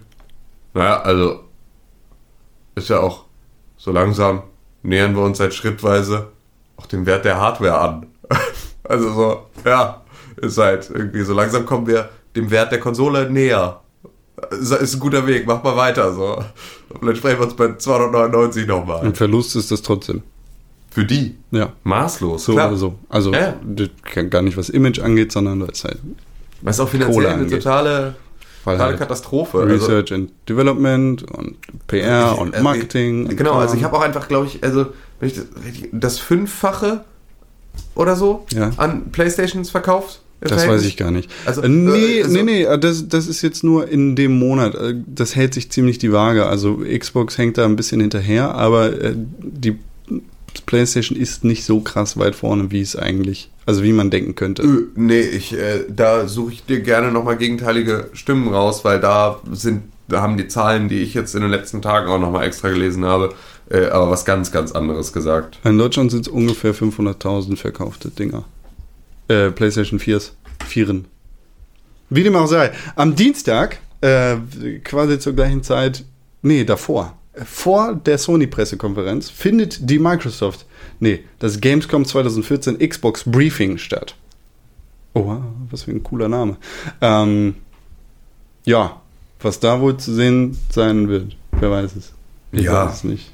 [0.74, 1.42] Naja, also
[2.76, 3.26] ist ja auch
[3.78, 4.44] so langsam
[4.84, 6.28] nähern wir uns halt schrittweise
[6.78, 8.06] auch dem Wert der Hardware an.
[8.90, 10.02] also so, ja,
[10.38, 13.80] ist halt irgendwie so langsam kommen wir dem Wert der Konsole näher.
[14.52, 16.44] ist ist ein guter Weg, mach mal weiter so.
[16.90, 19.02] Und dann sprechen wir uns bei 299 nochmal.
[19.06, 20.22] Ein Verlust ist das trotzdem.
[20.92, 21.36] Für die.
[21.52, 21.74] Ja.
[21.84, 22.70] Maßlos, So klar.
[22.70, 22.96] oder so.
[23.10, 23.56] Also Ja,
[24.30, 26.00] gar nicht was Image angeht, sondern da ist halt
[26.62, 28.16] Was auch finanziell eine totale,
[28.64, 29.60] totale halt Katastrophe.
[29.60, 31.56] Also, Research and Development und
[31.88, 33.24] PR ich- und also Marketing.
[33.26, 33.60] Ich, und genau, Kram.
[33.62, 34.88] also ich habe auch einfach, glaube ich, also
[35.20, 37.04] wenn ich das, richtig- das Fünffache
[37.96, 38.72] oder so Ja.
[38.78, 40.22] an Playstations verkauft.
[40.42, 40.82] Das Verhältnis.
[40.82, 41.32] weiß ich gar nicht.
[41.46, 44.38] Also, äh, nee, äh, also- nee, nee, äh, das, das ist jetzt nur in dem
[44.38, 44.76] Monat.
[44.76, 46.46] Äh, Das hält sich ziemlich die Waage.
[46.46, 49.78] Also Xbox hängt da ein bisschen hinterher, aber äh, die
[50.66, 54.64] PlayStation ist nicht so krass weit vorne, wie es eigentlich, also wie man denken könnte.
[54.96, 59.84] Nee, ich, äh, da suche ich dir gerne nochmal gegenteilige Stimmen raus, weil da sind,
[60.08, 63.06] da haben die Zahlen, die ich jetzt in den letzten Tagen auch nochmal extra gelesen
[63.06, 63.34] habe,
[63.70, 65.60] äh, aber was ganz, ganz anderes gesagt.
[65.64, 68.44] In Deutschland sind es ungefähr 500.000 verkaufte Dinger.
[69.28, 70.32] Äh, PlayStation 4s.
[70.66, 71.06] Vieren.
[72.10, 72.72] Wie dem auch sei.
[72.96, 74.38] Am Dienstag, äh,
[74.84, 76.04] quasi zur gleichen Zeit,
[76.42, 80.66] nee, davor, vor der Sony-Pressekonferenz, findet die Microsoft,
[81.00, 84.16] nee, das Gamescom 2014 Xbox Briefing statt.
[85.14, 86.58] Oh, wow, was für ein cooler Name.
[87.02, 87.56] Ähm,
[88.66, 89.02] ja,
[89.40, 92.14] was da wohl zu sehen sein wird, wer weiß es.
[92.52, 92.86] Ich Ja.
[92.86, 93.32] weiß es nicht.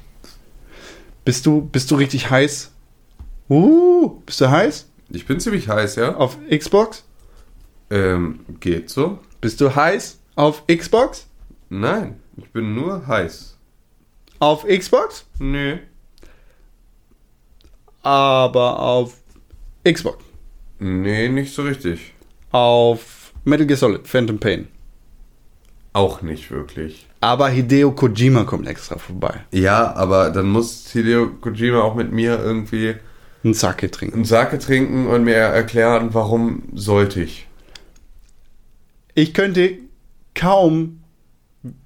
[1.24, 2.72] Bist du, bist du richtig heiß?
[3.48, 6.16] Uh, bist du heiß Ich bin ziemlich heiß, ja?
[6.16, 7.04] auf Xbox?
[7.90, 9.18] Ähm, geht so?
[9.40, 11.26] Bist du heiß auf Xbox?
[11.68, 13.56] Nein, ich bin nur heiß.
[14.38, 15.26] Auf Xbox?
[15.38, 15.78] Nö.
[18.02, 19.16] Aber auf
[19.84, 20.24] Xbox.
[20.78, 22.12] Nee, nicht so richtig.
[22.50, 24.68] Auf Metal Gear Solid, Phantom Pain.
[25.92, 27.06] Auch nicht wirklich.
[27.22, 29.44] Aber Hideo Kojima kommt extra vorbei.
[29.52, 32.96] Ja, aber dann muss Hideo Kojima auch mit mir irgendwie
[33.44, 34.16] Ein Sake trinken.
[34.16, 37.46] einen Sake trinken und mir erklären, warum sollte ich.
[39.14, 39.74] Ich könnte
[40.34, 41.00] kaum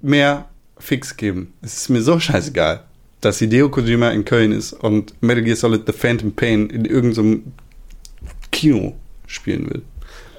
[0.01, 0.49] mehr
[0.79, 1.53] Fix geben.
[1.61, 2.83] Es ist mir so scheißegal,
[3.21, 7.53] dass Hideo Kojima in Köln ist und Metal Gear Solid The Phantom Pain in irgendeinem
[8.51, 8.95] Kino
[9.27, 9.83] spielen will.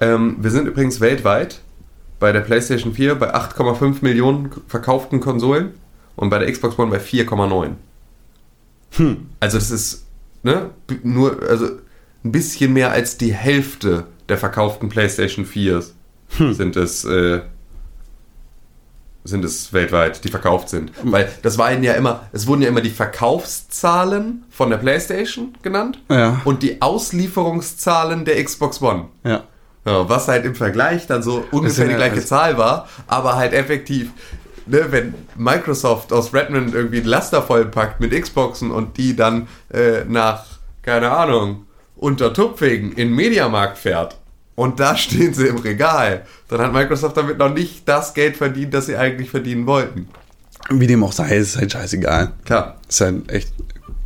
[0.01, 1.61] Ähm, wir sind übrigens weltweit
[2.19, 5.73] bei der PlayStation 4 bei 8,5 Millionen verkauften Konsolen
[6.15, 7.71] und bei der Xbox One bei 4,9.
[8.97, 9.27] Hm.
[9.39, 10.05] Also das ist
[10.43, 10.71] ne,
[11.03, 11.65] nur also
[12.23, 15.91] ein bisschen mehr als die Hälfte der verkauften PlayStation 4s
[16.37, 16.53] Hm.
[16.53, 17.41] sind es äh,
[19.23, 20.91] sind es weltweit, die verkauft sind.
[21.03, 25.99] Weil das waren ja immer, es wurden ja immer die Verkaufszahlen von der PlayStation genannt
[26.09, 26.41] Ja.
[26.45, 29.05] und die Auslieferungszahlen der Xbox One.
[29.23, 29.43] Ja.
[30.07, 34.09] Was halt im Vergleich dann so ungefähr die gleiche also- Zahl war, aber halt effektiv,
[34.65, 40.03] ne, wenn Microsoft aus Redmond irgendwie ein Laster vollpackt mit Xboxen und die dann äh,
[40.07, 40.45] nach,
[40.81, 44.17] keine Ahnung, unter Tupfingen in Mediamarkt fährt
[44.55, 48.73] und da stehen sie im Regal, dann hat Microsoft damit noch nicht das Geld verdient,
[48.73, 50.07] das sie eigentlich verdienen wollten.
[50.69, 52.33] Wie dem auch sei, ist halt scheißegal.
[52.45, 52.77] Klar.
[52.87, 53.53] Ist halt echt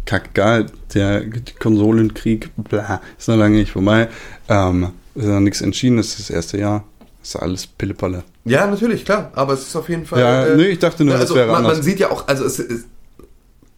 [0.05, 0.67] kackegal.
[0.93, 1.23] Der
[1.59, 4.07] Konsolenkrieg, bla, ist noch lange nicht vorbei.
[4.47, 6.83] Ähm, ist noch nichts entschieden, das ist das erste Jahr.
[7.21, 8.23] Ist alles Pillepalle.
[8.43, 10.19] Ja, natürlich, klar, aber es ist auf jeden Fall.
[10.19, 11.77] Ja, nee, ich dachte nur, das also wäre man, anders.
[11.77, 12.85] man sieht ja auch, also es ist,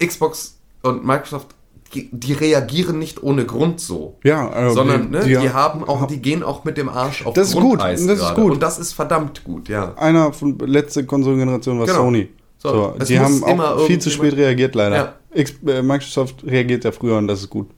[0.03, 1.47] Xbox und Microsoft,
[1.93, 4.17] die, reagieren nicht ohne Grund so.
[4.23, 6.89] Ja, äh, sondern die- ne, die die, ha- haben auch, die gehen auch mit dem
[6.89, 8.41] Arsch auf Das ist gut, Grundeis das ist gerade.
[8.41, 8.53] gut.
[8.53, 9.93] Und das ist verdammt gut, ja.
[9.95, 11.99] Einer von letzte Konsolengeneration war Genau.
[11.99, 12.29] Sony.
[12.57, 14.95] So, So, es die haben immer auch viel zu spät reagiert, leider.
[15.35, 15.43] Ja.
[15.71, 17.69] Äh, Microsoft reagiert ja früher und das ist gut.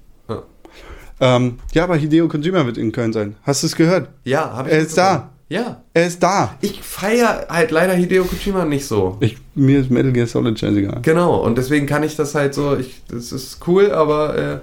[1.20, 1.36] Ja.
[1.36, 3.36] Ähm, ja, aber Hideo Kojima wird in Köln sein.
[3.44, 4.10] Hast du es gehört?
[4.24, 5.32] Ja, habe ich Er ist da.
[5.50, 5.82] Ja.
[5.94, 6.58] Er ist da.
[6.62, 9.18] Ich feiere halt leider Hideo Kojima nicht so.
[9.22, 11.00] Ich, mir ist Metal Gear Solid scheißegal.
[11.04, 14.62] Genau, und deswegen kann ich das halt so, ich, das ist cool, aber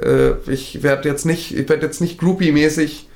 [0.00, 3.06] äh, äh, ich werde jetzt nicht, ich werde jetzt nicht groupie-mäßig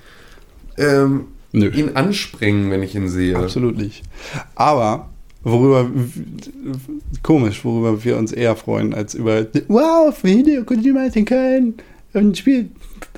[0.77, 3.37] ähm, ihn anspringen, wenn ich ihn sehe.
[3.37, 4.03] Absolut nicht.
[4.55, 5.09] Aber
[5.43, 5.91] worüber
[7.23, 11.75] komisch, worüber wir uns eher freuen, als über Wow, Hideo Kojima ist in Köln
[12.15, 12.71] und spielt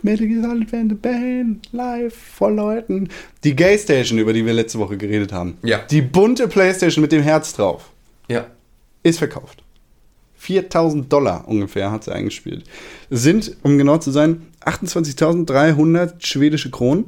[0.02, 3.08] Metal Gear Solid Phantom Pain live vor Leuten.
[3.44, 5.58] Die Gay Station, über die wir letzte Woche geredet haben.
[5.62, 5.78] Ja.
[5.90, 7.90] Die bunte Playstation mit dem Herz drauf.
[8.28, 8.46] Ja.
[9.02, 9.62] Ist verkauft.
[10.36, 12.64] 4000 Dollar ungefähr hat sie eingespielt.
[13.10, 17.04] Sind, um genau zu sein, 28.300 schwedische Kronen.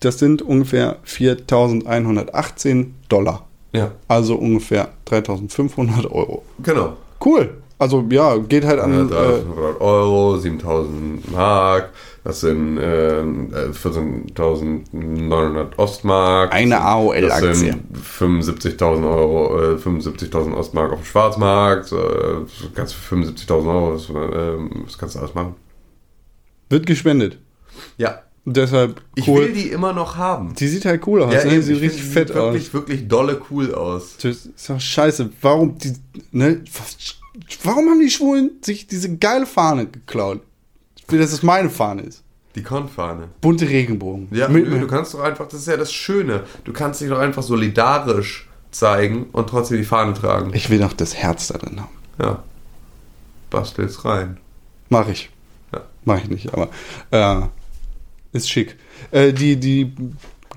[0.00, 3.46] Das sind ungefähr 4.118 Dollar.
[3.72, 6.44] Ja, Also ungefähr 3.500 Euro.
[6.62, 6.96] genau.
[7.24, 7.61] Cool.
[7.82, 9.08] Also ja, geht halt an.
[9.10, 11.90] Ja, Äh, 300 Euro, 7000 Mark,
[12.24, 16.52] das sind äh, äh, 14.900 Ostmark.
[16.52, 17.54] Eine AOL-Aktie.
[17.54, 21.92] sind 75.000 Euro, äh, 75.000 Ostmark auf dem Schwarzmarkt.
[21.92, 21.96] Äh,
[22.74, 25.54] kannst für 75.000 Euro, das, äh, das kannst du alles machen.
[26.70, 27.38] wird gespendet.
[27.98, 29.42] Ja, deshalb Ich cool.
[29.46, 30.54] will die immer noch haben.
[30.54, 31.40] die sieht halt cool aus, ne?
[31.42, 32.74] Die eben, sieht ich richtig fett wirklich, aus.
[32.74, 34.16] wirklich dolle cool aus.
[34.22, 35.30] Das ist doch scheiße.
[35.40, 35.92] Warum die,
[36.32, 36.60] ne?
[37.64, 40.40] Warum haben die Schwulen sich diese geile Fahne geklaut?
[40.96, 42.22] Ich will, dass es meine Fahne ist.
[42.54, 43.28] Die Konfahne.
[43.40, 44.28] Bunte Regenbogen.
[44.30, 46.44] Ja, Mit, nö, du kannst doch einfach, das ist ja das Schöne.
[46.64, 50.52] Du kannst dich doch einfach solidarisch zeigen und trotzdem die Fahne tragen.
[50.54, 51.90] ich will noch das Herz da drin haben.
[52.20, 52.42] Ja.
[53.50, 54.38] Bastel's rein.
[54.88, 55.30] Mach ich.
[55.72, 55.82] Ja.
[56.04, 56.68] Mach ich nicht, aber
[57.10, 57.46] äh,
[58.36, 58.76] ist schick.
[59.10, 59.92] Äh, die, die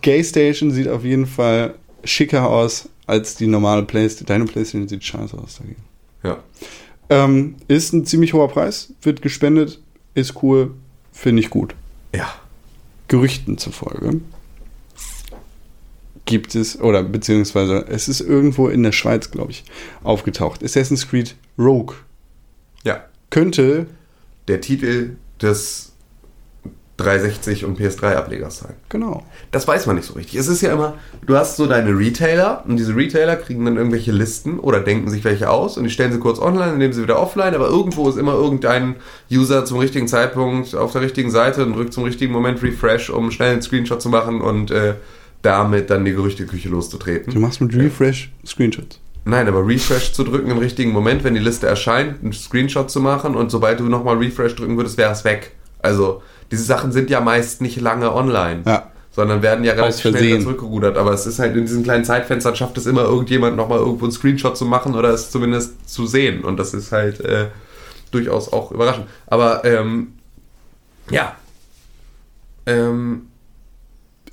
[0.02, 4.28] Gay Station sieht auf jeden Fall schicker aus als die normale Playstation.
[4.28, 5.84] Deine Playstation sieht scheiße aus dagegen.
[6.26, 6.44] Ja.
[7.10, 9.80] Ähm, ist ein ziemlich hoher Preis, wird gespendet,
[10.16, 10.72] ist cool,
[11.12, 11.76] finde ich gut.
[12.14, 12.34] Ja.
[13.08, 14.20] Gerüchten zufolge
[16.26, 19.64] gibt es, oder beziehungsweise es ist irgendwo in der Schweiz, glaube ich,
[20.04, 20.64] aufgetaucht.
[20.64, 21.96] Assassin's Creed Rogue
[22.84, 23.06] Ja.
[23.30, 23.86] könnte,
[24.48, 25.85] Der Titel des
[26.98, 28.74] 360 und PS3-Ablegers sein.
[28.88, 30.36] genau, Das weiß man nicht so richtig.
[30.40, 30.94] Es ist ja immer,
[31.26, 35.24] du hast so deine Retailer und diese Retailer kriegen dann irgendwelche Listen oder denken sich
[35.26, 38.08] welche aus und die stellen sie kurz online und nehmen sie wieder offline, aber irgendwo
[38.08, 38.96] ist immer irgendein
[39.30, 43.30] User zum richtigen Zeitpunkt auf der richtigen Seite und drückt zum richtigen Moment Refresh, um
[43.32, 44.94] schnell einen Screenshot zu machen und äh,
[45.42, 47.34] damit dann die Gerüchteküche loszutreten.
[47.34, 49.00] du machst mit Refresh Screenshots.
[49.26, 53.02] Nein, aber Refresh zu drücken im richtigen Moment, wenn die Liste erscheint, einen Screenshot zu
[53.02, 55.52] machen und sobald du nochmal Refresh drücken würdest, wäre es weg.
[55.82, 58.64] Also, diese Sachen sind ja meist nicht lange online.
[58.66, 58.92] Ja.
[59.12, 60.98] Sondern werden ja relativ schnell wieder zurückgerudert.
[60.98, 64.12] Aber es ist halt in diesen kleinen Zeitfenstern schafft es immer irgendjemand nochmal irgendwo einen
[64.12, 66.44] Screenshot zu machen oder es zumindest zu sehen.
[66.44, 67.48] Und das ist halt äh,
[68.12, 69.08] durchaus auch überraschend.
[69.28, 70.14] Aber ähm,
[71.10, 71.36] ja.
[72.66, 73.28] Ähm,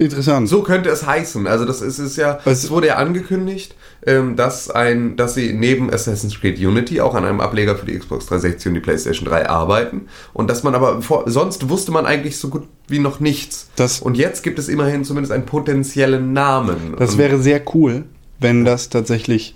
[0.04, 0.48] Interessant.
[0.48, 1.46] so könnte es heißen.
[1.46, 2.38] Also das ist es ja.
[2.44, 3.74] Was- es wurde ja angekündigt,
[4.06, 7.96] ähm, dass ein, dass sie neben Assassin's Creed Unity auch an einem Ableger für die
[7.98, 12.04] Xbox 360 und die PlayStation 3 arbeiten und dass man aber vor, sonst wusste man
[12.06, 13.68] eigentlich so gut wie noch nichts.
[13.76, 16.96] Das- und jetzt gibt es immerhin zumindest einen potenziellen Namen.
[16.98, 18.04] Das wäre sehr cool,
[18.40, 19.54] wenn das tatsächlich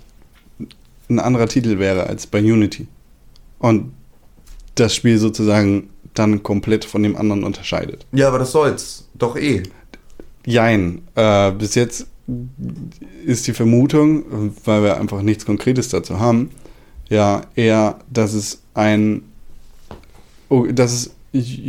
[1.09, 2.87] ein anderer Titel wäre als bei Unity.
[3.59, 3.91] Und
[4.75, 8.05] das Spiel sozusagen dann komplett von dem anderen unterscheidet.
[8.11, 9.63] ja, aber das soll's doch eh.
[10.47, 11.01] Jein.
[11.15, 12.07] Äh, bis jetzt
[13.25, 16.49] ist die Vermutung, weil wir einfach nichts Konkretes dazu haben,
[17.09, 19.21] ja eher, dass es ein,
[20.49, 21.11] oh, dass es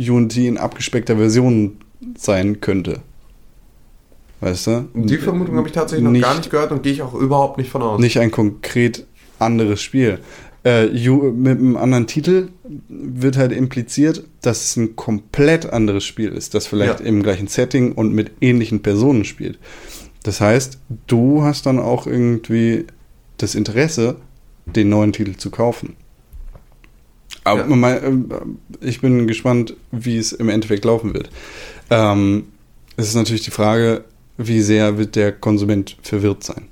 [0.09, 1.77] Unity in abgespeckter Version
[2.17, 3.01] sein könnte.
[4.41, 4.87] Weißt du?
[4.93, 7.57] Die Vermutung habe ich tatsächlich noch Nicht- gar nicht gehört und gehe ich auch überhaupt
[7.57, 7.99] nicht von aus.
[7.99, 9.05] nicht ein konkret
[9.37, 10.19] anderes Spiel.
[10.65, 12.49] Äh, Ju- mit einem anderen Titel
[12.89, 17.05] wird halt impliziert, dass es ein komplett anderes Spiel ist, das vielleicht Ja.
[17.05, 19.57] im gleichen Setting und mit ähnlichen Personen spielt.
[20.23, 22.85] Das heißt, du hast dann auch irgendwie
[23.37, 24.17] das Interesse,
[24.65, 25.95] den neuen Titel zu kaufen.
[27.45, 27.75] Aber Ja.
[27.75, 27.93] mal,
[28.81, 31.29] äh, ich bin gespannt, wie es im Endeffekt laufen wird.
[31.89, 32.47] Ähm,
[32.97, 34.03] es ist natürlich die Frage,
[34.37, 36.67] wie sehr wird der Konsument verwirrt sein?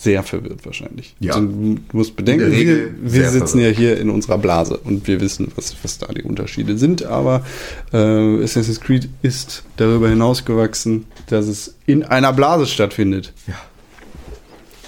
[0.00, 1.14] Sehr verwirrt wahrscheinlich.
[1.20, 1.34] Ja.
[1.34, 3.76] Also, du musst bedenken, wir, wir sitzen ja verwirrt.
[3.76, 7.04] hier in unserer Blase und wir wissen, was, was da die Unterschiede sind.
[7.04, 7.44] Aber
[7.92, 13.34] äh, Assassin's Creed ist darüber hinausgewachsen, dass es in einer Blase stattfindet.
[13.46, 13.54] Ja.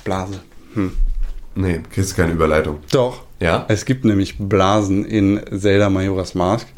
[0.02, 0.40] Blase.
[1.54, 2.78] Nee, kriegst keine Überleitung.
[2.90, 3.24] Doch.
[3.38, 3.66] Ja?
[3.68, 6.68] Es gibt nämlich Blasen in Zelda Majora's Mask.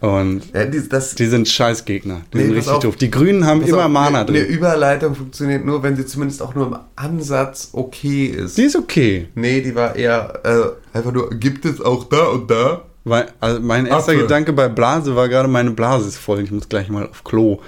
[0.00, 2.22] Und ja die, das, die sind Scheißgegner.
[2.32, 2.82] Die Nee, sind richtig auf.
[2.82, 2.96] doof.
[2.96, 4.46] Die Grünen haben immer auf, Mana eine, eine drin.
[4.54, 8.56] Überleitung funktioniert nur, wenn sie zumindest auch nur im Ansatz okay ist.
[8.56, 9.28] Die ist okay.
[9.34, 12.82] Nee, die war eher äh, einfach nur, gibt es auch da und da?
[13.04, 14.22] Weil, also mein erster Apfel.
[14.22, 16.40] Gedanke bei Blase war gerade, meine Blase ist voll.
[16.42, 17.60] Ich muss gleich mal auf Klo.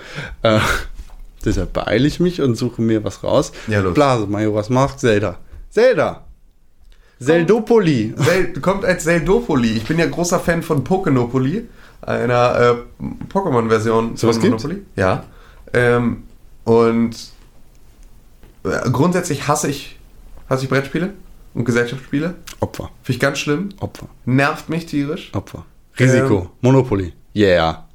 [0.42, 0.58] Äh,
[1.44, 3.52] deshalb beeile ich mich und suche mir was raus.
[3.68, 3.92] Ja, los.
[3.92, 5.38] Blase, Majora's Mask, Zelda.
[5.68, 6.24] Zelda.
[7.20, 8.14] Zeldopoli.
[8.16, 9.72] Zel kommt als Zeldopoli.
[9.76, 11.62] Ich bin ja großer Fan von Pokénopoli,
[12.02, 14.50] einer äh, Pokémon-Version Sowas von?
[14.50, 14.82] Monopoly.
[14.96, 15.24] Ja.
[15.72, 16.24] Ähm,
[16.64, 17.16] und
[18.64, 19.98] äh, grundsätzlich hasse ich,
[20.48, 21.12] hasse ich Brettspiele
[21.54, 22.34] und Gesellschaftsspiele.
[22.60, 22.90] Opfer.
[23.02, 23.70] Finde ich ganz schlimm.
[23.80, 24.08] Opfer.
[24.24, 25.30] Nervt mich tierisch.
[25.34, 25.64] Opfer.
[25.98, 26.40] Risiko.
[26.42, 27.12] Ähm, Monopoly.
[27.34, 27.86] Yeah.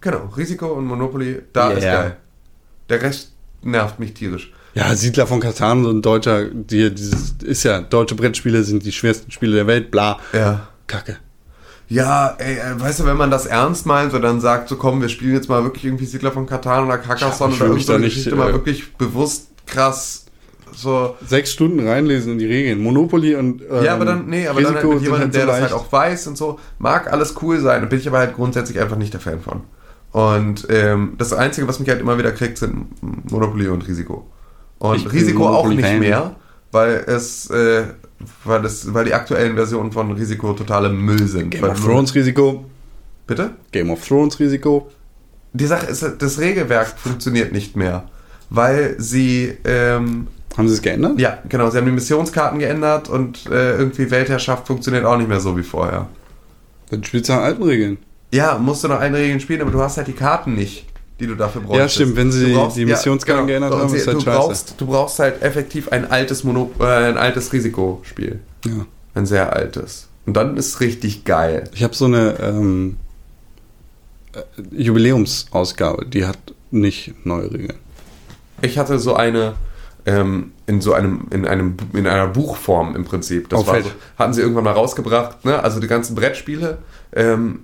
[0.00, 2.02] Genau, Risiko und Monopoly, da ist Yeah.
[2.02, 2.16] geil.
[2.90, 3.32] Der Rest
[3.62, 4.52] nervt mich tierisch.
[4.74, 8.92] Ja, Siedler von Katan, so ein deutscher, die, dieses ist ja, deutsche Brettspiele sind die
[8.92, 10.18] schwersten Spiele der Welt, bla.
[10.32, 10.68] Ja.
[10.86, 11.16] Kacke.
[11.88, 15.00] Ja, ey, äh, weißt du, wenn man das ernst meint und dann sagt, so komm,
[15.00, 18.14] wir spielen jetzt mal wirklich irgendwie Siedler von Katan oder Carcassonne ich oder irgendeine nicht,
[18.14, 20.24] Geschichte mal äh, wirklich bewusst krass
[20.76, 21.16] so.
[21.26, 22.80] Sechs Stunden reinlesen in die Regeln.
[22.80, 25.46] Monopoly und ähm, ja, aber dann, nee, aber dann halt Risiko mit jemandem, der so
[25.46, 27.82] das halt auch weiß und so, mag alles cool sein.
[27.82, 29.62] Da bin ich aber halt grundsätzlich einfach nicht der Fan von.
[30.12, 32.86] Und ähm, das Einzige, was mich halt immer wieder kriegt, sind
[33.30, 34.30] Monopoly und Risiko.
[34.78, 36.36] Und Risiko auch nicht mehr,
[36.70, 37.84] weil es, äh,
[38.44, 41.50] weil es, weil die aktuellen Versionen von Risiko totale Müll sind.
[41.50, 42.64] Game weil of Thrones Risiko.
[43.26, 43.50] Bitte?
[43.72, 44.90] Game of Thrones Risiko.
[45.52, 48.04] die Sache ist, das Regelwerk funktioniert nicht mehr,
[48.50, 50.26] weil sie, ähm,
[50.56, 51.18] Haben sie es geändert?
[51.18, 55.40] ja, genau, sie haben die Missionskarten geändert und äh, irgendwie Weltherrschaft funktioniert auch nicht mehr
[55.40, 56.08] so wie vorher.
[56.90, 57.98] Dann spielst du nach alten Regeln.
[58.32, 60.86] Ja, musst du noch eine Regeln spielen, aber du hast halt die Karten nicht,
[61.20, 61.78] die du dafür brauchst.
[61.78, 64.38] Ja, stimmt, wenn sie die Missionskarten geändert haben, ist halt du scheiße.
[64.38, 68.40] brauchst, du brauchst halt effektiv ein altes Mono, äh, ein altes Risikospiel.
[68.64, 68.86] Ja.
[69.14, 70.08] Ein sehr altes.
[70.26, 71.64] Und dann ist richtig geil.
[71.72, 72.96] Ich habe so eine ähm,
[74.32, 74.40] äh,
[74.72, 76.38] Jubiläumsausgabe, die hat
[76.70, 77.78] nicht neue Regeln.
[78.62, 79.54] Ich hatte so eine
[80.06, 83.48] ähm, in so einem in einem in einer Buchform im Prinzip.
[83.48, 83.74] Das so,
[84.18, 85.44] hatten sie irgendwann mal rausgebracht.
[85.44, 85.62] Ne?
[85.62, 86.78] Also die ganzen Brettspiele
[87.14, 87.60] ähm,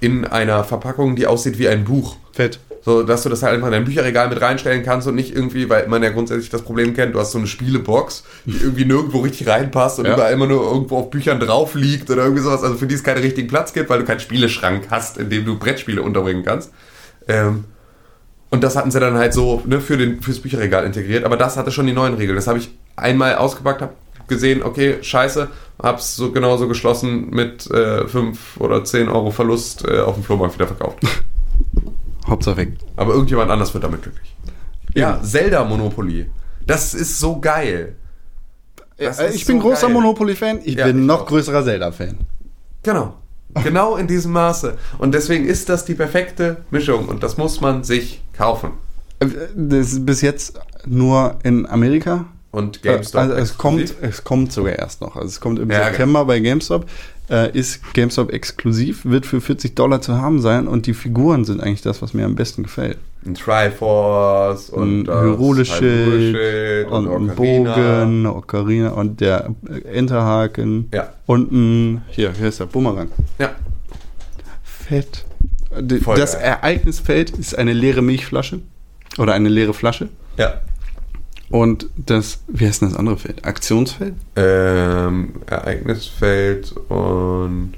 [0.00, 2.16] in einer Verpackung, die aussieht wie ein Buch.
[2.32, 2.60] Fett.
[2.88, 5.68] So, dass du das halt einfach in dein Bücherregal mit reinstellen kannst und nicht irgendwie,
[5.68, 9.18] weil man ja grundsätzlich das Problem kennt, du hast so eine Spielebox, die irgendwie nirgendwo
[9.20, 10.14] richtig reinpasst und Ja.
[10.14, 13.04] überall immer nur irgendwo auf Büchern drauf liegt oder irgendwie sowas, also für die es
[13.04, 16.72] keinen richtigen Platz gibt, weil du keinen Spieleschrank hast, in dem du Brettspiele unterbringen kannst.
[17.28, 17.64] Ähm,
[18.48, 21.58] und das hatten sie dann halt so ne, für den, fürs Bücherregal integriert, aber das
[21.58, 22.36] hatte schon die neuen Regeln.
[22.36, 23.92] Das habe ich einmal ausgepackt, habe
[24.28, 25.48] gesehen, okay, scheiße,
[25.82, 30.54] hab's so genauso geschlossen mit äh, 5 oder 10 Euro Verlust äh, auf dem Flohmarkt
[30.54, 31.00] wieder verkauft.
[32.28, 32.72] Hauptsache weg.
[32.96, 34.34] Aber irgendjemand anders wird damit glücklich.
[34.94, 36.30] Ja, Zelda Monopoly.
[36.66, 37.96] Das ist so geil.
[38.96, 39.88] Das Äh, ich bin so großer.
[39.88, 41.26] Monopoly-Fan, ich Ja, bin ich noch auch.
[41.26, 42.18] größerer Zelda-Fan.
[42.82, 43.14] Genau.
[43.64, 44.76] Genau in diesem Maße.
[44.98, 47.08] Und deswegen ist das die perfekte Mischung.
[47.08, 48.72] Und das muss man sich kaufen.
[49.20, 52.26] Äh, Das ist bis jetzt nur in Amerika.
[52.50, 53.20] Und GameStop.
[53.20, 55.16] also es kommt, es kommt sogar erst noch.
[55.16, 56.86] Also es kommt im Ja, September bei GameStop.
[57.30, 61.60] Äh, ist GameStop exklusiv, wird für 40 Dollar zu haben sein und die Figuren sind
[61.62, 62.96] eigentlich das, was mir am besten gefällt.
[63.26, 67.36] ein Triforce und ein Hyrule-Schild Hyrule-Schild und, ein.
[67.36, 69.50] Bogen, eine Ocarina und der
[69.92, 71.12] Enterhaken Ja.
[71.26, 73.08] und ein, hier, hier ist der Bumerang.
[73.38, 73.50] Ja.
[74.62, 75.26] Fett.
[76.02, 76.42] Voll Das geil.
[76.44, 78.60] Ereignisfeld ist eine leere Milchflasche
[79.18, 80.08] oder eine leere Flasche
[80.38, 80.54] Ja.
[81.50, 83.44] Und das, wie heißt denn das andere Feld?
[83.44, 84.14] Aktionsfeld?
[84.36, 87.72] Ähm, Ereignisfeld und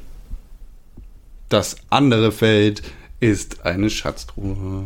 [1.49, 2.83] Das andere Feld
[3.21, 4.85] ist eine Schatztruhe.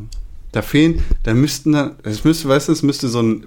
[0.52, 3.44] Da fehlen, da müssten da, es müsste, weißt du, es müsste so ein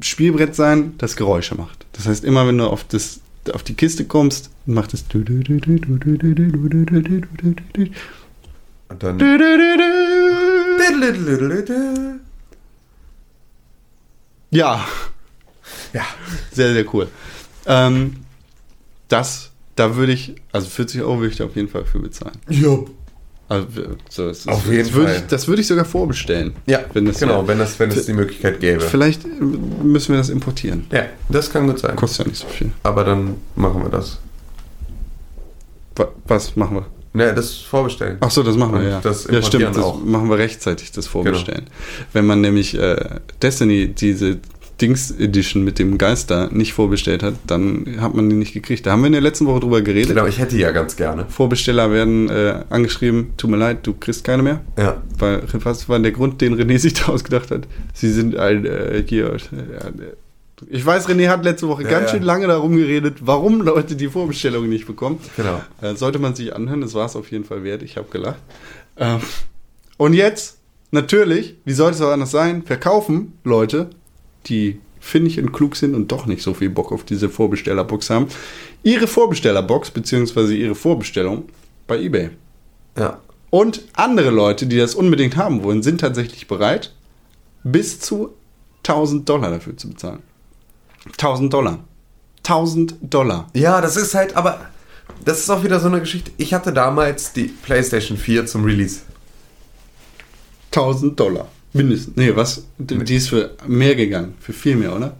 [0.00, 1.86] Spielbrett sein, das Geräusche macht.
[1.92, 3.20] Das heißt, immer wenn du auf das,
[3.52, 5.04] auf die Kiste kommst, macht es.
[8.88, 9.18] und dann
[14.54, 14.86] Ja,
[15.92, 16.02] ja.
[16.52, 17.08] sehr, sehr cool.
[17.66, 18.16] Ähm,
[19.08, 22.36] das, da würde ich, also 40 Euro würde ich da auf jeden Fall für bezahlen.
[22.48, 22.78] Ja.
[23.48, 23.66] Also,
[24.08, 25.16] so, das, Auf das jeden würde Fall.
[25.22, 26.54] Ich, das würde ich sogar vorbestellen.
[26.66, 28.80] Ja, Wenn das genau, ja- wenn es wenn es die Möglichkeit gäbe.
[28.80, 30.86] Vielleicht müssen wir das importieren.
[30.90, 31.94] Ja, das kann gut sein.
[31.94, 32.70] Kostet ja nicht so viel.
[32.82, 34.18] Aber dann machen wir das.
[35.96, 36.86] Wa- Was machen wir?
[37.16, 38.16] Ne, das Vorbestellen.
[38.20, 39.00] Ach so, das machen wir, ja.
[39.00, 40.02] das ja, stimmt, das auch.
[40.02, 41.66] machen wir rechtzeitig, das Vorbestellen.
[42.12, 44.38] Wenn man nämlich äh, Destiny, diese
[44.80, 48.84] Dings Edition mit dem Geister nicht vorbestellt hat, dann hat man die nicht gekriegt.
[48.84, 50.08] Da haben wir in der letzten Woche drüber geredet.
[50.08, 51.26] Genau, ich hätte die ja ganz gerne.
[51.28, 54.60] Vorbesteller werden äh, angeschrieben, tut mir leid, du kriegst keine mehr.
[54.76, 55.00] Ja.
[55.16, 57.68] Weil, was war der Grund, den René sich da ausgedacht hat?
[57.92, 59.38] Sie sind ein, äh, hier, äh,
[60.70, 62.16] ich weiß, René hat letzte Woche Ja, ganz ja.
[62.16, 65.18] schön lange darum geredet, warum Leute die Vorbestellungen nicht bekommen.
[65.36, 65.62] Genau.
[65.80, 67.82] Äh, sollte man sich anhören, das war es auf jeden Fall wert.
[67.82, 68.40] Ich habe gelacht.
[68.96, 69.20] Ähm,
[69.96, 70.58] und jetzt,
[70.90, 73.90] natürlich, wie sollte es auch anders sein, verkaufen Leute,
[74.46, 78.28] die findig und klug sind und doch nicht so viel Bock auf diese Vorbestellerbox haben,
[78.82, 80.54] ihre Vorbestellerbox bzw.
[80.54, 81.44] ihre Vorbestellung
[81.86, 82.30] bei eBay.
[82.96, 83.20] Ja.
[83.50, 86.92] Und andere Leute, die das unbedingt haben wollen, sind tatsächlich bereit,
[87.62, 88.30] bis zu
[88.78, 90.22] 1000 Dollar dafür zu bezahlen.
[91.12, 91.78] 1000 Dollar.
[92.38, 93.48] 1000 Dollar.
[93.54, 94.60] Ja, das ist halt, aber
[95.24, 96.30] das ist auch wieder so eine Geschichte.
[96.36, 99.00] Ich hatte damals die PlayStation 4 zum Release.
[100.72, 101.48] 1000 Dollar.
[101.72, 102.16] Mindestens.
[102.16, 102.64] Nee, was?
[102.78, 104.34] Die die ist für mehr gegangen.
[104.40, 105.14] Für viel mehr, oder?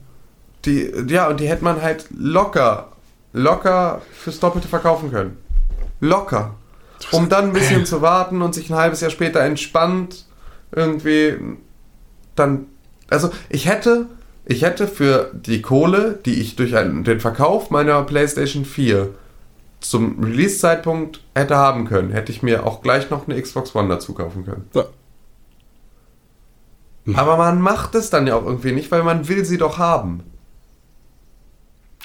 [0.64, 2.92] Die, ja, und die hätte man halt locker,
[3.32, 5.36] locker fürs Doppelte verkaufen können.
[6.00, 6.54] Locker.
[7.10, 10.24] Um dann ein bisschen zu warten und sich ein halbes Jahr später entspannt
[10.72, 11.34] irgendwie
[12.34, 12.66] dann.
[13.08, 14.06] Also ich hätte,
[14.46, 19.08] ich hätte für die Kohle, die ich durch einen, den Verkauf meiner PlayStation 4
[19.80, 24.14] zum Release-Zeitpunkt hätte haben können, hätte ich mir auch gleich noch eine Xbox One dazu
[24.14, 24.64] kaufen können.
[24.72, 24.84] So.
[27.14, 30.22] Aber man macht es dann ja auch irgendwie nicht, weil man will sie doch haben.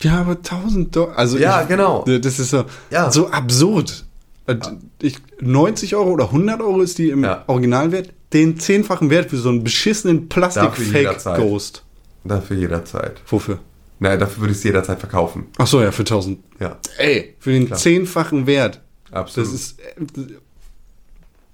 [0.01, 1.17] Ja, aber 1000 Dollar.
[1.17, 2.03] Also Ja, ich, genau.
[2.05, 3.11] Das ist so, Ja.
[3.11, 4.05] so absurd.
[4.47, 4.57] Äh,
[5.01, 7.43] Ich, 90 Euro oder 100 Euro ist die im Ja.
[7.47, 8.11] Originalwert.
[8.33, 10.27] Den zehnfachen Wert für so einen beschissenen.
[10.29, 11.83] Plastik-Fake-Ghost.
[12.23, 13.21] Dafür jederzeit.
[13.27, 13.59] Wofür?
[13.99, 15.47] Naja, dafür würde ich es jederzeit verkaufen.
[15.57, 16.39] Ach so, ja, für 1000.
[16.59, 17.79] Ja, Ey, für den Klar.
[17.79, 18.81] zehnfachen Wert.
[19.11, 19.47] absolut.
[19.49, 19.79] Das ist.
[19.79, 20.37] äh,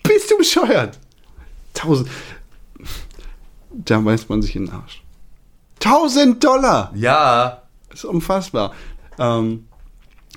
[0.03, 0.99] Bist du bescheuert?
[1.75, 2.07] 1000.
[3.71, 5.01] Da beißt man sich in den Arsch.
[5.83, 6.91] 1000 Dollar!
[6.95, 7.63] Ja.
[7.89, 8.73] Das ist unfassbar.
[9.19, 9.65] Ähm,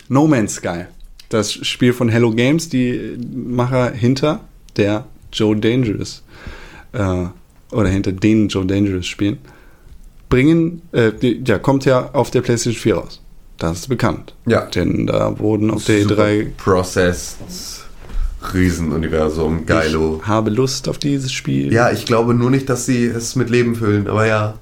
[0.08, 0.86] no Man's Sky.
[1.28, 4.40] Das Spiel von Hello Games, die Macher hinter
[4.76, 6.22] der Joe Dangerous
[6.92, 7.26] äh,
[7.70, 9.38] oder hinter den Joe Dangerous Spielen
[10.28, 11.12] bringen, äh,
[11.46, 13.20] ja, kommt ja auf der PlayStation 4 raus.
[13.58, 14.34] Das ist bekannt.
[14.46, 14.66] Ja.
[14.66, 17.36] Denn da wurden auf der Super E3 Processed
[18.54, 20.20] Riesenuniversum, geilo.
[20.22, 21.72] Ich habe Lust auf dieses Spiel.
[21.72, 24.54] Ja, ich glaube nur nicht, dass sie es mit Leben füllen, aber ja.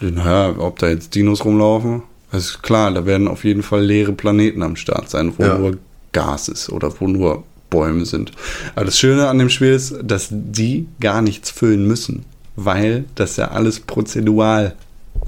[0.00, 2.02] Naja, ob da jetzt Dinos rumlaufen,
[2.32, 5.58] ist klar, da werden auf jeden Fall leere Planeten am Start sein, wo Ja.
[5.58, 5.78] nur
[6.12, 8.32] Gas ist oder wo nur Bäume sind.
[8.74, 12.24] Aber das Schöne an dem Spiel ist, dass die gar nichts füllen müssen,
[12.56, 14.74] weil das ja alles prozedural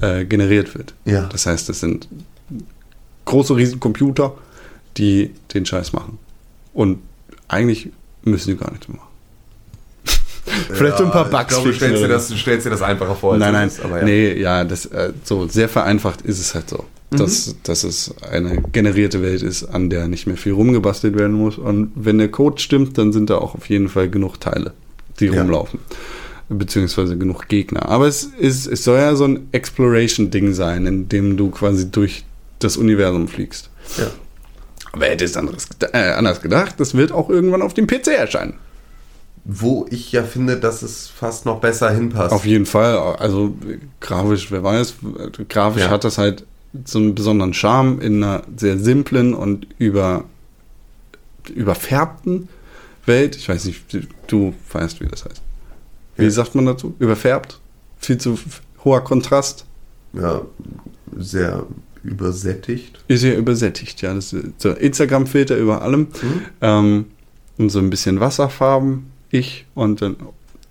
[0.01, 0.93] äh, generiert wird.
[1.05, 1.27] Ja.
[1.31, 2.07] Das heißt, das sind
[3.25, 4.33] große Riesencomputer,
[4.97, 6.17] die den Scheiß machen.
[6.73, 6.99] Und
[7.47, 7.89] eigentlich
[8.23, 9.07] müssen die gar nichts mehr machen.
[10.73, 12.69] Vielleicht so ein paar Ja, Bugs Ich glaube, du stellst dir, das, du stellst dir
[12.71, 13.33] das einfacher vor.
[13.33, 14.05] als Nein, es nein, ist, aber ja.
[14.05, 17.17] nee, ja, das äh, so sehr vereinfacht ist es halt so, Mhm.
[17.17, 21.57] dass, dass es eine generierte Welt ist, an der nicht mehr viel rumgebastelt werden muss.
[21.57, 24.71] Und wenn der Code stimmt, dann sind da auch auf jeden Fall genug Teile,
[25.19, 25.41] die Ja.
[25.41, 25.79] rumlaufen.
[26.53, 27.87] Beziehungsweise genug Gegner.
[27.87, 32.25] Aber es, ist, es soll ja so ein Exploration-Ding sein, in dem du quasi durch
[32.59, 33.69] das Universum fliegst.
[33.97, 34.07] Ja.
[34.91, 38.55] Aber hätte es anderes, äh, anders gedacht, das wird auch irgendwann auf dem PC erscheinen.
[39.45, 42.33] Wo ich ja finde, dass es fast noch besser hinpasst.
[42.33, 42.97] Auf jeden Fall.
[42.97, 43.55] Also
[44.01, 44.95] grafisch, wer weiß,
[45.47, 45.89] grafisch Ja.
[45.89, 46.45] hat das halt
[46.85, 50.25] so einen besonderen Charme in einer sehr simplen und über,
[51.53, 52.49] überfärbten
[53.05, 53.35] Welt.
[53.35, 53.81] Ich weiß nicht,
[54.27, 55.41] du weißt, wie das heißt.
[56.17, 56.95] Wie sagt man dazu?
[56.99, 57.59] Überfärbt?
[57.97, 58.37] Viel zu
[58.83, 59.65] hoher Kontrast?
[60.13, 60.41] ja,
[61.17, 61.65] sehr
[62.03, 63.03] übersättigt.
[63.07, 64.13] Ist ja übersättigt, ja.
[64.13, 66.07] Das ist so Instagram-Filter über allem.
[66.61, 67.05] Ähm,
[67.57, 70.17] und so ein bisschen Wasserfarben, ich und dann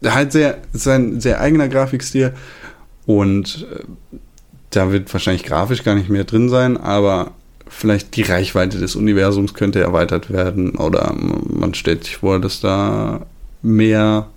[0.04, 2.34] halt sehr, sein sehr eigener Grafikstil.
[3.06, 3.84] Und äh,
[4.70, 7.32] da wird wahrscheinlich grafisch gar nicht mehr drin sein, aber
[7.68, 13.26] vielleicht die Reichweite des Universums könnte erweitert werden oder man stellt sich vor, dass da
[13.62, 14.28] mehr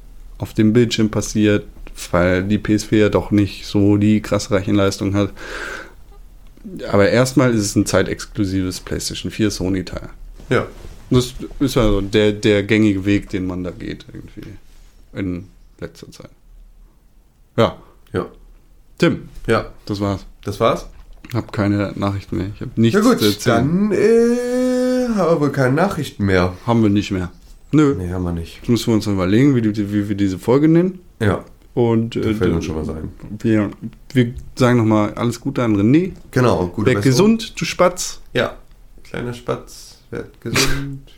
[0.44, 1.66] auf dem Bildschirm passiert,
[2.12, 5.32] weil die PS4 ja doch nicht so die krasse Rechenleistung hat.
[6.90, 10.10] Aber erstmal ist es ein zeitexklusives PlayStation 4 Sony-Teil.
[10.50, 10.68] Ja.
[11.10, 14.54] Das ist also der, der gängige Weg, den man da geht, irgendwie.
[15.14, 15.46] In
[15.80, 16.30] letzter Zeit.
[17.58, 17.78] Ja,
[18.14, 18.28] Ja.
[18.98, 19.68] Tim, Ja.
[19.86, 20.26] das war's.
[20.44, 20.88] Das war's?
[21.34, 22.52] Hab keine Nachrichten mehr.
[22.54, 26.54] Ich habe nichts Ja gut, dann äh, haben wir keine Nachrichten mehr.
[26.68, 27.32] Haben wir nicht mehr.
[27.74, 27.96] Nö.
[27.98, 28.58] Nee, haben wir nicht.
[28.58, 31.00] Jetzt müssen wir uns noch überlegen, wie, die, wie wir diese Folge nennen.
[31.20, 31.44] Ja,
[31.74, 33.10] Und da äh, fällt uns schon was ein.
[33.40, 33.72] wir,
[34.14, 36.12] wir sagen nochmal alles Gute an René.
[36.32, 37.38] Genau, gute Werd Besserung.
[37.38, 38.22] gesund, du Spatz.
[38.34, 38.56] Ja,
[39.04, 41.00] kleiner Spatz, werd gesund.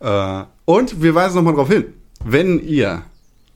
[0.00, 1.84] Äh, und wir weisen nochmal darauf hin,
[2.24, 3.02] wenn ihr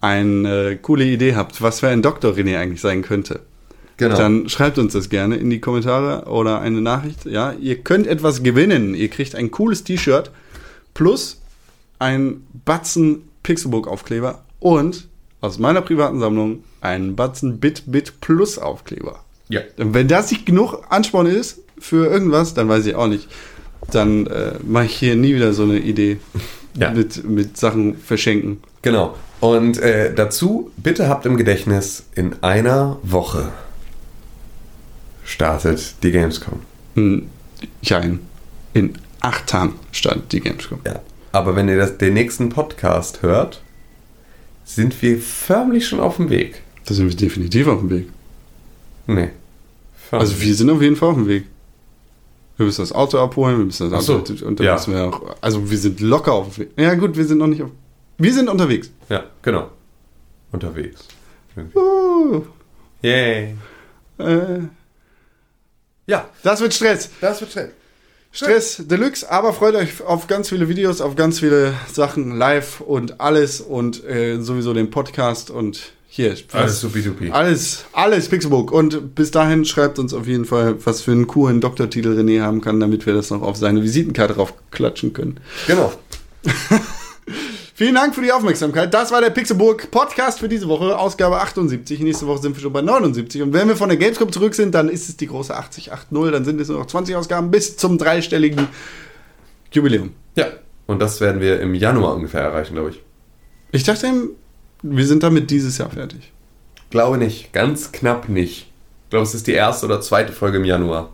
[0.02, 3.40] eine coole Idee habt, was für ein Doktor René eigentlich sein könnte,
[3.96, 4.14] Genau.
[4.14, 7.24] dann schreibt uns das gerne in die Kommentare oder eine Nachricht.
[7.24, 8.94] Ja, ihr könnt etwas gewinnen.
[8.94, 10.30] Ihr kriegt ein cooles T-Shirt
[10.92, 11.40] plus
[11.98, 15.08] ein Batzen Pixelbook Aufkleber und
[15.40, 19.24] aus meiner privaten Sammlung einen Batzen Bit Bit Plus Aufkleber.
[19.48, 19.60] ja.
[19.78, 23.28] Und wenn das nicht genug Ansporn ist für irgendwas, dann weiß ich auch nicht.
[23.90, 26.18] Dann äh, mache ich hier nie wieder so eine Idee
[26.76, 26.90] Ja.
[26.90, 28.60] mit, mit Sachen verschenken.
[28.82, 29.14] Genau.
[29.40, 33.52] Und äh, dazu, bitte habt im Gedächtnis, in einer Woche
[35.24, 36.60] startet die Gamescom.
[36.94, 37.28] Hm,
[37.82, 38.20] Jein.
[38.72, 40.80] In acht Tagen startet die Gamescom.
[40.84, 41.00] Ja.
[41.34, 43.60] Aber wenn ihr das, den nächsten Podcast hört,
[44.64, 46.62] sind wir förmlich schon auf dem Weg.
[46.84, 48.08] Da sind wir definitiv auf dem Weg.
[49.08, 49.30] Nee.
[49.96, 50.30] Förmlich.
[50.30, 51.46] Also wir sind auf jeden Fall auf dem Weg.
[52.56, 54.74] Wir müssen das Auto abholen, wir müssen das so, Auto und dann ja.
[54.74, 55.34] müssen wir auch.
[55.40, 56.70] Also wir sind locker auf dem Weg.
[56.76, 57.70] Ja gut, wir sind noch nicht auf.
[58.16, 58.92] Wir sind unterwegs.
[59.08, 59.72] Ja, genau.
[60.52, 61.00] Unterwegs.
[61.74, 62.42] Uh,
[63.02, 63.56] Yay.
[64.18, 64.60] äh,
[66.06, 67.10] Ja, das wird Stress.
[67.20, 67.72] das wird schnell.
[68.34, 73.20] Stress Deluxe, aber freut euch auf ganz viele Videos, auf ganz viele Sachen live und
[73.20, 76.34] alles und äh, sowieso den Podcast und hier.
[76.52, 77.30] Alles supi-dupi.
[77.30, 78.72] Alles, alles Pixelbook.
[78.72, 82.60] Und bis dahin schreibt uns auf jeden Fall, was für einen coolen Doktortitel René haben
[82.60, 85.38] kann, damit wir das noch auf seine Visitenkarte draufklatschen können.
[85.68, 85.92] Genau.
[87.76, 88.94] Vielen Dank für die Aufmerksamkeit.
[88.94, 91.98] Das war der Pixelburg Podcast für diese Woche, Ausgabe 78.
[91.98, 93.42] Nächste Woche sind wir schon bei 79.
[93.42, 96.30] Und wenn wir von der Gamescom zurück sind, dann ist es die große 8080.
[96.30, 98.68] Dann sind es nur noch 20 Ausgaben bis zum dreistelligen
[99.72, 100.12] Jubiläum.
[100.36, 100.46] Ja.
[100.86, 103.02] Und das werden wir im Januar ungefähr erreichen, glaube ich.
[103.72, 104.06] Ich dachte,
[104.82, 106.32] wir sind damit dieses Jahr fertig.
[106.90, 107.52] Glaube nicht.
[107.52, 108.70] Ganz knapp nicht.
[109.06, 111.12] Ich glaube, es ist die erste oder zweite Folge im Januar.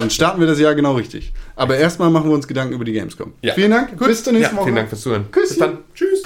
[0.00, 1.32] Dann starten wir das Jahr genau richtig.
[1.56, 3.34] Aber erstmal machen wir uns Gedanken über die Gamescom.
[3.42, 3.52] Ja.
[3.52, 3.98] Vielen Dank.
[3.98, 4.08] Gut.
[4.08, 4.64] Bis zur nächsten ja, Woche.
[4.64, 5.30] Vielen Dank fürs Zuhören.
[5.30, 5.48] Küsschen.
[5.48, 5.78] Bis dann.
[5.94, 6.22] Tschüss.